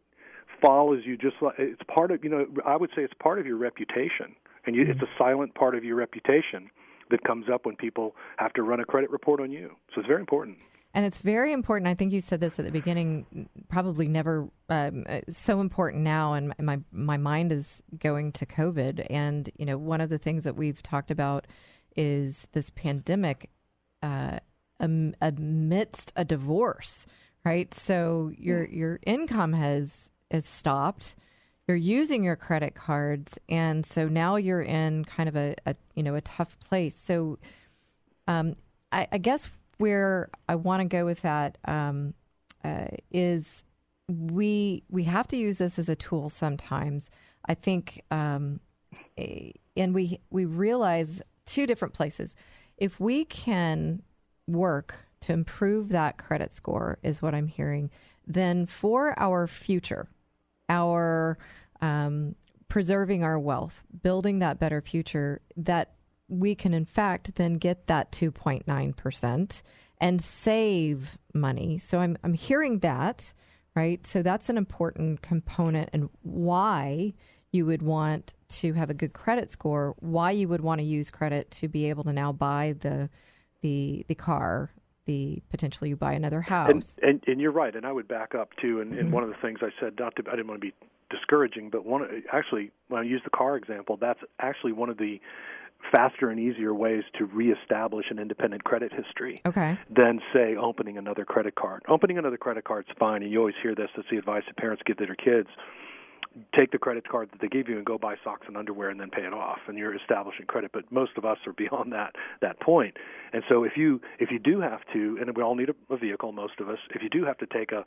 follows 0.61 1.01
you 1.05 1.17
just 1.17 1.35
like 1.41 1.55
it's 1.57 1.81
part 1.87 2.11
of 2.11 2.23
you 2.23 2.29
know 2.29 2.45
I 2.65 2.77
would 2.77 2.91
say 2.95 3.01
it's 3.03 3.13
part 3.15 3.39
of 3.39 3.45
your 3.45 3.57
reputation, 3.57 4.35
and 4.65 4.75
you, 4.75 4.83
it's 4.83 5.01
a 5.01 5.09
silent 5.17 5.55
part 5.55 5.75
of 5.75 5.83
your 5.83 5.95
reputation 5.95 6.69
that 7.09 7.23
comes 7.23 7.49
up 7.49 7.65
when 7.65 7.75
people 7.75 8.15
have 8.37 8.53
to 8.53 8.63
run 8.63 8.79
a 8.79 8.85
credit 8.85 9.09
report 9.09 9.39
on 9.39 9.51
you. 9.51 9.75
So 9.93 9.99
it's 9.99 10.07
very 10.07 10.21
important. 10.21 10.57
And 10.95 11.05
it's 11.05 11.17
very 11.17 11.53
important. 11.53 11.87
I 11.87 11.95
think 11.95 12.13
you 12.13 12.21
said 12.21 12.39
this 12.39 12.59
at 12.59 12.65
the 12.65 12.71
beginning. 12.71 13.49
Probably 13.67 14.07
never 14.07 14.47
um, 14.69 15.05
uh, 15.09 15.21
so 15.27 15.59
important 15.59 16.03
now, 16.03 16.33
and 16.33 16.53
my 16.59 16.79
my 16.91 17.17
mind 17.17 17.51
is 17.51 17.81
going 17.97 18.31
to 18.33 18.45
COVID. 18.45 19.07
And 19.09 19.49
you 19.57 19.65
know, 19.65 19.77
one 19.77 20.01
of 20.01 20.09
the 20.09 20.19
things 20.19 20.43
that 20.43 20.55
we've 20.55 20.83
talked 20.83 21.09
about 21.09 21.47
is 21.95 22.47
this 22.51 22.69
pandemic 22.71 23.49
uh, 24.03 24.37
am, 24.79 25.15
amidst 25.19 26.13
a 26.15 26.23
divorce, 26.23 27.07
right? 27.43 27.73
So 27.73 28.31
your 28.37 28.65
your 28.65 28.99
income 29.03 29.53
has 29.53 30.11
has 30.29 30.45
stopped. 30.45 31.15
You're 31.67 31.77
using 31.77 32.23
your 32.23 32.35
credit 32.35 32.75
cards, 32.75 33.39
and 33.49 33.83
so 33.83 34.07
now 34.07 34.35
you're 34.35 34.61
in 34.61 35.05
kind 35.05 35.27
of 35.27 35.35
a, 35.35 35.55
a 35.65 35.73
you 35.95 36.03
know 36.03 36.13
a 36.13 36.21
tough 36.21 36.59
place. 36.59 36.95
So 36.95 37.39
um, 38.27 38.55
I, 38.91 39.07
I 39.11 39.17
guess 39.17 39.49
where 39.83 40.29
I 40.47 40.55
want 40.55 40.79
to 40.79 40.85
go 40.85 41.03
with 41.03 41.23
that 41.23 41.57
um, 41.65 42.13
uh, 42.63 42.87
is 43.11 43.65
we 44.07 44.81
we 44.89 45.03
have 45.03 45.27
to 45.27 45.35
use 45.35 45.57
this 45.57 45.77
as 45.77 45.89
a 45.89 45.95
tool 45.97 46.29
sometimes. 46.29 47.09
I 47.49 47.53
think, 47.53 48.01
um, 48.09 48.61
and 49.17 49.93
we 49.93 50.21
we 50.29 50.45
realize 50.45 51.21
two 51.45 51.67
different 51.67 51.93
places. 51.93 52.33
If 52.77 53.01
we 53.01 53.25
can 53.25 54.01
work 54.47 54.95
to 55.19 55.33
improve 55.33 55.89
that 55.89 56.17
credit 56.17 56.53
score, 56.53 56.97
is 57.03 57.21
what 57.21 57.35
I'm 57.35 57.47
hearing. 57.47 57.89
Then 58.25 58.65
for 58.67 59.13
our 59.19 59.47
future, 59.47 60.07
our 60.69 61.37
um, 61.81 62.35
preserving 62.69 63.25
our 63.25 63.37
wealth, 63.37 63.83
building 64.01 64.39
that 64.39 64.61
better 64.61 64.79
future, 64.79 65.41
that 65.57 65.95
we 66.39 66.55
can 66.55 66.73
in 66.73 66.85
fact 66.85 67.35
then 67.35 67.55
get 67.55 67.87
that 67.87 68.11
2.9% 68.11 69.61
and 69.99 70.21
save 70.21 71.17
money. 71.33 71.77
So 71.77 71.99
I'm 71.99 72.17
I'm 72.23 72.33
hearing 72.33 72.79
that, 72.79 73.31
right? 73.75 74.05
So 74.05 74.21
that's 74.21 74.49
an 74.49 74.57
important 74.57 75.21
component 75.21 75.89
and 75.93 76.09
why 76.23 77.13
you 77.51 77.65
would 77.67 77.81
want 77.81 78.33
to 78.49 78.73
have 78.73 78.89
a 78.89 78.93
good 78.93 79.13
credit 79.13 79.51
score, 79.51 79.95
why 79.99 80.31
you 80.31 80.47
would 80.47 80.61
want 80.61 80.79
to 80.79 80.85
use 80.85 81.09
credit 81.09 81.51
to 81.51 81.67
be 81.67 81.89
able 81.89 82.03
to 82.03 82.13
now 82.13 82.31
buy 82.31 82.75
the 82.79 83.09
the 83.61 84.05
the 84.09 84.15
car, 84.15 84.71
the 85.05 85.41
potentially 85.49 85.89
you 85.89 85.95
buy 85.95 86.13
another 86.13 86.41
house. 86.41 86.69
And, 86.69 86.85
and 87.01 87.23
and 87.27 87.41
you're 87.41 87.51
right. 87.51 87.75
And 87.75 87.85
I 87.85 87.91
would 87.91 88.07
back 88.07 88.35
up 88.35 88.49
too. 88.61 88.81
And, 88.81 88.91
and 88.91 89.03
mm-hmm. 89.03 89.11
one 89.11 89.23
of 89.23 89.29
the 89.29 89.37
things 89.41 89.59
I 89.61 89.69
said, 89.79 89.93
not 89.99 90.15
to, 90.17 90.23
I 90.27 90.31
didn't 90.31 90.47
want 90.47 90.61
to 90.61 90.67
be 90.67 90.73
discouraging, 91.09 91.69
but 91.69 91.85
one 91.85 92.23
actually 92.31 92.71
when 92.89 93.01
I 93.01 93.05
use 93.05 93.21
the 93.23 93.29
car 93.29 93.55
example, 93.55 93.97
that's 94.01 94.19
actually 94.39 94.73
one 94.73 94.89
of 94.89 94.97
the 94.97 95.21
faster 95.91 96.29
and 96.29 96.39
easier 96.39 96.73
ways 96.73 97.03
to 97.17 97.25
reestablish 97.25 98.05
an 98.09 98.19
independent 98.19 98.63
credit 98.63 98.91
history 98.93 99.41
Okay. 99.45 99.77
than 99.89 100.19
say 100.33 100.55
opening 100.55 100.97
another 100.97 101.25
credit 101.25 101.55
card. 101.55 101.83
Opening 101.87 102.17
another 102.17 102.37
credit 102.37 102.63
card's 102.63 102.87
fine, 102.97 103.21
and 103.23 103.31
you 103.31 103.39
always 103.39 103.55
hear 103.61 103.75
this. 103.75 103.89
That's 103.95 104.07
the 104.09 104.17
advice 104.17 104.43
that 104.47 104.57
parents 104.57 104.81
give 104.85 104.97
to 104.97 105.05
their 105.05 105.15
kids. 105.15 105.49
Take 106.57 106.71
the 106.71 106.79
credit 106.79 107.07
card 107.07 107.29
that 107.31 107.41
they 107.41 107.47
give 107.47 107.69
you 107.69 107.77
and 107.77 107.85
go 107.85 107.99
buy 107.99 108.15
socks 108.23 108.47
and 108.47 108.57
underwear 108.57 108.89
and 108.89 108.99
then 108.99 109.11
pay 109.11 109.21
it 109.21 109.33
off, 109.33 109.59
and 109.67 109.77
you're 109.77 109.95
establishing 109.95 110.47
credit. 110.47 110.71
But 110.73 110.91
most 110.91 111.11
of 111.15 111.25
us 111.25 111.37
are 111.45 111.53
beyond 111.53 111.93
that 111.93 112.15
that 112.41 112.59
point. 112.59 112.97
And 113.33 113.43
so 113.47 113.63
if 113.63 113.73
you 113.77 114.01
if 114.19 114.31
you 114.31 114.39
do 114.39 114.59
have 114.59 114.79
to, 114.93 115.17
and 115.21 115.35
we 115.37 115.43
all 115.43 115.53
need 115.53 115.69
a, 115.69 115.93
a 115.93 115.97
vehicle, 115.97 116.31
most 116.31 116.59
of 116.59 116.69
us, 116.69 116.79
if 116.95 117.03
you 117.03 117.09
do 117.09 117.23
have 117.25 117.37
to 117.37 117.45
take 117.45 117.71
a, 117.71 117.85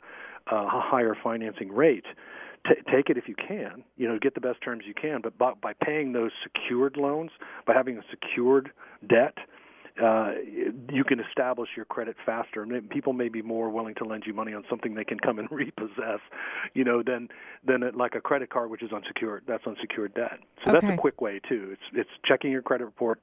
a 0.49 0.69
higher 0.69 1.13
financing 1.21 1.73
rate, 1.73 2.05
t- 2.65 2.81
take 2.91 3.09
it 3.09 3.17
if 3.17 3.27
you 3.27 3.35
can. 3.35 3.83
You 3.97 4.07
know, 4.07 4.19
get 4.19 4.33
the 4.33 4.41
best 4.41 4.61
terms 4.61 4.83
you 4.87 4.93
can. 4.93 5.21
But 5.21 5.37
by, 5.37 5.53
by 5.61 5.73
paying 5.83 6.13
those 6.13 6.31
secured 6.43 6.97
loans, 6.97 7.31
by 7.65 7.73
having 7.73 7.97
a 7.97 8.03
secured 8.09 8.71
debt, 9.07 9.37
uh, 10.01 10.33
you 10.91 11.03
can 11.03 11.19
establish 11.19 11.69
your 11.75 11.85
credit 11.85 12.15
faster, 12.25 12.61
and 12.61 12.89
people 12.89 13.13
may 13.13 13.29
be 13.29 13.41
more 13.41 13.69
willing 13.69 13.95
to 13.95 14.03
lend 14.03 14.23
you 14.27 14.33
money 14.33 14.53
on 14.53 14.63
something 14.69 14.93
they 14.93 15.03
can 15.03 15.19
come 15.19 15.39
and 15.39 15.47
repossess, 15.51 16.19
you 16.73 16.83
know, 16.83 17.01
than 17.03 17.27
than 17.65 17.81
it, 17.83 17.95
like 17.95 18.13
a 18.15 18.21
credit 18.21 18.49
card 18.49 18.69
which 18.69 18.83
is 18.83 18.91
unsecured. 18.91 19.43
That's 19.47 19.65
unsecured 19.65 20.13
debt. 20.13 20.39
So 20.65 20.73
that's 20.73 20.85
a 20.85 20.97
quick 20.97 21.19
way 21.21 21.39
too. 21.49 21.69
It's 21.71 21.81
it's 21.93 22.09
checking 22.25 22.51
your 22.51 22.61
credit 22.61 22.85
report, 22.85 23.19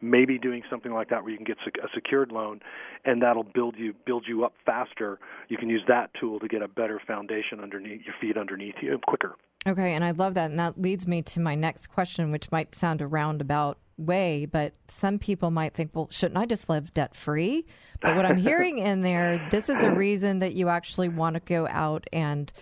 maybe 0.00 0.38
doing 0.38 0.62
something 0.70 0.92
like 0.92 1.10
that 1.10 1.22
where 1.22 1.30
you 1.32 1.36
can 1.36 1.46
get 1.46 1.58
a 1.66 1.88
secured 1.94 2.32
loan, 2.32 2.60
and 3.04 3.22
that'll 3.22 3.44
build 3.44 3.76
you 3.76 3.94
build 4.04 4.24
you 4.26 4.44
up 4.44 4.54
faster. 4.64 5.18
You 5.48 5.56
can 5.56 5.68
use 5.68 5.82
that 5.88 6.10
tool 6.18 6.40
to 6.40 6.48
get 6.48 6.62
a 6.62 6.68
better 6.68 7.00
foundation 7.06 7.60
underneath 7.60 8.02
your 8.04 8.14
feet 8.20 8.36
underneath 8.36 8.76
you 8.82 8.98
quicker. 9.06 9.36
Okay, 9.66 9.94
and 9.94 10.04
I 10.04 10.12
love 10.12 10.34
that. 10.34 10.50
And 10.50 10.58
that 10.60 10.80
leads 10.80 11.06
me 11.06 11.22
to 11.22 11.40
my 11.40 11.56
next 11.56 11.88
question, 11.88 12.30
which 12.30 12.50
might 12.52 12.74
sound 12.74 13.00
a 13.00 13.06
roundabout 13.06 13.78
way, 13.98 14.46
but 14.46 14.74
some 14.88 15.18
people 15.18 15.50
might 15.50 15.74
think, 15.74 15.90
well, 15.94 16.08
shouldn't 16.10 16.38
I 16.38 16.46
just 16.46 16.68
live 16.68 16.94
debt 16.94 17.16
free? 17.16 17.66
But 18.00 18.14
what 18.14 18.26
I'm 18.26 18.36
hearing 18.36 18.78
in 18.78 19.02
there, 19.02 19.46
this 19.50 19.68
is 19.68 19.82
a 19.82 19.92
reason 19.92 20.38
that 20.40 20.54
you 20.54 20.68
actually 20.68 21.08
want 21.08 21.34
to 21.34 21.40
go 21.40 21.66
out 21.68 22.06
and 22.12 22.52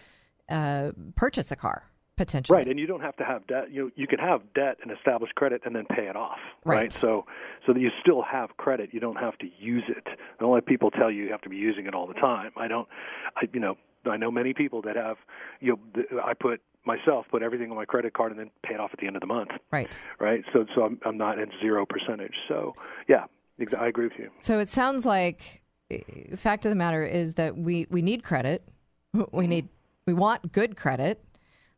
uh, 0.48 0.92
purchase 1.16 1.50
a 1.50 1.56
car, 1.56 1.84
potentially. 2.16 2.56
Right, 2.56 2.68
and 2.68 2.78
you 2.78 2.86
don't 2.86 3.00
have 3.00 3.16
to 3.16 3.24
have 3.24 3.46
debt. 3.46 3.70
You 3.70 3.92
you 3.96 4.06
can 4.06 4.18
have 4.18 4.40
debt 4.54 4.78
and 4.82 4.90
establish 4.90 5.30
credit 5.32 5.62
and 5.64 5.74
then 5.74 5.86
pay 5.86 6.06
it 6.06 6.16
off. 6.16 6.38
Right. 6.64 6.92
So 6.92 7.26
so 7.66 7.72
that 7.72 7.80
you 7.80 7.90
still 8.00 8.22
have 8.22 8.56
credit. 8.56 8.90
You 8.92 9.00
don't 9.00 9.16
have 9.16 9.38
to 9.38 9.46
use 9.58 9.84
it. 9.88 10.06
Don't 10.40 10.52
let 10.52 10.66
people 10.66 10.90
tell 10.90 11.10
you 11.10 11.24
you 11.24 11.30
have 11.30 11.42
to 11.42 11.48
be 11.48 11.56
using 11.56 11.86
it 11.86 11.94
all 11.94 12.06
the 12.06 12.14
time. 12.14 12.52
I 12.56 12.68
don't. 12.68 12.88
I 13.36 13.48
you 13.52 13.60
know 13.60 13.76
I 14.06 14.16
know 14.16 14.30
many 14.30 14.52
people 14.52 14.82
that 14.82 14.96
have, 14.96 15.16
you 15.60 15.78
know, 15.94 16.20
I 16.22 16.34
put 16.34 16.60
myself 16.84 17.24
put 17.30 17.42
everything 17.42 17.70
on 17.70 17.76
my 17.76 17.86
credit 17.86 18.12
card 18.12 18.30
and 18.30 18.38
then 18.38 18.50
pay 18.62 18.74
it 18.74 18.80
off 18.80 18.90
at 18.92 19.00
the 19.00 19.06
end 19.06 19.16
of 19.16 19.20
the 19.20 19.26
month. 19.26 19.50
Right. 19.70 19.98
Right. 20.18 20.44
So 20.52 20.66
so 20.74 20.82
I'm 20.82 20.98
I'm 21.04 21.16
not 21.16 21.38
at 21.38 21.48
zero 21.60 21.86
percentage. 21.86 22.34
So 22.48 22.74
yeah, 23.08 23.24
I 23.78 23.86
agree 23.88 24.06
with 24.06 24.18
you. 24.18 24.30
So 24.40 24.58
it 24.58 24.68
sounds 24.68 25.06
like 25.06 25.62
uh, 25.92 25.96
fact 26.36 26.64
of 26.64 26.70
the 26.70 26.76
matter 26.76 27.04
is 27.04 27.34
that 27.34 27.56
we 27.56 27.86
we 27.90 28.02
need 28.02 28.22
credit. 28.22 28.62
We 29.30 29.46
need 29.46 29.68
we 30.06 30.12
want 30.12 30.50
good 30.50 30.76
credit 30.76 31.22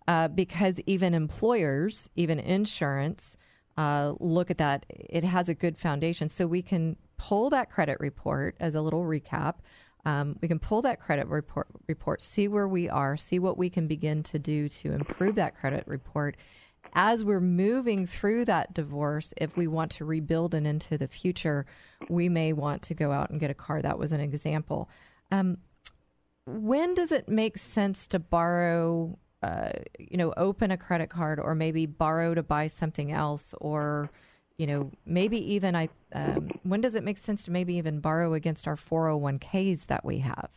uh, 0.08 0.28
because 0.28 0.80
even 0.86 1.14
employers, 1.14 2.08
even 2.16 2.38
insurance, 2.38 3.36
uh, 3.76 4.14
look 4.20 4.50
at 4.50 4.58
that. 4.58 4.86
It 4.88 5.24
has 5.24 5.48
a 5.48 5.54
good 5.54 5.76
foundation, 5.76 6.28
so 6.28 6.46
we 6.46 6.62
can 6.62 6.96
pull 7.18 7.50
that 7.50 7.70
credit 7.70 7.98
report 8.00 8.56
as 8.60 8.74
a 8.74 8.80
little 8.80 9.02
recap. 9.02 9.56
Um, 10.04 10.38
we 10.40 10.48
can 10.48 10.60
pull 10.60 10.82
that 10.82 11.00
credit 11.00 11.26
report, 11.26 11.66
report, 11.88 12.22
see 12.22 12.46
where 12.46 12.68
we 12.68 12.88
are, 12.88 13.16
see 13.16 13.38
what 13.40 13.58
we 13.58 13.68
can 13.68 13.86
begin 13.86 14.22
to 14.24 14.38
do 14.38 14.68
to 14.68 14.92
improve 14.92 15.34
that 15.34 15.56
credit 15.56 15.82
report. 15.86 16.36
As 16.94 17.24
we're 17.24 17.40
moving 17.40 18.06
through 18.06 18.44
that 18.44 18.72
divorce, 18.72 19.34
if 19.36 19.56
we 19.56 19.66
want 19.66 19.90
to 19.92 20.04
rebuild 20.04 20.54
and 20.54 20.66
into 20.66 20.96
the 20.96 21.08
future, 21.08 21.66
we 22.08 22.28
may 22.28 22.52
want 22.52 22.82
to 22.82 22.94
go 22.94 23.10
out 23.10 23.30
and 23.30 23.40
get 23.40 23.50
a 23.50 23.54
car. 23.54 23.82
That 23.82 23.98
was 23.98 24.12
an 24.12 24.20
example. 24.20 24.88
Um, 25.32 25.58
when 26.46 26.94
does 26.94 27.10
it 27.10 27.28
make 27.28 27.58
sense 27.58 28.06
to 28.08 28.20
borrow, 28.20 29.18
uh, 29.42 29.70
you 29.98 30.16
know, 30.16 30.32
open 30.36 30.70
a 30.70 30.76
credit 30.76 31.10
card 31.10 31.38
or 31.38 31.54
maybe 31.54 31.86
borrow 31.86 32.34
to 32.34 32.42
buy 32.42 32.66
something 32.66 33.12
else 33.12 33.54
or, 33.60 34.10
you 34.56 34.66
know, 34.66 34.90
maybe 35.04 35.38
even 35.54 35.76
I, 35.76 35.88
um, 36.12 36.50
when 36.62 36.80
does 36.80 36.94
it 36.94 37.04
make 37.04 37.18
sense 37.18 37.44
to 37.44 37.50
maybe 37.50 37.74
even 37.74 38.00
borrow 38.00 38.34
against 38.34 38.66
our 38.66 38.76
401ks 38.76 39.86
that 39.86 40.04
we 40.04 40.18
have? 40.20 40.48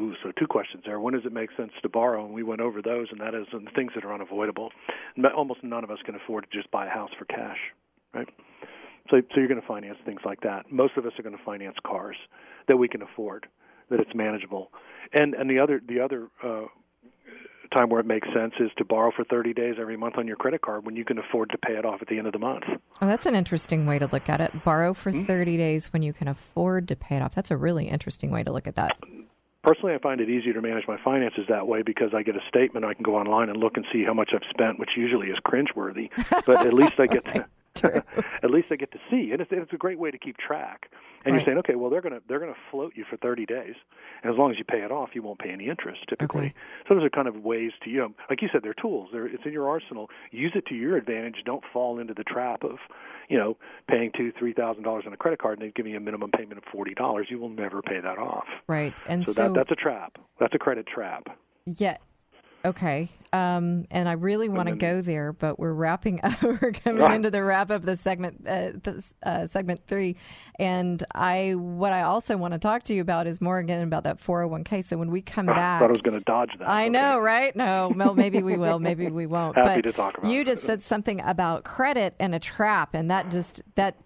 Ooh, 0.00 0.12
so 0.22 0.30
two 0.38 0.46
questions 0.46 0.82
there. 0.84 1.00
When 1.00 1.14
does 1.14 1.24
it 1.24 1.32
make 1.32 1.50
sense 1.56 1.72
to 1.82 1.88
borrow? 1.88 2.24
And 2.24 2.34
we 2.34 2.42
went 2.42 2.60
over 2.60 2.82
those, 2.82 3.06
and 3.10 3.20
that 3.20 3.34
is 3.34 3.46
the 3.52 3.60
things 3.74 3.92
that 3.94 4.04
are 4.04 4.12
unavoidable. 4.12 4.70
Almost 5.34 5.64
none 5.64 5.84
of 5.84 5.90
us 5.90 5.98
can 6.04 6.14
afford 6.14 6.46
to 6.50 6.56
just 6.56 6.70
buy 6.70 6.86
a 6.86 6.90
house 6.90 7.10
for 7.18 7.24
cash, 7.24 7.58
right? 8.12 8.28
So, 9.10 9.20
so 9.20 9.40
you're 9.40 9.48
going 9.48 9.60
to 9.60 9.66
finance 9.66 9.98
things 10.04 10.20
like 10.24 10.40
that. 10.40 10.70
Most 10.70 10.96
of 10.96 11.06
us 11.06 11.12
are 11.18 11.22
going 11.22 11.36
to 11.36 11.44
finance 11.44 11.76
cars 11.86 12.16
that 12.68 12.76
we 12.76 12.88
can 12.88 13.02
afford, 13.02 13.46
that 13.88 14.00
it's 14.00 14.14
manageable. 14.14 14.70
And 15.12 15.34
and 15.34 15.48
the 15.48 15.60
other 15.60 15.80
the 15.86 16.00
other 16.00 16.28
uh, 16.44 16.64
time 17.70 17.88
where 17.88 18.00
it 18.00 18.06
makes 18.06 18.28
sense 18.34 18.54
is 18.60 18.70
to 18.78 18.84
borrow 18.84 19.10
for 19.14 19.24
30 19.24 19.54
days 19.54 19.76
every 19.80 19.96
month 19.96 20.16
on 20.18 20.26
your 20.26 20.36
credit 20.36 20.62
card 20.62 20.84
when 20.84 20.96
you 20.96 21.04
can 21.04 21.18
afford 21.18 21.50
to 21.50 21.58
pay 21.58 21.74
it 21.74 21.84
off 21.84 22.02
at 22.02 22.08
the 22.08 22.18
end 22.18 22.26
of 22.26 22.32
the 22.32 22.38
month. 22.38 22.64
Oh, 23.00 23.06
that's 23.06 23.26
an 23.26 23.34
interesting 23.34 23.86
way 23.86 23.98
to 23.98 24.06
look 24.06 24.28
at 24.28 24.40
it. 24.40 24.64
Borrow 24.64 24.94
for 24.94 25.10
hmm? 25.10 25.24
30 25.24 25.56
days 25.56 25.92
when 25.92 26.02
you 26.02 26.12
can 26.12 26.28
afford 26.28 26.88
to 26.88 26.96
pay 26.96 27.16
it 27.16 27.22
off. 27.22 27.34
That's 27.34 27.50
a 27.50 27.56
really 27.56 27.88
interesting 27.88 28.30
way 28.30 28.42
to 28.42 28.52
look 28.52 28.66
at 28.66 28.76
that. 28.76 28.96
Personally, 29.62 29.94
I 29.94 29.98
find 29.98 30.20
it 30.20 30.30
easier 30.30 30.52
to 30.52 30.62
manage 30.62 30.86
my 30.86 30.96
finances 31.02 31.44
that 31.48 31.66
way 31.66 31.82
because 31.82 32.14
I 32.14 32.22
get 32.22 32.36
a 32.36 32.40
statement. 32.48 32.84
I 32.84 32.94
can 32.94 33.02
go 33.02 33.16
online 33.16 33.48
and 33.48 33.58
look 33.58 33.76
and 33.76 33.84
see 33.92 34.04
how 34.04 34.14
much 34.14 34.30
I've 34.32 34.48
spent, 34.48 34.78
which 34.78 34.90
usually 34.96 35.28
is 35.28 35.38
cringeworthy. 35.44 36.08
But 36.46 36.66
at 36.66 36.72
least 36.72 36.94
I 36.98 37.08
get 37.08 37.24
to 37.24 37.46
at 38.42 38.50
least 38.50 38.68
they 38.70 38.76
get 38.76 38.92
to 38.92 38.98
see, 39.10 39.30
and 39.32 39.40
it's, 39.40 39.50
it's 39.52 39.72
a 39.72 39.76
great 39.76 39.98
way 39.98 40.10
to 40.10 40.18
keep 40.18 40.36
track. 40.38 40.90
And 41.24 41.34
Right. 41.34 41.40
you're 41.40 41.46
saying, 41.46 41.58
okay, 41.58 41.74
well, 41.74 41.90
they're 41.90 42.02
gonna 42.02 42.20
they're 42.28 42.38
gonna 42.38 42.54
float 42.70 42.92
you 42.94 43.04
for 43.10 43.16
30 43.16 43.46
days, 43.46 43.74
and 44.22 44.32
as 44.32 44.38
long 44.38 44.52
as 44.52 44.58
you 44.58 44.64
pay 44.64 44.82
it 44.82 44.92
off, 44.92 45.10
you 45.14 45.22
won't 45.22 45.40
pay 45.40 45.50
any 45.50 45.68
interest 45.68 46.00
typically. 46.08 46.54
So 46.88 46.94
those 46.94 47.02
are 47.04 47.10
kind 47.10 47.26
of 47.26 47.36
ways 47.42 47.72
to 47.82 47.90
you 47.90 47.98
know, 47.98 48.14
like 48.30 48.42
you 48.42 48.48
said, 48.52 48.60
they're 48.62 48.74
tools. 48.74 49.08
They're 49.12 49.26
it's 49.26 49.44
in 49.44 49.52
your 49.52 49.68
arsenal. 49.68 50.08
Use 50.30 50.52
it 50.54 50.66
to 50.66 50.74
your 50.76 50.96
advantage. 50.96 51.42
Don't 51.44 51.64
fall 51.72 51.98
into 51.98 52.14
the 52.14 52.22
trap 52.22 52.62
of, 52.62 52.78
you 53.28 53.36
know, 53.38 53.56
paying 53.88 54.12
two 54.16 54.32
three 54.38 54.52
thousand 54.52 54.84
dollars 54.84 55.02
on 55.06 55.12
a 55.12 55.16
credit 55.16 55.40
card 55.40 55.58
and 55.58 55.62
they're 55.62 55.72
giving 55.72 55.90
you 55.92 55.98
a 55.98 56.00
minimum 56.00 56.30
payment 56.30 56.58
of 56.58 56.64
forty 56.70 56.94
dollars. 56.94 57.26
You 57.28 57.40
will 57.40 57.48
never 57.48 57.82
pay 57.82 57.98
that 58.00 58.18
off. 58.18 58.46
Right. 58.68 58.94
And 59.08 59.26
so, 59.26 59.32
so, 59.32 59.42
that 59.42 59.54
that's 59.54 59.70
a 59.72 59.76
trap. 59.76 60.18
That's 60.38 60.54
a 60.54 60.58
credit 60.58 60.86
trap. 60.86 61.26
yeah. 61.76 61.96
Okay. 62.66 63.08
Um, 63.32 63.84
and 63.90 64.08
I 64.08 64.12
really 64.12 64.48
want 64.48 64.68
to 64.68 64.76
go 64.76 65.02
there, 65.02 65.32
but 65.32 65.58
we're 65.58 65.72
wrapping 65.72 66.20
up. 66.24 66.40
we're 66.42 66.72
coming 66.72 67.02
Right. 67.02 67.16
into 67.16 67.30
the 67.30 67.42
wrap 67.44 67.70
of 67.70 67.84
the 67.84 67.94
segment, 67.96 68.42
uh, 68.46 68.70
this, 68.82 69.14
uh, 69.24 69.46
segment 69.46 69.80
three. 69.86 70.16
And 70.58 71.04
I, 71.14 71.54
what 71.56 71.92
I 71.92 72.02
also 72.02 72.36
want 72.38 72.54
to 72.54 72.58
talk 72.58 72.84
to 72.84 72.94
you 72.94 73.02
about 73.02 73.26
is 73.26 73.40
more 73.40 73.58
again 73.58 73.82
about 73.82 74.04
that 74.04 74.18
401k. 74.20 74.84
So 74.84 74.96
when 74.96 75.10
we 75.10 75.20
come 75.20 75.48
I 75.50 75.54
back, 75.54 75.80
thought 75.80 75.90
I 75.90 75.92
was 75.92 76.00
going 76.00 76.18
to 76.18 76.24
dodge 76.24 76.50
that. 76.58 76.70
I 76.70 76.88
know, 76.88 77.18
right? 77.18 77.54
No, 77.54 77.92
well, 77.94 78.14
maybe 78.14 78.42
we 78.42 78.56
will, 78.56 78.78
maybe 78.78 79.08
we 79.08 79.26
won't. 79.26 79.56
Happy 79.56 79.82
but 79.82 79.88
to 79.90 79.92
talk 79.92 80.16
about 80.18 80.30
you 80.30 80.40
it. 80.40 80.46
just 80.46 80.62
said 80.62 80.82
something 80.82 81.20
about 81.20 81.64
credit 81.64 82.14
and 82.18 82.34
a 82.34 82.38
trap, 82.38 82.94
and 82.94 83.10
that 83.10 83.30
just 83.30 83.60
that 83.74 83.96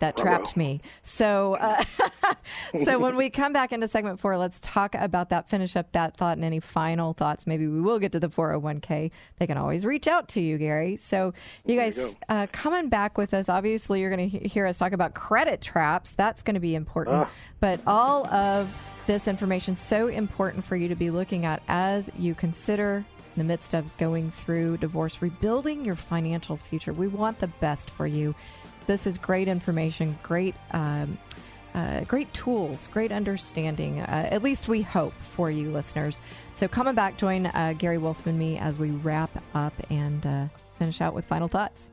that 0.00 0.16
trapped 0.16 0.56
me. 0.56 0.80
So, 1.02 1.54
uh, 1.54 1.84
so 2.84 2.98
when 2.98 3.16
we 3.16 3.30
come 3.30 3.52
back 3.52 3.72
into 3.72 3.88
segment 3.88 4.20
four, 4.20 4.36
let's 4.36 4.58
talk 4.60 4.94
about 4.94 5.30
that. 5.30 5.48
Finish 5.48 5.76
up 5.76 5.92
that 5.92 6.16
thought 6.16 6.36
and 6.36 6.44
any 6.44 6.60
final 6.60 7.12
thoughts. 7.12 7.46
Maybe 7.46 7.66
we 7.66 7.80
will 7.80 7.98
get 7.98 8.12
to 8.12 8.20
the 8.20 8.28
401k. 8.28 9.10
They 9.38 9.46
can 9.46 9.56
always 9.56 9.84
reach 9.84 10.08
out 10.08 10.28
to 10.30 10.40
you, 10.40 10.58
Gary. 10.58 10.96
So, 10.96 11.32
you 11.64 11.76
There 11.76 11.86
you 11.86 11.92
guys 11.92 12.16
uh, 12.28 12.46
coming 12.52 12.88
back 12.88 13.18
with 13.18 13.34
us. 13.34 13.48
Obviously, 13.48 14.00
you're 14.00 14.14
going 14.14 14.30
to 14.30 14.48
hear 14.48 14.66
us 14.66 14.78
talk 14.78 14.92
about 14.92 15.14
credit 15.14 15.60
traps. 15.60 16.12
That's 16.12 16.42
going 16.42 16.54
to 16.54 16.60
be 16.60 16.74
important. 16.74 17.16
Ah. 17.16 17.30
But 17.60 17.80
all 17.86 18.26
of 18.28 18.72
this 19.06 19.26
information 19.26 19.74
so 19.74 20.08
important 20.08 20.64
for 20.64 20.76
you 20.76 20.88
to 20.88 20.94
be 20.94 21.10
looking 21.10 21.46
at 21.46 21.62
as 21.68 22.10
you 22.18 22.34
consider 22.34 23.04
in 23.38 23.46
the 23.46 23.52
midst 23.52 23.74
of 23.74 23.84
going 23.98 24.30
through 24.30 24.76
divorce, 24.78 25.22
rebuilding 25.22 25.84
your 25.84 25.94
financial 25.94 26.56
future. 26.56 26.92
We 26.92 27.06
want 27.06 27.38
the 27.38 27.46
best 27.46 27.88
for 27.90 28.06
you. 28.06 28.34
This 28.88 29.06
is 29.06 29.18
great 29.18 29.48
information, 29.48 30.18
great, 30.22 30.54
um, 30.70 31.18
uh, 31.74 32.00
great 32.04 32.32
tools, 32.32 32.88
great 32.90 33.12
understanding. 33.12 34.00
Uh, 34.00 34.30
at 34.32 34.42
least 34.42 34.66
we 34.66 34.80
hope 34.80 35.12
for 35.20 35.50
you, 35.50 35.70
listeners. 35.70 36.22
So, 36.56 36.68
coming 36.68 36.94
back, 36.94 37.18
join 37.18 37.46
uh, 37.48 37.74
Gary 37.76 37.98
Wulf 37.98 38.26
and 38.26 38.38
me 38.38 38.56
as 38.56 38.78
we 38.78 38.92
wrap 38.92 39.30
up 39.54 39.74
and 39.90 40.24
uh, 40.24 40.46
finish 40.78 41.02
out 41.02 41.12
with 41.12 41.26
final 41.26 41.48
thoughts. 41.48 41.90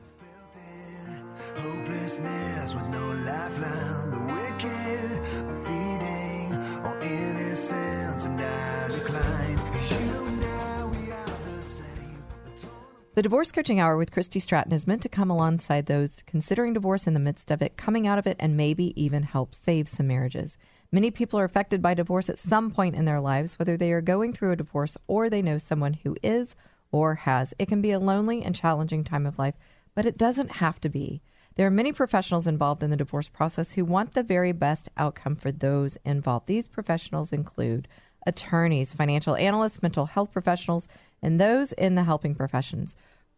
The 13.16 13.22
Divorce 13.22 13.50
Coaching 13.50 13.80
Hour 13.80 13.96
with 13.96 14.12
Christy 14.12 14.40
Stratton 14.40 14.74
is 14.74 14.86
meant 14.86 15.00
to 15.00 15.08
come 15.08 15.30
alongside 15.30 15.86
those 15.86 16.22
considering 16.26 16.74
divorce 16.74 17.06
in 17.06 17.14
the 17.14 17.18
midst 17.18 17.50
of 17.50 17.62
it, 17.62 17.78
coming 17.78 18.06
out 18.06 18.18
of 18.18 18.26
it, 18.26 18.36
and 18.38 18.58
maybe 18.58 18.92
even 18.94 19.22
help 19.22 19.54
save 19.54 19.88
some 19.88 20.06
marriages. 20.06 20.58
Many 20.92 21.10
people 21.10 21.40
are 21.40 21.44
affected 21.44 21.80
by 21.80 21.94
divorce 21.94 22.28
at 22.28 22.38
some 22.38 22.70
point 22.70 22.94
in 22.94 23.06
their 23.06 23.22
lives, 23.22 23.58
whether 23.58 23.78
they 23.78 23.90
are 23.92 24.02
going 24.02 24.34
through 24.34 24.52
a 24.52 24.56
divorce 24.56 24.98
or 25.06 25.30
they 25.30 25.40
know 25.40 25.56
someone 25.56 25.94
who 25.94 26.14
is 26.22 26.54
or 26.92 27.14
has. 27.14 27.54
It 27.58 27.68
can 27.68 27.80
be 27.80 27.92
a 27.92 27.98
lonely 27.98 28.42
and 28.42 28.54
challenging 28.54 29.02
time 29.02 29.24
of 29.24 29.38
life, 29.38 29.54
but 29.94 30.04
it 30.04 30.18
doesn't 30.18 30.50
have 30.50 30.78
to 30.82 30.90
be. 30.90 31.22
There 31.54 31.66
are 31.66 31.70
many 31.70 31.92
professionals 31.94 32.46
involved 32.46 32.82
in 32.82 32.90
the 32.90 32.98
divorce 32.98 33.30
process 33.30 33.72
who 33.72 33.86
want 33.86 34.12
the 34.12 34.22
very 34.22 34.52
best 34.52 34.90
outcome 34.98 35.36
for 35.36 35.50
those 35.50 35.96
involved. 36.04 36.48
These 36.48 36.68
professionals 36.68 37.32
include 37.32 37.88
attorneys, 38.26 38.92
financial 38.92 39.36
analysts, 39.36 39.82
mental 39.82 40.04
health 40.04 40.32
professionals, 40.32 40.86
and 41.22 41.40
those 41.40 41.72
in 41.72 41.94
the 41.94 42.04
helping 42.04 42.34
professions. 42.34 42.96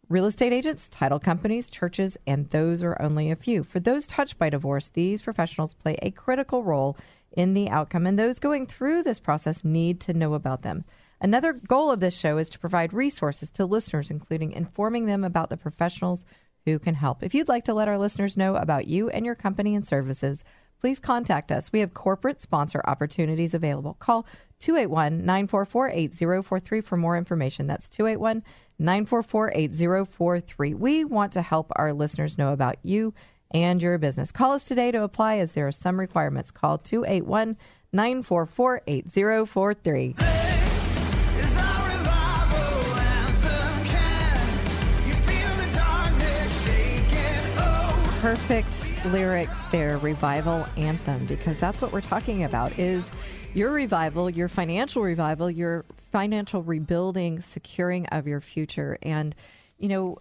Real 0.09 0.25
estate 0.25 0.53
agents, 0.53 0.89
title 0.89 1.19
companies, 1.19 1.69
churches, 1.69 2.17
and 2.27 2.49
those 2.49 2.83
are 2.83 3.01
only 3.01 3.31
a 3.31 3.37
few. 3.37 3.63
For 3.63 3.79
those 3.79 4.07
touched 4.07 4.39
by 4.39 4.49
divorce, 4.49 4.89
these 4.89 5.21
professionals 5.21 5.75
play 5.75 5.99
a 6.01 6.11
critical 6.11 6.65
role 6.65 6.97
in 7.33 7.53
the 7.53 7.69
outcome, 7.69 8.07
and 8.07 8.19
those 8.19 8.39
going 8.39 8.67
through 8.67 9.03
this 9.03 9.19
process 9.19 9.65
need 9.65 10.01
to 10.01 10.15
know 10.15 10.33
about 10.33 10.63
them. 10.63 10.85
Another 11.21 11.53
goal 11.53 11.91
of 11.91 12.01
this 12.01 12.17
show 12.17 12.39
is 12.39 12.49
to 12.51 12.59
provide 12.59 12.93
resources 12.93 13.51
to 13.51 13.67
listeners, 13.67 14.11
including 14.11 14.53
informing 14.53 15.07
them 15.07 15.25
about 15.25 15.51
the 15.51 15.57
professionals 15.57 16.25
who 16.65 16.79
can 16.79 16.95
help. 16.95 17.23
If 17.23 17.35
you'd 17.35 17.49
like 17.49 17.65
to 17.65 17.75
let 17.75 17.89
our 17.89 17.99
listeners 17.99 18.37
know 18.37 18.57
about 18.57 18.87
you 18.87 19.11
and 19.11 19.27
your 19.27 19.35
company 19.35 19.75
and 19.75 19.87
services, 19.87 20.43
please 20.81 20.99
contact 20.99 21.51
us. 21.51 21.73
We 21.73 21.81
have 21.81 21.93
corporate 21.93 22.41
sponsor 22.41 22.81
opportunities 22.87 23.53
available. 23.53 23.95
Call 23.95 24.27
281 24.61 25.25
944 25.25 25.91
8043 25.91 26.81
for 26.81 26.97
more 26.97 27.17
information. 27.17 27.67
That's 27.67 27.89
281 27.89 28.43
944 28.79 29.53
8043. 29.55 30.75
We 30.75 31.05
want 31.05 31.33
to 31.33 31.43
help 31.43 31.73
our 31.77 31.93
listeners 31.93 32.39
know 32.39 32.53
about 32.53 32.77
you 32.83 33.15
and 33.51 33.81
your 33.81 33.99
business. 33.99 34.33
Call 34.33 34.53
us 34.53 34.65
today 34.65 34.91
to 34.91 35.03
apply 35.03 35.39
as 35.39 35.53
there 35.53 35.67
are 35.67 35.73
some 35.73 35.99
requirements. 35.99 36.51
Call 36.51 36.79
281 36.79 37.57
944 37.93 38.83
8043. 38.87 40.15
Is 40.19 41.57
our 41.57 41.89
revival 41.89 42.95
anthem? 42.95 43.85
Can 43.87 45.09
you 45.09 45.15
feel 45.15 45.67
the 45.67 45.77
darkness 45.77 46.65
shaking? 46.65 47.59
Oh. 47.59 48.19
perfect 48.21 48.85
lyrics 49.07 49.65
there 49.71 49.97
revival 49.99 50.67
anthem 50.77 51.25
because 51.27 51.59
that's 51.59 51.81
what 51.81 51.93
we're 51.93 52.01
talking 52.01 52.45
about 52.45 52.77
is 52.79 53.11
your 53.59 53.73
revival 53.73 54.31
your 54.31 54.49
financial 54.49 55.03
revival 55.03 55.51
your 55.51 55.85
financial 55.97 56.63
rebuilding 56.63 57.41
securing 57.41 58.07
of 58.07 58.27
your 58.27 58.41
future 58.41 58.97
and 59.03 59.35
you 59.79 59.89
know 59.89 60.17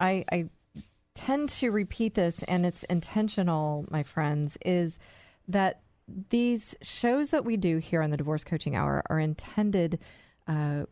i 0.00 0.24
i 0.32 0.48
tend 1.14 1.48
to 1.48 1.70
repeat 1.70 2.14
this 2.14 2.42
and 2.48 2.64
it's 2.64 2.84
intentional 2.84 3.84
my 3.90 4.02
friends 4.02 4.56
is 4.64 4.98
that 5.46 5.80
these 6.30 6.74
shows 6.82 7.30
that 7.30 7.44
we 7.44 7.56
do 7.56 7.78
here 7.78 8.02
on 8.02 8.10
the 8.10 8.16
divorce 8.16 8.44
coaching 8.44 8.74
hour 8.74 9.02
are 9.10 9.20
intended 9.20 10.00
uh, 10.46 10.86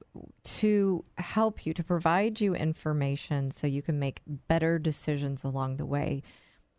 to 0.44 1.02
help 1.16 1.64
you, 1.64 1.72
to 1.72 1.82
provide 1.82 2.40
you 2.40 2.54
information 2.54 3.50
so 3.50 3.66
you 3.66 3.80
can 3.80 3.98
make 3.98 4.20
better 4.48 4.78
decisions 4.78 5.44
along 5.44 5.78
the 5.78 5.86
way. 5.86 6.22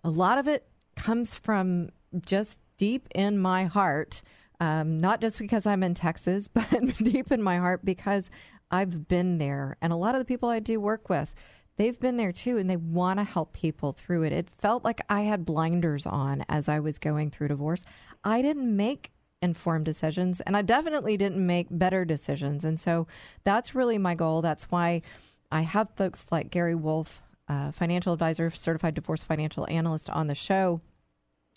A 0.03 0.09
lot 0.09 0.37
of 0.37 0.47
it 0.47 0.67
comes 0.95 1.33
from 1.33 1.89
just 2.23 2.59
deep 2.77 3.07
in 3.15 3.39
my 3.39 3.65
heart, 3.65 4.21
um, 4.59 4.99
not 4.99 5.21
just 5.21 5.39
because 5.39 5.65
I'm 5.65 5.83
in 5.83 5.93
Texas, 5.93 6.47
but 6.53 6.97
deep 6.97 7.31
in 7.31 7.41
my 7.41 7.57
heart 7.57 7.85
because 7.85 8.29
I've 8.71 9.07
been 9.07 9.37
there. 9.37 9.77
And 9.81 9.93
a 9.93 9.97
lot 9.97 10.15
of 10.15 10.19
the 10.19 10.25
people 10.25 10.49
I 10.49 10.59
do 10.59 10.79
work 10.79 11.09
with, 11.09 11.33
they've 11.77 11.99
been 11.99 12.17
there 12.17 12.31
too, 12.31 12.57
and 12.57 12.69
they 12.69 12.77
want 12.77 13.19
to 13.19 13.23
help 13.23 13.53
people 13.53 13.93
through 13.93 14.23
it. 14.23 14.33
It 14.33 14.49
felt 14.49 14.83
like 14.83 15.01
I 15.09 15.21
had 15.21 15.45
blinders 15.45 16.05
on 16.05 16.43
as 16.49 16.67
I 16.67 16.79
was 16.79 16.97
going 16.97 17.31
through 17.31 17.49
divorce. 17.49 17.83
I 18.23 18.41
didn't 18.41 18.75
make 18.75 19.11
informed 19.41 19.85
decisions, 19.85 20.41
and 20.41 20.57
I 20.57 20.63
definitely 20.63 21.17
didn't 21.17 21.45
make 21.45 21.67
better 21.69 22.03
decisions. 22.03 22.65
And 22.65 22.79
so 22.79 23.07
that's 23.43 23.75
really 23.75 23.97
my 23.97 24.15
goal. 24.15 24.41
That's 24.41 24.65
why 24.65 25.03
I 25.51 25.61
have 25.61 25.89
folks 25.95 26.25
like 26.31 26.49
Gary 26.49 26.75
Wulf, 26.75 27.21
uh, 27.47 27.71
financial 27.71 28.13
advisor, 28.13 28.49
certified 28.49 28.95
divorce 28.95 29.23
financial 29.23 29.67
analyst, 29.69 30.09
on 30.09 30.27
the 30.27 30.35
show 30.35 30.81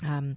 um, 0.04 0.36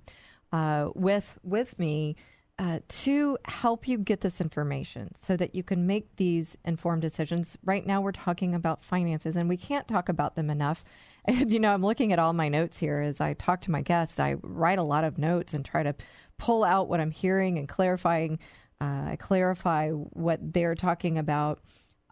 uh, 0.52 0.90
with 0.96 1.38
with 1.44 1.78
me 1.78 2.16
uh, 2.60 2.80
to 2.88 3.38
help 3.46 3.88
you 3.88 3.98
get 3.98 4.22
this 4.22 4.40
information 4.40 5.14
so 5.16 5.36
that 5.36 5.56
you 5.56 5.64
can 5.64 5.88
make 5.88 6.16
these 6.18 6.56
informed 6.66 7.02
decisions. 7.02 7.58
Right 7.64 7.86
now, 7.86 8.02
we're 8.02 8.12
talking 8.12 8.54
about 8.54 8.84
finances, 8.84 9.36
and 9.36 9.50
we 9.50 9.58
can't 9.58 9.88
talk 9.88 10.10
about 10.10 10.36
them 10.36 10.50
enough. 10.50 10.84
And 11.26 11.54
you 11.54 11.60
know, 11.62 11.74
I'm 11.74 11.86
looking 11.86 12.12
at 12.12 12.20
all 12.20 12.34
my 12.34 12.50
notes 12.50 12.78
here 12.78 13.00
as 13.00 13.22
I 13.22 13.32
talk 13.32 13.62
to 13.62 13.72
my 13.72 13.82
guests. 13.82 14.20
I 14.20 14.36
write 14.42 14.78
a 14.78 14.84
lot 14.84 15.06
of 15.06 15.18
notes 15.18 15.54
and 15.54 15.64
try 15.64 15.82
to 15.82 15.96
pull 16.38 16.66
out 16.66 16.90
what 16.90 17.00
I'm 17.00 17.12
hearing 17.12 17.58
and 17.58 17.66
clarifying. 17.66 18.40
Uh, 18.82 19.12
I 19.12 19.18
clarify 19.18 19.92
what 19.92 20.40
they're 20.42 20.76
talking 20.76 21.18
about. 21.18 21.62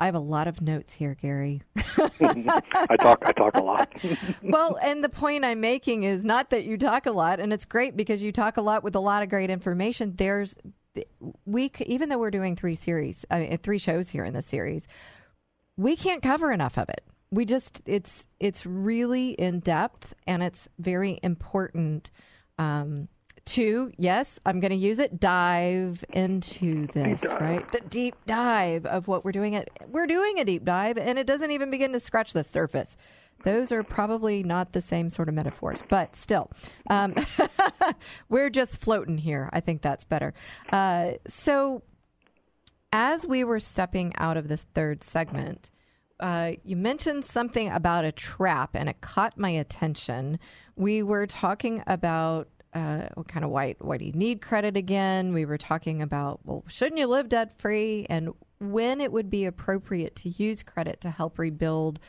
I 0.02 0.06
have 0.06 0.16
a 0.16 0.20
lot 0.20 0.47
of 0.47 0.62
notes 0.62 0.91
here, 0.91 1.14
Gary. 1.14 1.62
I 1.95 2.97
talk. 2.99 3.22
I 3.24 3.32
talk 3.34 3.54
a 3.54 3.62
lot. 3.62 3.93
well, 4.41 4.80
and 4.82 5.04
the 5.04 5.10
point 5.10 5.45
I'm 5.45 5.62
making 5.62 6.02
is 6.02 6.24
not 6.24 6.49
that 6.49 6.64
you 6.64 6.76
talk 6.76 7.06
a 7.06 7.12
lot, 7.12 7.39
and 7.39 7.54
it's 7.54 7.66
great 7.66 7.95
because 7.95 8.20
you 8.20 8.32
talk 8.32 8.58
a 8.58 8.64
lot 8.64 8.84
with 8.84 8.95
a 8.95 8.99
lot 8.99 9.22
of 9.22 9.30
great 9.30 9.52
information. 9.52 10.16
There's 10.16 10.56
we 11.45 11.72
even 11.86 12.10
though 12.10 12.18
we're 12.18 12.32
doing 12.32 12.56
three 12.56 12.74
series, 12.74 13.26
I 13.30 13.41
mean, 13.41 13.58
three 13.60 13.78
shows 13.78 14.10
here 14.10 14.26
in 14.26 14.34
the 14.34 14.41
series, 14.41 14.88
we 15.78 15.95
can't 15.95 16.24
cover 16.24 16.52
enough 16.52 16.80
of 16.80 16.89
it. 16.89 17.04
We 17.30 17.45
just 17.45 17.80
it's 17.86 18.26
it's 18.39 18.66
really 18.66 19.34
in 19.34 19.60
depth 19.60 20.16
and 20.26 20.41
it's 20.41 20.68
very 20.80 21.20
important. 21.22 22.10
Um, 22.58 23.08
to 23.52 23.91
yes, 23.97 24.39
I'm 24.45 24.60
going 24.60 24.72
to 24.72 24.78
use 24.78 24.99
it. 24.99 25.20
Dive 25.20 26.04
into 26.14 26.88
this, 26.88 27.24
right? 27.24 27.70
The 27.72 27.82
deep 27.82 28.16
dive 28.26 28.86
of 28.86 29.08
what 29.08 29.26
we're 29.26 29.34
doing. 29.34 29.56
It 29.56 29.70
we're 29.89 30.08
doing 30.08 30.39
a 30.39 30.45
deep 30.45 30.64
dive, 30.64 30.97
and 30.97 31.20
it 31.20 31.28
doesn't 31.28 31.52
even 31.52 31.70
begin 31.70 31.91
to 31.93 31.99
scratch 31.99 32.34
the 32.34 32.43
surface. 32.43 32.95
Those 33.43 33.72
are 33.72 33.84
probably 33.84 34.43
not 34.43 34.72
the 34.72 34.82
same 34.82 35.10
sort 35.10 35.28
of 35.28 35.36
metaphors, 35.36 35.84
but 35.89 36.16
still, 36.16 36.52
um, 36.89 37.16
we're 38.30 38.49
just 38.49 38.78
floating 38.78 39.18
here. 39.18 39.49
I 39.52 39.60
think 39.60 39.82
that's 39.82 40.06
better. 40.06 40.34
Uh, 40.72 41.14
so, 41.28 41.82
as 42.93 43.26
we 43.26 43.43
were 43.43 43.60
stepping 43.60 44.14
out 44.18 44.38
of 44.38 44.47
this 44.47 44.66
third 44.74 45.04
segment, 45.04 45.72
uh, 46.20 46.54
you 46.64 46.76
mentioned 46.76 47.26
something 47.26 47.70
about 47.70 48.06
a 48.06 48.12
trap, 48.12 48.72
and 48.76 48.88
it 48.88 49.02
caught 49.02 49.38
my 49.38 49.49
attention. 49.49 50.39
We 50.76 51.04
were 51.04 51.26
talking 51.26 51.84
about 51.88 52.47
uh, 52.74 53.08
what 53.16 53.28
kind 53.28 53.44
of 53.44 53.52
why 53.52 53.76
why 53.80 53.98
do 53.98 54.06
you 54.06 54.14
need 54.14 54.42
credit 54.42 54.78
again? 54.78 55.34
We 55.34 55.46
were 55.46 55.58
talking 55.58 56.02
about 56.02 56.40
well, 56.46 56.64
shouldn't 56.68 57.00
you 57.00 57.08
live 57.08 57.30
debt 57.30 57.60
free, 57.60 58.06
and 58.10 58.34
when 58.60 59.02
it 59.02 59.12
would 59.12 59.30
be 59.30 59.46
appropriate 59.46 60.16
to 60.18 60.30
use 60.30 60.64
credit 60.64 61.02
to 61.02 61.10
help 61.10 61.40
rebuild 61.40 62.00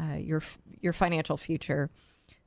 uh, 0.00 0.14
your 0.14 0.42
your 0.80 0.92
financial 0.92 1.36
future. 1.36 1.90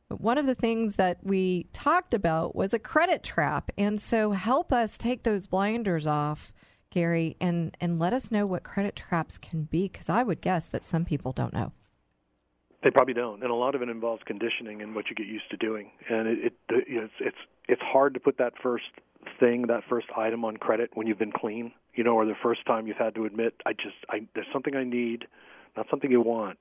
But 0.10 0.22
one 0.22 0.38
of 0.38 0.46
the 0.46 0.56
things 0.56 0.96
that 0.96 1.20
we 1.22 1.68
talked 1.74 2.14
about 2.14 2.56
was 2.56 2.74
a 2.74 2.80
credit 2.80 3.24
trap, 3.24 3.72
and 3.78 4.02
so 4.02 4.32
help 4.32 4.72
us 4.72 4.98
take 4.98 5.24
those 5.24 5.48
blinders 5.48 6.08
off, 6.08 6.54
Gary, 6.92 7.36
and 7.42 7.76
and 7.82 8.00
let 8.00 8.14
us 8.14 8.32
know 8.32 8.46
what 8.46 8.64
credit 8.64 8.96
traps 8.96 9.38
can 9.38 9.64
be, 9.64 9.90
because 9.90 10.08
I 10.08 10.24
would 10.24 10.40
guess 10.40 10.68
that 10.68 10.86
some 10.86 11.04
people 11.04 11.34
don't 11.34 11.54
know. 11.54 11.74
They 12.84 12.92
probably 12.92 13.16
don't, 13.16 13.42
and 13.42 13.52
a 13.52 13.56
lot 13.56 13.76
of 13.76 13.82
it 13.82 13.90
involves 13.90 14.22
conditioning 14.26 14.82
and 14.82 14.96
what 14.96 15.10
you 15.10 15.16
get 15.16 15.28
used 15.28 15.50
to 15.50 15.58
doing. 15.58 15.92
And 16.10 16.28
it, 16.28 16.40
it 16.46 16.54
it's 16.70 17.14
it's 17.20 17.38
it's 17.68 17.82
hard 17.82 18.14
to 18.14 18.20
put 18.20 18.38
that 18.38 18.54
first 18.62 18.86
thing, 19.40 19.68
that 19.68 19.84
first 19.90 20.08
item 20.16 20.46
on 20.46 20.58
credit 20.58 20.92
when 20.94 21.08
you've 21.08 21.20
been 21.20 21.32
clean, 21.32 21.72
you 21.96 22.04
know, 22.04 22.14
or 22.14 22.26
the 22.26 22.36
first 22.42 22.66
time 22.66 22.88
you've 22.88 22.98
had 22.98 23.14
to 23.16 23.26
admit, 23.26 23.54
I 23.66 23.74
just, 23.74 23.96
I 24.10 24.26
there's 24.36 24.48
something 24.54 24.76
I 24.76 24.84
need, 24.84 25.26
not 25.76 25.88
something 25.90 26.10
you 26.12 26.22
want, 26.22 26.58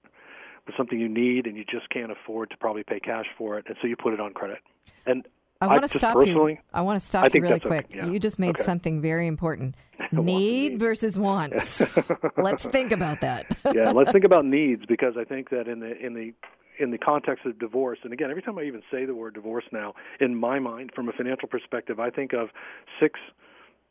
but 0.65 0.75
something 0.77 0.99
you 0.99 1.09
need, 1.09 1.47
and 1.47 1.57
you 1.57 1.65
just 1.65 1.89
can't 1.91 2.11
afford 2.11 2.51
to 2.51 2.57
probably 2.57 2.83
pay 2.83 2.99
cash 3.01 3.27
for 3.39 3.59
it, 3.59 3.67
and 3.69 3.77
so 3.81 3.87
you 3.87 3.97
put 3.97 4.15
it 4.15 4.21
on 4.21 4.33
credit. 4.35 4.59
And 5.07 5.27
I 5.61 5.69
want 5.69 5.83
to 5.89 5.99
stop 5.99 6.27
you. 6.27 6.59
I 6.75 6.83
want 6.83 7.01
to 7.01 7.07
stop 7.07 7.33
you 7.33 7.41
really 7.41 7.61
quick. 7.61 7.87
yeah. 7.95 8.07
You 8.07 8.19
just 8.19 8.39
made 8.39 8.57
Okay. 8.57 8.63
something 8.65 9.01
very 9.01 9.27
important. 9.27 9.75
Need 10.13 10.79
versus 10.79 11.17
want. 11.19 11.53
Let's 12.37 12.65
think 12.67 12.93
about 12.93 13.21
that. 13.23 13.47
yeah, 13.75 13.91
let's 13.93 14.13
think 14.13 14.25
about 14.25 14.45
needs 14.45 14.85
because 14.87 15.15
I 15.19 15.25
think 15.25 15.49
that 15.51 15.67
in 15.67 15.81
the 15.81 15.97
in 15.99 16.13
the 16.15 16.33
in 16.79 16.91
the 16.91 16.99
context 16.99 17.47
of 17.47 17.59
divorce, 17.59 17.99
and 18.05 18.12
again, 18.12 18.31
every 18.31 18.43
time 18.43 18.59
I 18.59 18.62
even 18.64 18.83
say 18.91 19.05
the 19.05 19.14
word 19.14 19.35
divorce 19.35 19.64
now, 19.72 19.95
in 20.20 20.35
my 20.35 20.59
mind, 20.59 20.93
from 20.95 21.09
a 21.09 21.12
financial 21.12 21.49
perspective, 21.49 21.99
I 22.01 22.11
think 22.11 22.33
of 22.33 22.49
six, 23.01 23.18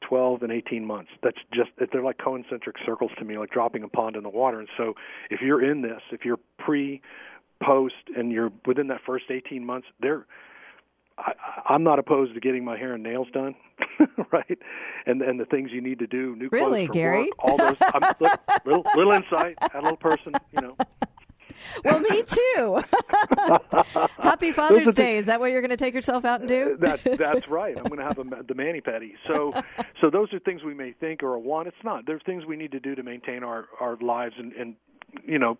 twelve, 0.01 0.43
and 0.43 0.51
18 0.51 0.85
months. 0.85 1.09
That's 1.23 1.37
just, 1.53 1.71
they're 1.91 2.03
like 2.03 2.17
concentric 2.17 2.75
circles 2.85 3.11
to 3.17 3.25
me, 3.25 3.37
like 3.37 3.49
dropping 3.51 3.83
a 3.83 3.87
pond 3.87 4.15
in 4.15 4.23
the 4.23 4.29
water. 4.29 4.59
And 4.59 4.69
so 4.77 4.93
if 5.29 5.41
you're 5.41 5.63
in 5.63 5.81
this, 5.81 6.01
if 6.11 6.23
you're 6.25 6.39
pre, 6.59 7.01
post, 7.63 7.95
and 8.15 8.31
you're 8.31 8.51
within 8.65 8.87
that 8.87 9.01
first 9.05 9.25
18 9.31 9.65
months, 9.65 9.87
they're, 10.01 10.25
I, 11.17 11.31
I'm 11.69 11.83
not 11.83 11.97
opposed 11.99 12.33
to 12.33 12.39
getting 12.39 12.65
my 12.65 12.77
hair 12.77 12.93
and 12.93 13.01
nails 13.03 13.27
done, 13.33 13.55
right? 14.31 14.59
And 15.05 15.21
and 15.21 15.39
the 15.39 15.45
things 15.45 15.71
you 15.71 15.79
need 15.81 15.99
to 15.99 16.07
do, 16.07 16.35
new 16.35 16.49
Really, 16.51 16.85
clothes 16.85 16.87
for 16.87 16.93
Gary? 16.93 17.23
work, 17.23 17.31
all 17.39 17.57
those. 17.57 17.77
I'm, 17.81 18.01
little, 18.65 18.85
little 18.95 19.13
insight, 19.13 19.55
a 19.73 19.81
little 19.81 19.95
person, 19.97 20.33
you 20.51 20.61
know. 20.61 20.75
Well, 21.83 21.99
me 21.99 22.23
too. 22.23 22.81
Happy 24.17 24.51
Father's 24.51 24.93
Day. 24.93 25.17
Is 25.17 25.25
that 25.25 25.39
what 25.39 25.51
you're 25.51 25.61
going 25.61 25.69
to 25.69 25.77
take 25.77 25.93
yourself 25.93 26.25
out 26.25 26.41
and 26.41 26.49
do? 26.49 26.77
That 26.79 27.01
that's 27.03 27.47
right. 27.49 27.77
I'm 27.77 27.85
going 27.85 27.99
to 27.99 28.05
have 28.05 28.19
a, 28.19 28.43
the 28.43 28.55
mani 28.55 28.81
pedi. 28.81 29.13
So 29.27 29.53
so 30.01 30.09
those 30.09 30.33
are 30.33 30.39
things 30.39 30.63
we 30.63 30.73
may 30.73 30.93
think 30.93 31.23
or 31.23 31.37
want. 31.39 31.67
It's 31.67 31.83
not. 31.83 32.05
There's 32.05 32.21
things 32.25 32.45
we 32.45 32.55
need 32.55 32.71
to 32.71 32.79
do 32.79 32.95
to 32.95 33.03
maintain 33.03 33.43
our 33.43 33.67
our 33.79 33.97
lives 33.97 34.35
and 34.37 34.53
and 34.53 34.75
you 35.25 35.39
know 35.39 35.57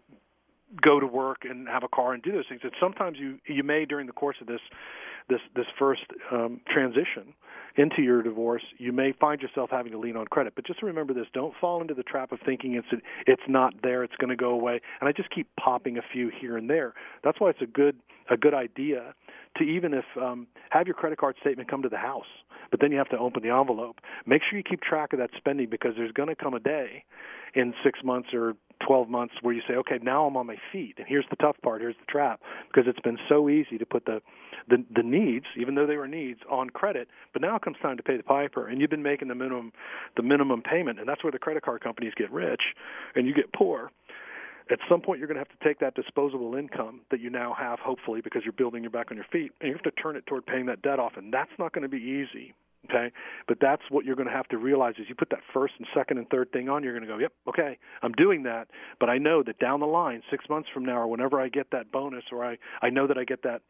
go 0.81 0.99
to 0.99 1.07
work 1.07 1.43
and 1.43 1.67
have 1.67 1.83
a 1.83 1.87
car 1.87 2.13
and 2.13 2.23
do 2.23 2.31
those 2.31 2.45
things. 2.49 2.61
And 2.63 2.73
sometimes 2.79 3.17
you 3.19 3.39
you 3.47 3.63
may 3.63 3.85
during 3.85 4.07
the 4.07 4.13
course 4.13 4.37
of 4.41 4.47
this 4.47 4.61
this 5.29 5.41
this 5.55 5.67
first 5.77 6.03
um, 6.31 6.61
transition 6.67 7.33
into 7.77 8.01
your 8.01 8.21
divorce, 8.21 8.63
you 8.77 8.91
may 8.91 9.13
find 9.19 9.41
yourself 9.41 9.69
having 9.71 9.91
to 9.91 9.97
lean 9.97 10.15
on 10.15 10.25
credit. 10.27 10.53
But 10.55 10.65
just 10.65 10.81
remember 10.81 11.13
this: 11.13 11.27
don't 11.33 11.53
fall 11.59 11.81
into 11.81 11.93
the 11.93 12.03
trap 12.03 12.31
of 12.31 12.39
thinking 12.45 12.75
it's 12.75 13.03
it's 13.27 13.41
not 13.47 13.73
there, 13.83 14.03
it's 14.03 14.15
going 14.19 14.29
to 14.29 14.35
go 14.35 14.51
away. 14.51 14.81
And 14.99 15.09
I 15.09 15.11
just 15.11 15.29
keep 15.29 15.47
popping 15.59 15.97
a 15.97 16.01
few 16.13 16.29
here 16.39 16.57
and 16.57 16.69
there. 16.69 16.93
That's 17.23 17.39
why 17.39 17.49
it's 17.49 17.61
a 17.61 17.67
good 17.67 17.97
a 18.29 18.37
good 18.37 18.53
idea 18.53 19.13
to 19.57 19.63
even 19.63 19.93
if 19.93 20.05
um, 20.21 20.47
have 20.69 20.87
your 20.87 20.95
credit 20.95 21.17
card 21.17 21.35
statement 21.39 21.69
come 21.69 21.81
to 21.83 21.89
the 21.89 21.97
house, 21.97 22.25
but 22.71 22.79
then 22.81 22.91
you 22.91 22.97
have 22.97 23.09
to 23.09 23.17
open 23.17 23.43
the 23.43 23.49
envelope. 23.49 23.99
Make 24.25 24.41
sure 24.49 24.57
you 24.57 24.63
keep 24.63 24.81
track 24.81 25.13
of 25.13 25.19
that 25.19 25.29
spending 25.37 25.69
because 25.69 25.93
there's 25.95 26.11
going 26.11 26.29
to 26.29 26.35
come 26.35 26.53
a 26.53 26.59
day 26.59 27.03
in 27.53 27.73
six 27.83 27.99
months 28.03 28.29
or 28.33 28.55
12 28.79 29.09
months 29.09 29.35
where 29.41 29.53
you 29.53 29.61
say, 29.67 29.75
okay, 29.75 29.99
now 30.01 30.25
I'm 30.25 30.37
on 30.37 30.47
my 30.47 30.57
feet. 30.71 30.95
And 30.97 31.05
here's 31.07 31.25
the 31.29 31.35
tough 31.37 31.55
part. 31.63 31.81
Here's 31.81 31.95
the 31.95 32.11
trap 32.11 32.41
because 32.67 32.87
it's 32.87 32.99
been 32.99 33.17
so 33.29 33.49
easy 33.49 33.77
to 33.77 33.85
put 33.85 34.05
the, 34.05 34.21
the, 34.69 34.83
the 34.95 35.03
needs, 35.03 35.45
even 35.57 35.75
though 35.75 35.85
they 35.85 35.97
were 35.97 36.07
needs, 36.07 36.39
on 36.49 36.69
credit. 36.69 37.07
But 37.33 37.41
now 37.41 37.57
comes 37.57 37.77
time 37.81 37.97
to 37.97 38.03
pay 38.03 38.17
the 38.17 38.23
piper 38.23 38.67
and 38.67 38.81
you've 38.81 38.89
been 38.89 39.03
making 39.03 39.27
the 39.27 39.35
minimum, 39.35 39.71
the 40.17 40.23
minimum 40.23 40.61
payment. 40.61 40.99
And 40.99 41.07
that's 41.07 41.23
where 41.23 41.31
the 41.31 41.39
credit 41.39 41.63
card 41.63 41.81
companies 41.81 42.13
get 42.15 42.31
rich 42.31 42.61
and 43.15 43.27
you 43.27 43.33
get 43.33 43.51
poor 43.53 43.91
at 44.71 44.79
some 44.89 45.01
point 45.01 45.19
you're 45.19 45.27
going 45.27 45.35
to 45.35 45.41
have 45.47 45.59
to 45.59 45.63
take 45.63 45.79
that 45.79 45.93
disposable 45.93 46.55
income 46.55 47.01
that 47.11 47.19
you 47.19 47.29
now 47.29 47.55
have 47.57 47.79
hopefully 47.79 48.21
because 48.21 48.41
you're 48.43 48.53
building 48.53 48.81
your 48.81 48.89
back 48.89 49.11
on 49.11 49.17
your 49.17 49.25
feet 49.31 49.51
and 49.61 49.69
you 49.69 49.73
have 49.73 49.83
to 49.83 49.91
turn 50.01 50.15
it 50.15 50.25
toward 50.25 50.45
paying 50.45 50.65
that 50.65 50.81
debt 50.81 50.99
off 50.99 51.13
and 51.17 51.31
that's 51.33 51.51
not 51.59 51.71
going 51.71 51.83
to 51.83 51.89
be 51.89 51.97
easy 51.97 52.53
okay 52.89 53.11
but 53.47 53.57
that's 53.59 53.81
what 53.89 54.05
you're 54.05 54.15
going 54.15 54.27
to 54.27 54.33
have 54.33 54.47
to 54.47 54.57
realize 54.57 54.95
is 54.97 55.05
you 55.09 55.15
put 55.15 55.29
that 55.29 55.41
first 55.53 55.73
and 55.77 55.87
second 55.93 56.17
and 56.17 56.29
third 56.29 56.51
thing 56.51 56.69
on 56.69 56.83
you're 56.83 56.93
going 56.93 57.05
to 57.05 57.11
go 57.11 57.17
yep 57.19 57.31
okay 57.47 57.77
i'm 58.03 58.11
doing 58.13 58.43
that 58.43 58.67
but 58.99 59.09
i 59.09 59.17
know 59.17 59.43
that 59.43 59.59
down 59.59 59.79
the 59.79 59.85
line 59.85 60.21
six 60.31 60.45
months 60.49 60.69
from 60.73 60.85
now 60.85 60.97
or 60.97 61.07
whenever 61.07 61.39
i 61.41 61.47
get 61.49 61.67
that 61.71 61.91
bonus 61.91 62.23
or 62.31 62.43
i 62.45 62.57
i 62.81 62.89
know 62.89 63.07
that 63.07 63.17
i 63.17 63.23
get 63.23 63.41
that 63.43 63.61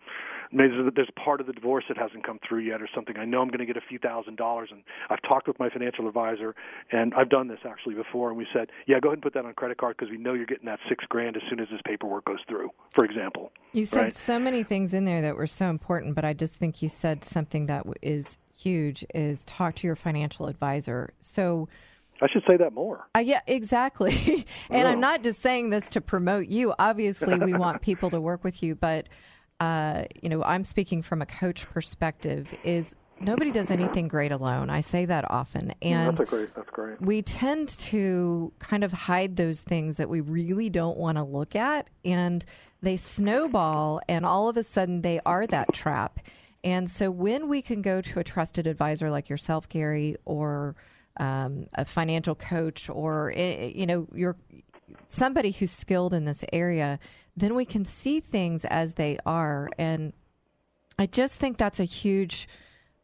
maybe 0.51 0.69
there's- 0.75 0.91
there's 0.95 1.09
part 1.23 1.41
of 1.41 1.47
the 1.47 1.53
divorce 1.53 1.83
that 1.87 1.97
hasn't 1.97 2.23
come 2.23 2.39
through 2.47 2.59
yet 2.59 2.81
or 2.81 2.87
something 2.93 3.17
i 3.17 3.25
know 3.25 3.41
i'm 3.41 3.47
going 3.47 3.59
to 3.59 3.65
get 3.65 3.77
a 3.77 3.81
few 3.89 3.99
thousand 3.99 4.35
dollars 4.37 4.69
and 4.71 4.83
i've 5.09 5.21
talked 5.23 5.47
with 5.47 5.59
my 5.59 5.69
financial 5.69 6.07
advisor 6.07 6.55
and 6.91 7.13
i've 7.15 7.29
done 7.29 7.47
this 7.47 7.59
actually 7.65 7.95
before 7.95 8.29
and 8.29 8.37
we 8.37 8.45
said 8.53 8.69
yeah 8.87 8.99
go 8.99 9.09
ahead 9.09 9.15
and 9.17 9.23
put 9.23 9.33
that 9.33 9.45
on 9.45 9.53
credit 9.53 9.77
card 9.77 9.95
because 9.97 10.11
we 10.11 10.17
know 10.17 10.33
you're 10.33 10.45
getting 10.45 10.65
that 10.65 10.79
six 10.89 11.03
grand 11.09 11.35
as 11.35 11.41
soon 11.49 11.59
as 11.59 11.67
this 11.71 11.81
paperwork 11.85 12.25
goes 12.25 12.39
through 12.47 12.69
for 12.93 13.03
example 13.05 13.51
You 13.73 13.85
said 13.85 14.01
right? 14.03 14.15
so 14.15 14.39
many 14.39 14.63
things 14.63 14.93
in 14.93 15.05
there 15.05 15.21
that 15.21 15.35
were 15.35 15.47
so 15.47 15.69
important, 15.69 16.15
but 16.15 16.23
I 16.25 16.33
just 16.33 16.53
think 16.53 16.81
you 16.81 16.89
said 16.89 17.23
something 17.25 17.65
that 17.67 17.79
w- 17.79 17.93
is 18.01 18.37
huge 18.55 19.05
is 19.13 19.43
talk 19.45 19.75
to 19.75 19.87
your 19.87 19.95
financial 19.95 20.47
advisor. 20.47 21.13
So 21.19 21.67
I 22.21 22.27
should 22.29 22.43
say 22.47 22.55
that 22.57 22.73
more. 22.73 23.07
Uh, 23.15 23.19
yeah, 23.19 23.41
exactly. 23.45 24.45
and 24.69 24.87
Oh. 24.87 24.91
I'm 24.91 24.99
not 24.99 25.21
just 25.23 25.41
saying 25.41 25.69
this 25.69 25.87
to 25.89 26.01
promote 26.01 26.47
you. 26.47 26.73
Obviously, 26.79 27.37
we 27.39 27.53
want 27.57 27.81
people 27.81 28.09
to 28.11 28.21
work 28.21 28.43
with 28.43 28.63
you, 28.63 28.75
but 28.75 29.07
uh, 29.59 30.03
you 30.21 30.29
know, 30.29 30.43
I'm 30.43 30.63
speaking 30.63 31.01
from 31.01 31.21
a 31.21 31.25
coach 31.25 31.65
perspective. 31.69 32.53
Is 32.63 32.95
nobody 33.21 33.51
does 33.51 33.71
anything 33.71 34.07
great 34.09 34.31
alone. 34.31 34.69
I 34.69 34.81
say 34.81 35.05
that 35.05 35.29
often, 35.31 35.73
and 35.81 36.17
that's 36.17 36.21
a 36.21 36.25
great. 36.25 36.53
That's 36.55 36.69
great. 36.69 37.01
we 37.01 37.21
tend 37.21 37.69
to 37.69 38.51
kind 38.59 38.83
of 38.83 38.91
hide 38.91 39.35
those 39.37 39.61
things 39.61 39.97
that 39.97 40.09
we 40.09 40.19
really 40.21 40.69
don't 40.69 40.97
want 40.97 41.17
to 41.17 41.23
look 41.23 41.55
at 41.55 41.87
and 42.03 42.43
they 42.81 42.97
snowball 42.97 43.99
and 44.07 44.25
all 44.25 44.47
of 44.49 44.57
a 44.57 44.63
sudden 44.63 45.01
they 45.01 45.19
are 45.25 45.47
that 45.47 45.73
trap 45.73 46.19
and 46.65 46.89
so 46.89 47.09
when 47.09 47.47
we 47.47 47.61
can 47.61 47.81
go 47.81 48.01
to 48.01 48.19
a 48.19 48.23
trusted 48.23 48.67
advisor 48.67 49.09
like 49.09 49.29
yourself 49.29 49.69
gary 49.69 50.17
or 50.25 50.75
um, 51.17 51.67
a 51.75 51.85
financial 51.85 52.35
coach 52.35 52.89
or 52.89 53.31
eh, 53.35 53.71
you 53.73 53.85
know 53.85 54.07
you're 54.13 54.35
somebody 55.07 55.51
who's 55.51 55.71
skilled 55.71 56.13
in 56.13 56.25
this 56.25 56.43
area 56.51 56.99
then 57.37 57.55
we 57.55 57.65
can 57.65 57.83
see 57.83 58.21
things 58.21 58.63
as 58.65 58.93
they 58.93 59.17
are. 59.25 59.69
And 59.77 60.13
i 60.97 61.05
just 61.05 61.35
think 61.35 61.57
that's 61.57 61.79
a 61.79 61.85
huge 61.85 62.47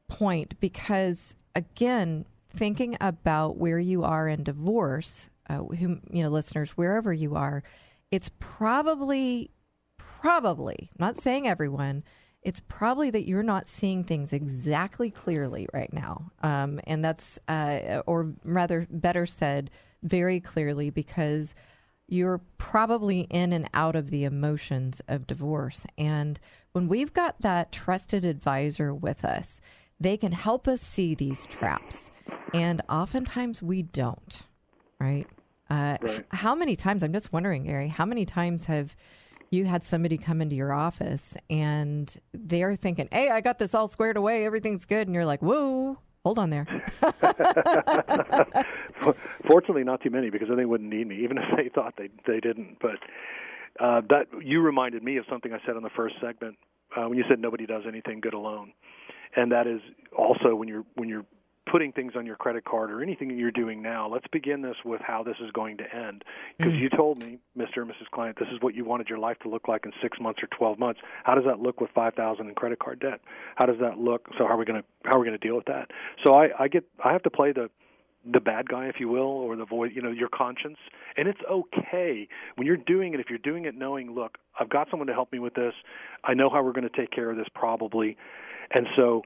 point 0.07 0.59
because 0.59 1.35
again 1.55 2.25
thinking 2.53 2.97
about 2.99 3.57
where 3.57 3.79
you 3.79 4.03
are 4.03 4.27
in 4.27 4.43
divorce 4.43 5.29
uh, 5.49 5.63
you 5.71 5.99
know 6.11 6.29
listeners 6.29 6.71
wherever 6.71 7.13
you 7.13 7.35
are 7.35 7.63
it's 8.11 8.29
probably 8.39 9.49
probably 9.97 10.89
I'm 10.99 11.05
not 11.05 11.17
saying 11.17 11.47
everyone 11.47 12.03
it's 12.43 12.61
probably 12.67 13.11
that 13.11 13.27
you're 13.27 13.43
not 13.43 13.67
seeing 13.67 14.03
things 14.03 14.33
exactly 14.33 15.11
clearly 15.11 15.67
right 15.73 15.93
now 15.93 16.31
um, 16.41 16.79
and 16.85 17.03
that's 17.03 17.39
uh, 17.47 18.01
or 18.05 18.33
rather 18.43 18.87
better 18.89 19.25
said 19.25 19.69
very 20.03 20.39
clearly 20.39 20.89
because 20.89 21.53
you're 22.11 22.41
probably 22.57 23.21
in 23.29 23.53
and 23.53 23.69
out 23.73 23.95
of 23.95 24.09
the 24.09 24.25
emotions 24.25 25.01
of 25.07 25.25
divorce. 25.25 25.85
And 25.97 26.37
when 26.73 26.89
we've 26.89 27.13
got 27.13 27.39
that 27.39 27.71
trusted 27.71 28.25
advisor 28.25 28.93
with 28.93 29.23
us, 29.23 29.61
they 29.97 30.17
can 30.17 30.33
help 30.33 30.67
us 30.67 30.81
see 30.81 31.15
these 31.15 31.45
traps. 31.45 32.11
And 32.53 32.81
oftentimes 32.89 33.61
we 33.61 33.81
don't, 33.81 34.41
right? 34.99 35.25
Uh, 35.69 35.97
Right. 36.01 36.25
How 36.31 36.53
many 36.53 36.75
times, 36.75 37.01
I'm 37.01 37.13
just 37.13 37.31
wondering, 37.31 37.63
Gary, 37.63 37.87
how 37.87 38.05
many 38.05 38.25
times 38.25 38.65
have 38.65 38.93
you 39.51 39.65
had 39.65 39.83
somebody 39.83 40.17
come 40.17 40.41
into 40.41 40.55
your 40.55 40.71
office 40.71 41.35
and 41.49 42.15
they're 42.33 42.75
thinking, 42.75 43.09
hey, 43.11 43.29
I 43.29 43.41
got 43.41 43.59
this 43.59 43.75
all 43.75 43.89
squared 43.89 44.15
away, 44.15 44.45
everything's 44.45 44.85
good. 44.85 45.07
And 45.07 45.13
you're 45.13 45.25
like, 45.25 45.41
whoa, 45.41 45.97
hold 46.23 46.39
on 46.39 46.49
there. 46.49 46.65
Fortunately, 49.47 49.83
not 49.83 50.01
too 50.01 50.09
many 50.09 50.29
because 50.29 50.47
then 50.47 50.55
they 50.57 50.65
wouldn't 50.65 50.89
need 50.89 51.05
me, 51.05 51.21
even 51.23 51.37
if 51.37 51.43
they 51.57 51.69
thought 51.69 51.95
they 51.97 52.09
they 52.25 52.39
didn't. 52.39 52.77
But 52.79 52.97
uh, 53.83 54.01
that 54.09 54.27
you 54.41 54.61
reminded 54.61 55.03
me 55.03 55.17
of 55.17 55.25
something 55.29 55.51
I 55.53 55.59
said 55.65 55.75
in 55.75 55.83
the 55.83 55.89
first 55.95 56.15
segment 56.21 56.55
uh, 56.95 57.09
when 57.09 57.17
you 57.17 57.25
said 57.29 57.39
nobody 57.39 57.65
does 57.65 57.83
anything 57.85 58.21
good 58.21 58.33
alone, 58.33 58.71
and 59.35 59.51
that 59.51 59.67
is 59.67 59.81
also 60.17 60.55
when 60.55 60.69
you're 60.69 60.85
when 60.95 61.09
you're 61.09 61.25
putting 61.69 61.91
things 61.91 62.13
on 62.15 62.25
your 62.25 62.35
credit 62.35 62.65
card 62.65 62.91
or 62.91 63.01
anything 63.01 63.27
that 63.29 63.37
you're 63.37 63.51
doing 63.51 63.81
now. 63.81 64.07
Let's 64.07 64.27
begin 64.31 64.61
this 64.61 64.75
with 64.83 65.01
how 65.01 65.23
this 65.23 65.35
is 65.43 65.51
going 65.51 65.77
to 65.77 65.95
end 65.95 66.23
because 66.57 66.73
mm. 66.73 66.79
you 66.79 66.89
told 66.89 67.19
me, 67.21 67.37
Mr. 67.57 67.77
and 67.77 67.91
Mrs. 67.91 68.09
Client, 68.11 68.37
this 68.39 68.49
is 68.51 68.61
what 68.61 68.75
you 68.75 68.83
wanted 68.83 69.07
your 69.07 69.19
life 69.19 69.37
to 69.43 69.49
look 69.49 69.67
like 69.67 69.85
in 69.85 69.91
six 70.01 70.19
months 70.19 70.41
or 70.41 70.47
twelve 70.47 70.79
months. 70.79 70.99
How 71.23 71.35
does 71.35 71.45
that 71.45 71.59
look 71.59 71.79
with 71.79 71.91
five 71.91 72.15
thousand 72.15 72.47
in 72.47 72.55
credit 72.55 72.79
card 72.79 72.99
debt? 72.99 73.21
How 73.55 73.65
does 73.65 73.77
that 73.79 73.97
look? 73.97 74.27
So 74.37 74.45
how 74.45 74.55
are 74.55 74.57
we 74.57 74.65
going 74.65 74.81
to 74.81 74.87
how 75.05 75.15
are 75.15 75.19
we 75.19 75.25
going 75.25 75.39
to 75.39 75.47
deal 75.47 75.55
with 75.55 75.65
that? 75.65 75.91
So 76.23 76.33
I, 76.33 76.49
I 76.59 76.67
get 76.67 76.83
I 77.03 77.11
have 77.11 77.23
to 77.23 77.29
play 77.29 77.51
the 77.51 77.69
the 78.29 78.39
bad 78.39 78.69
guy, 78.69 78.85
if 78.85 78.99
you 78.99 79.07
will, 79.07 79.21
or 79.21 79.55
the 79.55 79.65
voice, 79.65 79.91
you 79.95 80.01
know, 80.01 80.11
your 80.11 80.29
conscience. 80.29 80.77
And 81.17 81.27
it's 81.27 81.39
okay 81.49 82.27
when 82.55 82.67
you're 82.67 82.77
doing 82.77 83.13
it, 83.13 83.19
if 83.19 83.29
you're 83.29 83.39
doing 83.39 83.65
it 83.65 83.75
knowing, 83.75 84.13
look, 84.13 84.37
I've 84.59 84.69
got 84.69 84.89
someone 84.91 85.07
to 85.07 85.13
help 85.13 85.31
me 85.31 85.39
with 85.39 85.55
this. 85.55 85.73
I 86.23 86.33
know 86.33 86.49
how 86.49 86.63
we're 86.63 86.71
going 86.71 86.87
to 86.87 86.95
take 86.95 87.11
care 87.11 87.31
of 87.31 87.37
this 87.37 87.47
probably. 87.55 88.17
And 88.73 88.87
so 88.95 89.23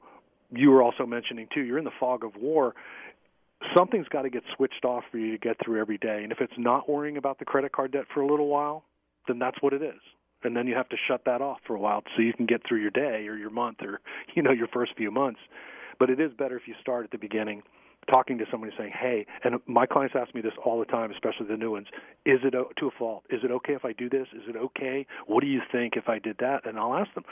you 0.51 0.71
were 0.71 0.81
also 0.81 1.05
mentioning, 1.05 1.47
too, 1.53 1.61
you're 1.61 1.77
in 1.77 1.85
the 1.85 1.91
fog 1.99 2.23
of 2.23 2.35
war. 2.35 2.73
Something's 3.75 4.07
got 4.07 4.23
to 4.23 4.29
get 4.29 4.43
switched 4.55 4.85
off 4.85 5.03
for 5.11 5.17
you 5.17 5.31
to 5.31 5.37
get 5.37 5.57
through 5.63 5.79
every 5.79 5.97
day. 5.97 6.21
And 6.23 6.31
if 6.31 6.39
it's 6.41 6.53
not 6.57 6.89
worrying 6.89 7.17
about 7.17 7.39
the 7.39 7.45
credit 7.45 7.71
card 7.71 7.91
debt 7.91 8.05
for 8.13 8.21
a 8.21 8.27
little 8.27 8.47
while, 8.47 8.83
then 9.27 9.39
that's 9.39 9.57
what 9.61 9.73
it 9.73 9.81
is. 9.81 9.99
And 10.43 10.55
then 10.55 10.67
you 10.67 10.75
have 10.75 10.89
to 10.89 10.97
shut 11.07 11.23
that 11.25 11.41
off 11.41 11.57
for 11.65 11.75
a 11.75 11.79
while 11.79 12.03
so 12.15 12.21
you 12.21 12.33
can 12.33 12.45
get 12.45 12.61
through 12.67 12.81
your 12.81 12.91
day 12.91 13.27
or 13.27 13.35
your 13.35 13.49
month 13.49 13.81
or, 13.81 13.99
you 14.35 14.43
know, 14.43 14.51
your 14.51 14.67
first 14.67 14.93
few 14.95 15.11
months. 15.11 15.39
But 15.99 16.09
it 16.09 16.19
is 16.19 16.31
better 16.37 16.57
if 16.57 16.67
you 16.67 16.75
start 16.81 17.05
at 17.05 17.11
the 17.11 17.17
beginning 17.17 17.63
talking 18.09 18.37
to 18.37 18.45
somebody 18.51 18.71
saying, 18.77 18.91
"Hey," 18.91 19.25
and 19.43 19.59
my 19.65 19.85
clients 19.85 20.15
ask 20.15 20.33
me 20.35 20.41
this 20.41 20.53
all 20.63 20.79
the 20.79 20.85
time, 20.85 21.11
especially 21.11 21.47
the 21.47 21.57
new 21.57 21.71
ones. 21.71 21.87
Is 22.25 22.39
it 22.43 22.51
to 22.51 22.87
a 22.87 22.91
fault? 22.91 23.23
Is 23.29 23.41
it 23.43 23.51
okay 23.51 23.73
if 23.73 23.85
I 23.85 23.93
do 23.93 24.09
this? 24.09 24.27
Is 24.33 24.43
it 24.47 24.55
okay? 24.55 25.07
What 25.27 25.41
do 25.41 25.47
you 25.47 25.61
think 25.71 25.95
if 25.95 26.07
I 26.07 26.19
did 26.19 26.37
that? 26.39 26.65
And 26.65 26.77
I'll 26.77 26.93
ask 26.93 27.13
them, 27.13 27.25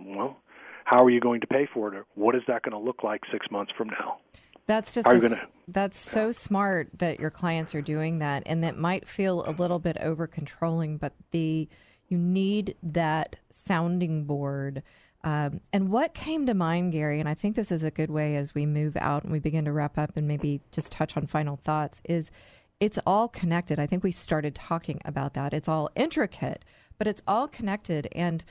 "Well, 0.00 0.40
how 0.86 1.04
are 1.04 1.10
you 1.10 1.20
going 1.20 1.40
to 1.40 1.46
pay 1.48 1.66
for 1.72 1.92
it? 1.92 1.96
Or 1.96 2.06
what 2.14 2.34
is 2.36 2.42
that 2.46 2.62
going 2.62 2.72
to 2.72 2.78
look 2.78 3.02
like 3.02 3.22
six 3.30 3.50
months 3.50 3.72
from 3.76 3.88
now?" 3.88 4.18
That's 4.66 4.92
just 4.92 5.06
you 5.06 5.20
gonna- 5.20 5.48
that's 5.68 5.98
so 5.98 6.32
smart 6.32 6.88
that 6.98 7.20
your 7.20 7.30
clients 7.30 7.74
are 7.74 7.82
doing 7.82 8.18
that, 8.18 8.42
and 8.46 8.64
that 8.64 8.76
might 8.78 9.06
feel 9.06 9.44
a 9.48 9.52
little 9.52 9.78
bit 9.78 9.96
over 9.98 10.26
controlling, 10.26 10.96
but 10.96 11.12
the 11.30 11.68
you 12.08 12.18
need 12.18 12.76
that 12.84 13.36
sounding 13.50 14.24
board. 14.24 14.82
Um, 15.24 15.60
and 15.72 15.90
what 15.90 16.14
came 16.14 16.46
to 16.46 16.54
mind, 16.54 16.92
Gary, 16.92 17.18
and 17.18 17.28
I 17.28 17.34
think 17.34 17.56
this 17.56 17.72
is 17.72 17.82
a 17.82 17.90
good 17.90 18.10
way 18.10 18.36
as 18.36 18.54
we 18.54 18.64
move 18.64 18.96
out 18.96 19.24
and 19.24 19.32
we 19.32 19.40
begin 19.40 19.64
to 19.64 19.72
wrap 19.72 19.98
up 19.98 20.16
and 20.16 20.28
maybe 20.28 20.60
just 20.70 20.92
touch 20.92 21.16
on 21.16 21.26
final 21.26 21.56
thoughts 21.56 22.00
is 22.04 22.30
it's 22.78 22.98
all 23.06 23.26
connected. 23.26 23.80
I 23.80 23.86
think 23.86 24.04
we 24.04 24.12
started 24.12 24.54
talking 24.54 25.00
about 25.04 25.34
that. 25.34 25.52
It's 25.52 25.68
all 25.68 25.90
intricate, 25.96 26.64
but 26.96 27.08
it's 27.08 27.22
all 27.26 27.48
connected. 27.48 28.08
And 28.12 28.44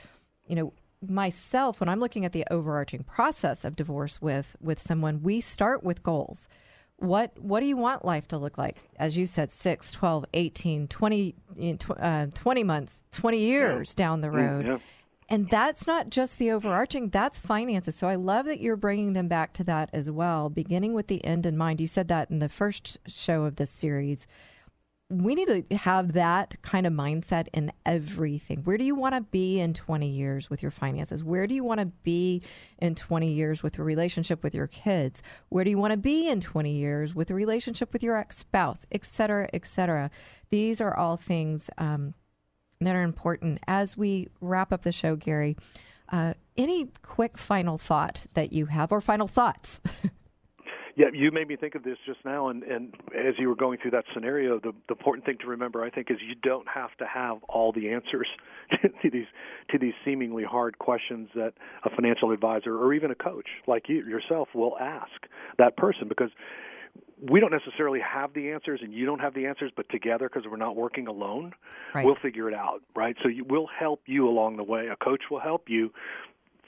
you 0.46 0.54
know, 0.54 0.72
myself 1.06 1.80
when 1.80 1.88
I'm 1.88 2.00
looking 2.00 2.24
at 2.24 2.32
the 2.32 2.44
overarching 2.50 3.04
process 3.04 3.64
of 3.64 3.76
divorce 3.76 4.20
with 4.20 4.56
with 4.60 4.80
someone, 4.80 5.22
we 5.22 5.40
start 5.40 5.82
with 5.82 6.02
goals. 6.02 6.48
What 6.96 7.38
what 7.38 7.60
do 7.60 7.66
you 7.66 7.76
want 7.76 8.04
life 8.04 8.28
to 8.28 8.38
look 8.38 8.56
like? 8.58 8.76
As 8.98 9.16
you 9.16 9.26
said, 9.26 9.52
6, 9.52 9.92
12, 9.92 10.24
18, 10.32 10.88
20, 10.88 11.34
you 11.56 11.72
know, 11.72 11.76
tw- 11.76 12.00
uh, 12.00 12.26
20 12.34 12.64
months, 12.64 13.00
20 13.12 13.38
years 13.38 13.94
down 13.94 14.20
the 14.20 14.30
road. 14.30 14.66
yeah. 14.66 14.78
And 15.28 15.50
that's 15.50 15.88
not 15.88 16.08
just 16.08 16.38
the 16.38 16.52
overarching, 16.52 17.08
that's 17.08 17.40
finances. 17.40 17.96
So 17.96 18.06
I 18.06 18.14
love 18.14 18.46
that 18.46 18.60
you're 18.60 18.76
bringing 18.76 19.12
them 19.12 19.26
back 19.26 19.52
to 19.54 19.64
that 19.64 19.90
as 19.92 20.08
well, 20.08 20.48
beginning 20.48 20.94
with 20.94 21.08
the 21.08 21.24
end 21.24 21.46
in 21.46 21.56
mind. 21.56 21.80
You 21.80 21.88
said 21.88 22.06
that 22.08 22.30
in 22.30 22.38
the 22.38 22.48
first 22.48 22.98
show 23.08 23.42
of 23.42 23.56
this 23.56 23.70
series. 23.70 24.28
We 25.08 25.36
need 25.36 25.68
to 25.70 25.76
have 25.76 26.14
that 26.14 26.60
kind 26.62 26.84
of 26.84 26.92
mindset 26.92 27.46
in 27.52 27.70
everything. 27.84 28.64
Where 28.64 28.76
do 28.76 28.82
you 28.82 28.96
want 28.96 29.14
to 29.14 29.20
be 29.20 29.60
in 29.60 29.72
20 29.72 30.08
years 30.08 30.50
with 30.50 30.62
your 30.62 30.72
finances? 30.72 31.22
Where 31.22 31.46
do 31.46 31.54
you 31.54 31.62
want 31.62 31.78
to 31.78 31.86
be 31.86 32.42
in 32.78 32.96
20 32.96 33.32
years 33.32 33.62
with 33.62 33.78
your 33.78 33.86
relationship 33.86 34.42
with 34.42 34.52
your 34.52 34.66
kids? 34.66 35.22
Where 35.48 35.62
do 35.62 35.70
you 35.70 35.78
want 35.78 35.92
to 35.92 35.96
be 35.96 36.28
in 36.28 36.40
20 36.40 36.72
years 36.72 37.14
with 37.14 37.30
a 37.30 37.34
relationship 37.34 37.92
with 37.92 38.02
your 38.02 38.16
ex 38.16 38.38
spouse, 38.38 38.84
et 38.90 39.04
cetera, 39.04 39.48
et 39.52 39.64
cetera? 39.64 40.10
These 40.50 40.80
are 40.80 40.96
all 40.96 41.16
things 41.16 41.70
um, 41.78 42.14
that 42.80 42.96
are 42.96 43.04
important. 43.04 43.60
As 43.68 43.96
we 43.96 44.28
wrap 44.40 44.72
up 44.72 44.82
the 44.82 44.90
show, 44.90 45.14
Gary, 45.14 45.56
uh, 46.10 46.34
any 46.56 46.88
quick 47.02 47.38
final 47.38 47.78
thought 47.78 48.26
that 48.34 48.52
you 48.52 48.66
have, 48.66 48.90
or 48.90 49.00
final 49.00 49.28
thoughts? 49.28 49.80
Yeah, 50.96 51.08
you 51.12 51.30
made 51.30 51.46
me 51.46 51.56
think 51.56 51.74
of 51.74 51.82
this 51.82 51.98
just 52.06 52.20
now, 52.24 52.48
and, 52.48 52.62
and 52.62 52.94
as 53.14 53.34
you 53.38 53.48
were 53.48 53.54
going 53.54 53.78
through 53.80 53.90
that 53.90 54.04
scenario, 54.14 54.58
the, 54.58 54.72
the 54.88 54.94
important 54.94 55.26
thing 55.26 55.36
to 55.42 55.46
remember, 55.46 55.84
I 55.84 55.90
think, 55.90 56.10
is 56.10 56.16
you 56.26 56.34
don't 56.34 56.66
have 56.66 56.96
to 56.98 57.06
have 57.06 57.36
all 57.50 57.70
the 57.70 57.90
answers 57.90 58.26
to 58.80 59.10
these 59.10 59.26
to 59.70 59.78
these 59.78 59.92
seemingly 60.06 60.44
hard 60.44 60.78
questions 60.78 61.28
that 61.34 61.52
a 61.84 61.90
financial 61.90 62.30
advisor 62.30 62.78
or 62.78 62.94
even 62.94 63.10
a 63.10 63.14
coach 63.14 63.46
like 63.66 63.90
you 63.90 64.06
yourself 64.06 64.48
will 64.54 64.78
ask 64.78 65.12
that 65.58 65.76
person 65.76 66.08
because 66.08 66.30
we 67.20 67.40
don't 67.40 67.52
necessarily 67.52 68.00
have 68.00 68.32
the 68.34 68.50
answers 68.52 68.80
and 68.82 68.92
you 68.92 69.04
don't 69.04 69.20
have 69.20 69.34
the 69.34 69.46
answers 69.46 69.70
but 69.76 69.88
together 69.90 70.28
because 70.32 70.48
we're 70.50 70.56
not 70.56 70.76
working 70.76 71.06
alone 71.06 71.52
Right. 71.94 72.04
we'll 72.04 72.16
figure 72.20 72.48
it 72.48 72.54
out 72.54 72.82
right 72.94 73.16
so 73.22 73.28
you, 73.28 73.44
we'll 73.48 73.68
help 73.78 74.02
you 74.06 74.28
along 74.28 74.56
the 74.56 74.64
way 74.64 74.88
a 74.88 74.96
coach 74.96 75.22
will 75.30 75.40
help 75.40 75.68
you 75.68 75.92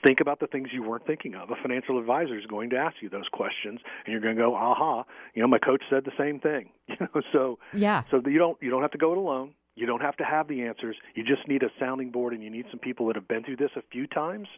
think 0.03 0.21
about 0.21 0.41
the 0.41 0.47
things 0.47 0.69
you 0.73 0.83
weren't 0.83 1.07
thinking 1.07 1.35
of. 1.35 1.51
A 1.51 1.57
financial 1.61 1.99
advisor 1.99 2.39
is 2.39 2.47
going 2.47 2.71
to 2.71 2.77
ask 2.77 2.97
you 3.01 3.09
those 3.09 3.29
questions, 3.33 3.81
and 4.05 4.13
you're 4.13 4.21
going 4.21 4.37
to 4.37 4.43
go, 4.43 4.55
"Aha!" 4.55 5.05
You 5.35 5.43
know, 5.43 5.49
my 5.49 5.59
coach 5.59 5.83
said 5.91 6.05
the 6.05 6.13
same 6.19 6.41
thing. 6.41 6.71
You 6.89 6.97
know, 7.01 7.21
so 7.33 7.59
Yeah. 7.75 8.03
so 8.11 8.23
you 8.27 8.39
don't 8.39 8.57
you 8.63 8.71
don't 8.71 8.83
have 8.83 8.93
to 8.93 8.99
go 8.99 9.13
it 9.13 9.19
alone. 9.19 9.55
You 9.77 9.87
don't 9.87 10.01
have 10.03 10.17
to 10.17 10.25
have 10.25 10.49
the 10.49 10.63
answers. 10.63 10.97
You 11.15 11.23
just 11.23 11.47
need 11.47 11.63
a 11.63 11.69
sounding 11.79 12.11
board, 12.11 12.33
and 12.33 12.43
you 12.43 12.51
need 12.51 12.65
some 12.71 12.81
people 12.81 13.07
that 13.07 13.15
have 13.15 13.29
been 13.29 13.45
through 13.45 13.57
this 13.57 13.71
a 13.77 13.83
few 13.93 14.09
times 14.09 14.49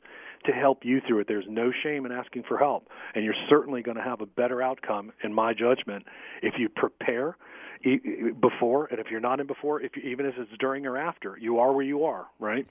to 0.46 0.52
help 0.52 0.78
you 0.82 1.02
through 1.06 1.18
it. 1.20 1.28
There's 1.28 1.44
no 1.46 1.70
shame 1.82 2.06
in 2.06 2.12
asking 2.12 2.44
for 2.48 2.56
help, 2.56 2.88
and 3.14 3.22
you're 3.24 3.34
certainly 3.50 3.82
going 3.82 3.98
to 3.98 4.02
have 4.02 4.22
a 4.22 4.26
better 4.26 4.62
outcome, 4.62 5.12
in 5.22 5.34
my 5.34 5.52
judgment, 5.52 6.06
if 6.42 6.54
you 6.58 6.70
prepare 6.70 7.36
before, 8.40 8.86
and 8.86 8.98
if 8.98 9.06
you're 9.10 9.20
not 9.20 9.40
in 9.40 9.46
before, 9.46 9.80
if 9.82 9.92
you, 9.96 10.02
even 10.10 10.26
if 10.26 10.34
it's 10.38 10.50
during 10.58 10.86
or 10.86 10.96
after, 10.96 11.36
you 11.38 11.58
are 11.58 11.72
where 11.72 11.84
you 11.84 12.04
are, 12.04 12.26
right? 12.38 12.66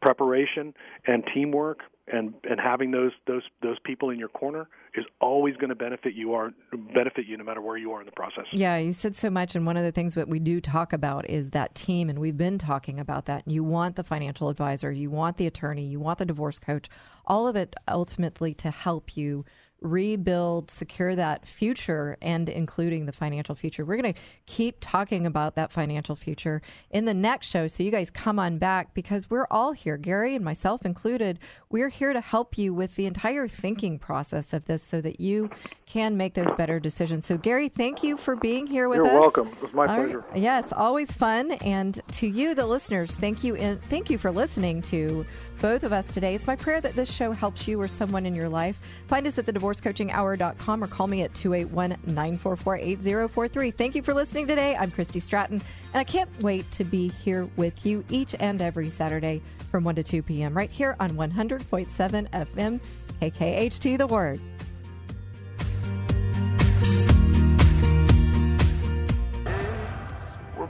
Preparation 0.00 0.74
and 1.06 1.24
teamwork 1.34 1.80
and 2.12 2.34
and 2.48 2.60
having 2.60 2.90
those 2.90 3.12
those 3.26 3.42
those 3.62 3.78
people 3.84 4.10
in 4.10 4.18
your 4.18 4.28
corner 4.28 4.68
is 4.94 5.04
always 5.20 5.56
going 5.56 5.68
to 5.68 5.74
benefit 5.74 6.14
you 6.14 6.34
are 6.34 6.52
benefit 6.94 7.26
you 7.26 7.36
no 7.36 7.44
matter 7.44 7.60
where 7.60 7.76
you 7.76 7.92
are 7.92 8.00
in 8.00 8.06
the 8.06 8.12
process. 8.12 8.44
Yeah, 8.52 8.76
you 8.76 8.92
said 8.92 9.16
so 9.16 9.30
much, 9.30 9.54
and 9.54 9.66
one 9.66 9.76
of 9.76 9.84
the 9.84 9.92
things 9.92 10.14
that 10.14 10.28
we 10.28 10.38
do 10.38 10.60
talk 10.60 10.92
about 10.92 11.28
is 11.28 11.50
that 11.50 11.74
team, 11.74 12.10
and 12.10 12.18
we've 12.18 12.36
been 12.36 12.58
talking 12.58 13.00
about 13.00 13.26
that. 13.26 13.46
You 13.46 13.64
want 13.64 13.96
the 13.96 14.04
financial 14.04 14.48
advisor, 14.48 14.90
you 14.92 15.10
want 15.10 15.36
the 15.36 15.46
attorney, 15.46 15.84
you 15.84 16.00
want 16.00 16.18
the 16.18 16.26
divorce 16.26 16.58
coach, 16.58 16.88
all 17.26 17.46
of 17.46 17.56
it 17.56 17.74
ultimately 17.88 18.54
to 18.54 18.70
help 18.70 19.16
you 19.16 19.44
rebuild, 19.80 20.70
secure 20.70 21.14
that 21.14 21.46
future, 21.46 22.16
and 22.20 22.48
including 22.48 23.06
the 23.06 23.12
financial 23.12 23.54
future. 23.54 23.84
We're 23.84 23.96
going 24.00 24.14
to 24.14 24.20
keep 24.46 24.76
talking 24.80 25.26
about 25.26 25.54
that 25.56 25.72
financial 25.72 26.16
future 26.16 26.62
in 26.90 27.04
the 27.04 27.14
next 27.14 27.48
show. 27.48 27.66
So 27.66 27.82
you 27.82 27.90
guys 27.90 28.10
come 28.10 28.38
on 28.38 28.58
back 28.58 28.94
because 28.94 29.30
we're 29.30 29.46
all 29.50 29.72
here, 29.72 29.96
Gary 29.96 30.34
and 30.34 30.44
myself 30.44 30.84
included. 30.84 31.38
We're 31.70 31.88
here 31.88 32.12
to 32.12 32.20
help 32.20 32.58
you 32.58 32.74
with 32.74 32.96
the 32.96 33.06
entire 33.06 33.48
thinking 33.48 33.98
process 33.98 34.52
of 34.52 34.64
this 34.66 34.82
so 34.82 35.00
that 35.00 35.20
you 35.20 35.50
can 35.86 36.16
make 36.16 36.34
those 36.34 36.52
better 36.54 36.78
decisions. 36.78 37.26
So, 37.26 37.36
Gary, 37.36 37.68
thank 37.68 38.02
you 38.02 38.16
for 38.16 38.36
being 38.36 38.66
here 38.66 38.88
with 38.88 39.00
us 39.00 39.06
You're 39.06 39.20
welcome. 39.20 39.48
It 39.48 39.62
was 39.62 39.72
my 39.72 39.86
All 39.86 39.96
pleasure. 39.96 40.18
right. 40.20 40.38
Yes, 40.38 40.72
always 40.72 41.10
fun. 41.12 41.52
And 41.52 42.00
to 42.12 42.26
you, 42.26 42.54
the 42.54 42.66
listeners, 42.66 43.16
thank 43.16 43.42
you. 43.42 43.54
In, 43.56 43.78
thank 43.78 44.08
you 44.10 44.18
for 44.18 44.30
listening 44.30 44.82
to 44.82 45.26
both 45.60 45.82
of 45.82 45.92
us 45.92 46.06
today. 46.06 46.34
It's 46.34 46.46
my 46.46 46.56
prayer 46.56 46.80
that 46.80 46.94
this 46.94 47.10
show 47.10 47.32
helps 47.32 47.66
you 47.66 47.80
or 47.80 47.88
someone 47.88 48.24
in 48.24 48.34
your 48.34 48.48
life. 48.48 48.78
Find 49.08 49.26
us 49.26 49.36
at 49.38 49.46
thedivorcecoachinghour.com 49.70 50.84
or 50.84 50.86
call 50.86 51.06
me 51.06 51.22
at 51.22 51.34
281 51.34 51.96
944 52.06 52.76
8043. 52.76 53.70
Thank 53.70 53.94
you 53.94 54.02
for 54.02 54.14
listening 54.14 54.46
today. 54.46 54.76
I'm 54.76 54.90
Christy 54.90 55.20
Stratton, 55.20 55.62
and 55.92 56.00
I 56.00 56.04
can't 56.04 56.30
wait 56.42 56.70
to 56.72 56.84
be 56.84 57.08
here 57.08 57.48
with 57.56 57.86
you 57.86 58.04
each 58.10 58.34
and 58.38 58.60
every 58.60 58.90
Saturday 58.90 59.42
from 59.70 59.84
1 59.84 59.94
to 59.96 60.02
2 60.02 60.22
p.m. 60.22 60.56
right 60.56 60.70
here 60.70 60.96
on 61.00 61.10
100.7 61.10 62.30
FM 62.30 62.80
KKHT 63.20 63.98
The 63.98 64.06
Word. 64.06 64.40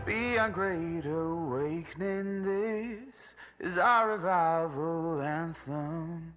be 0.07 0.37
great 0.53 1.07
awakening. 1.07 2.43
This 2.43 3.35
is 3.61 3.79
our 3.79 4.13
revival 4.13 5.21
anthem. 5.21 6.33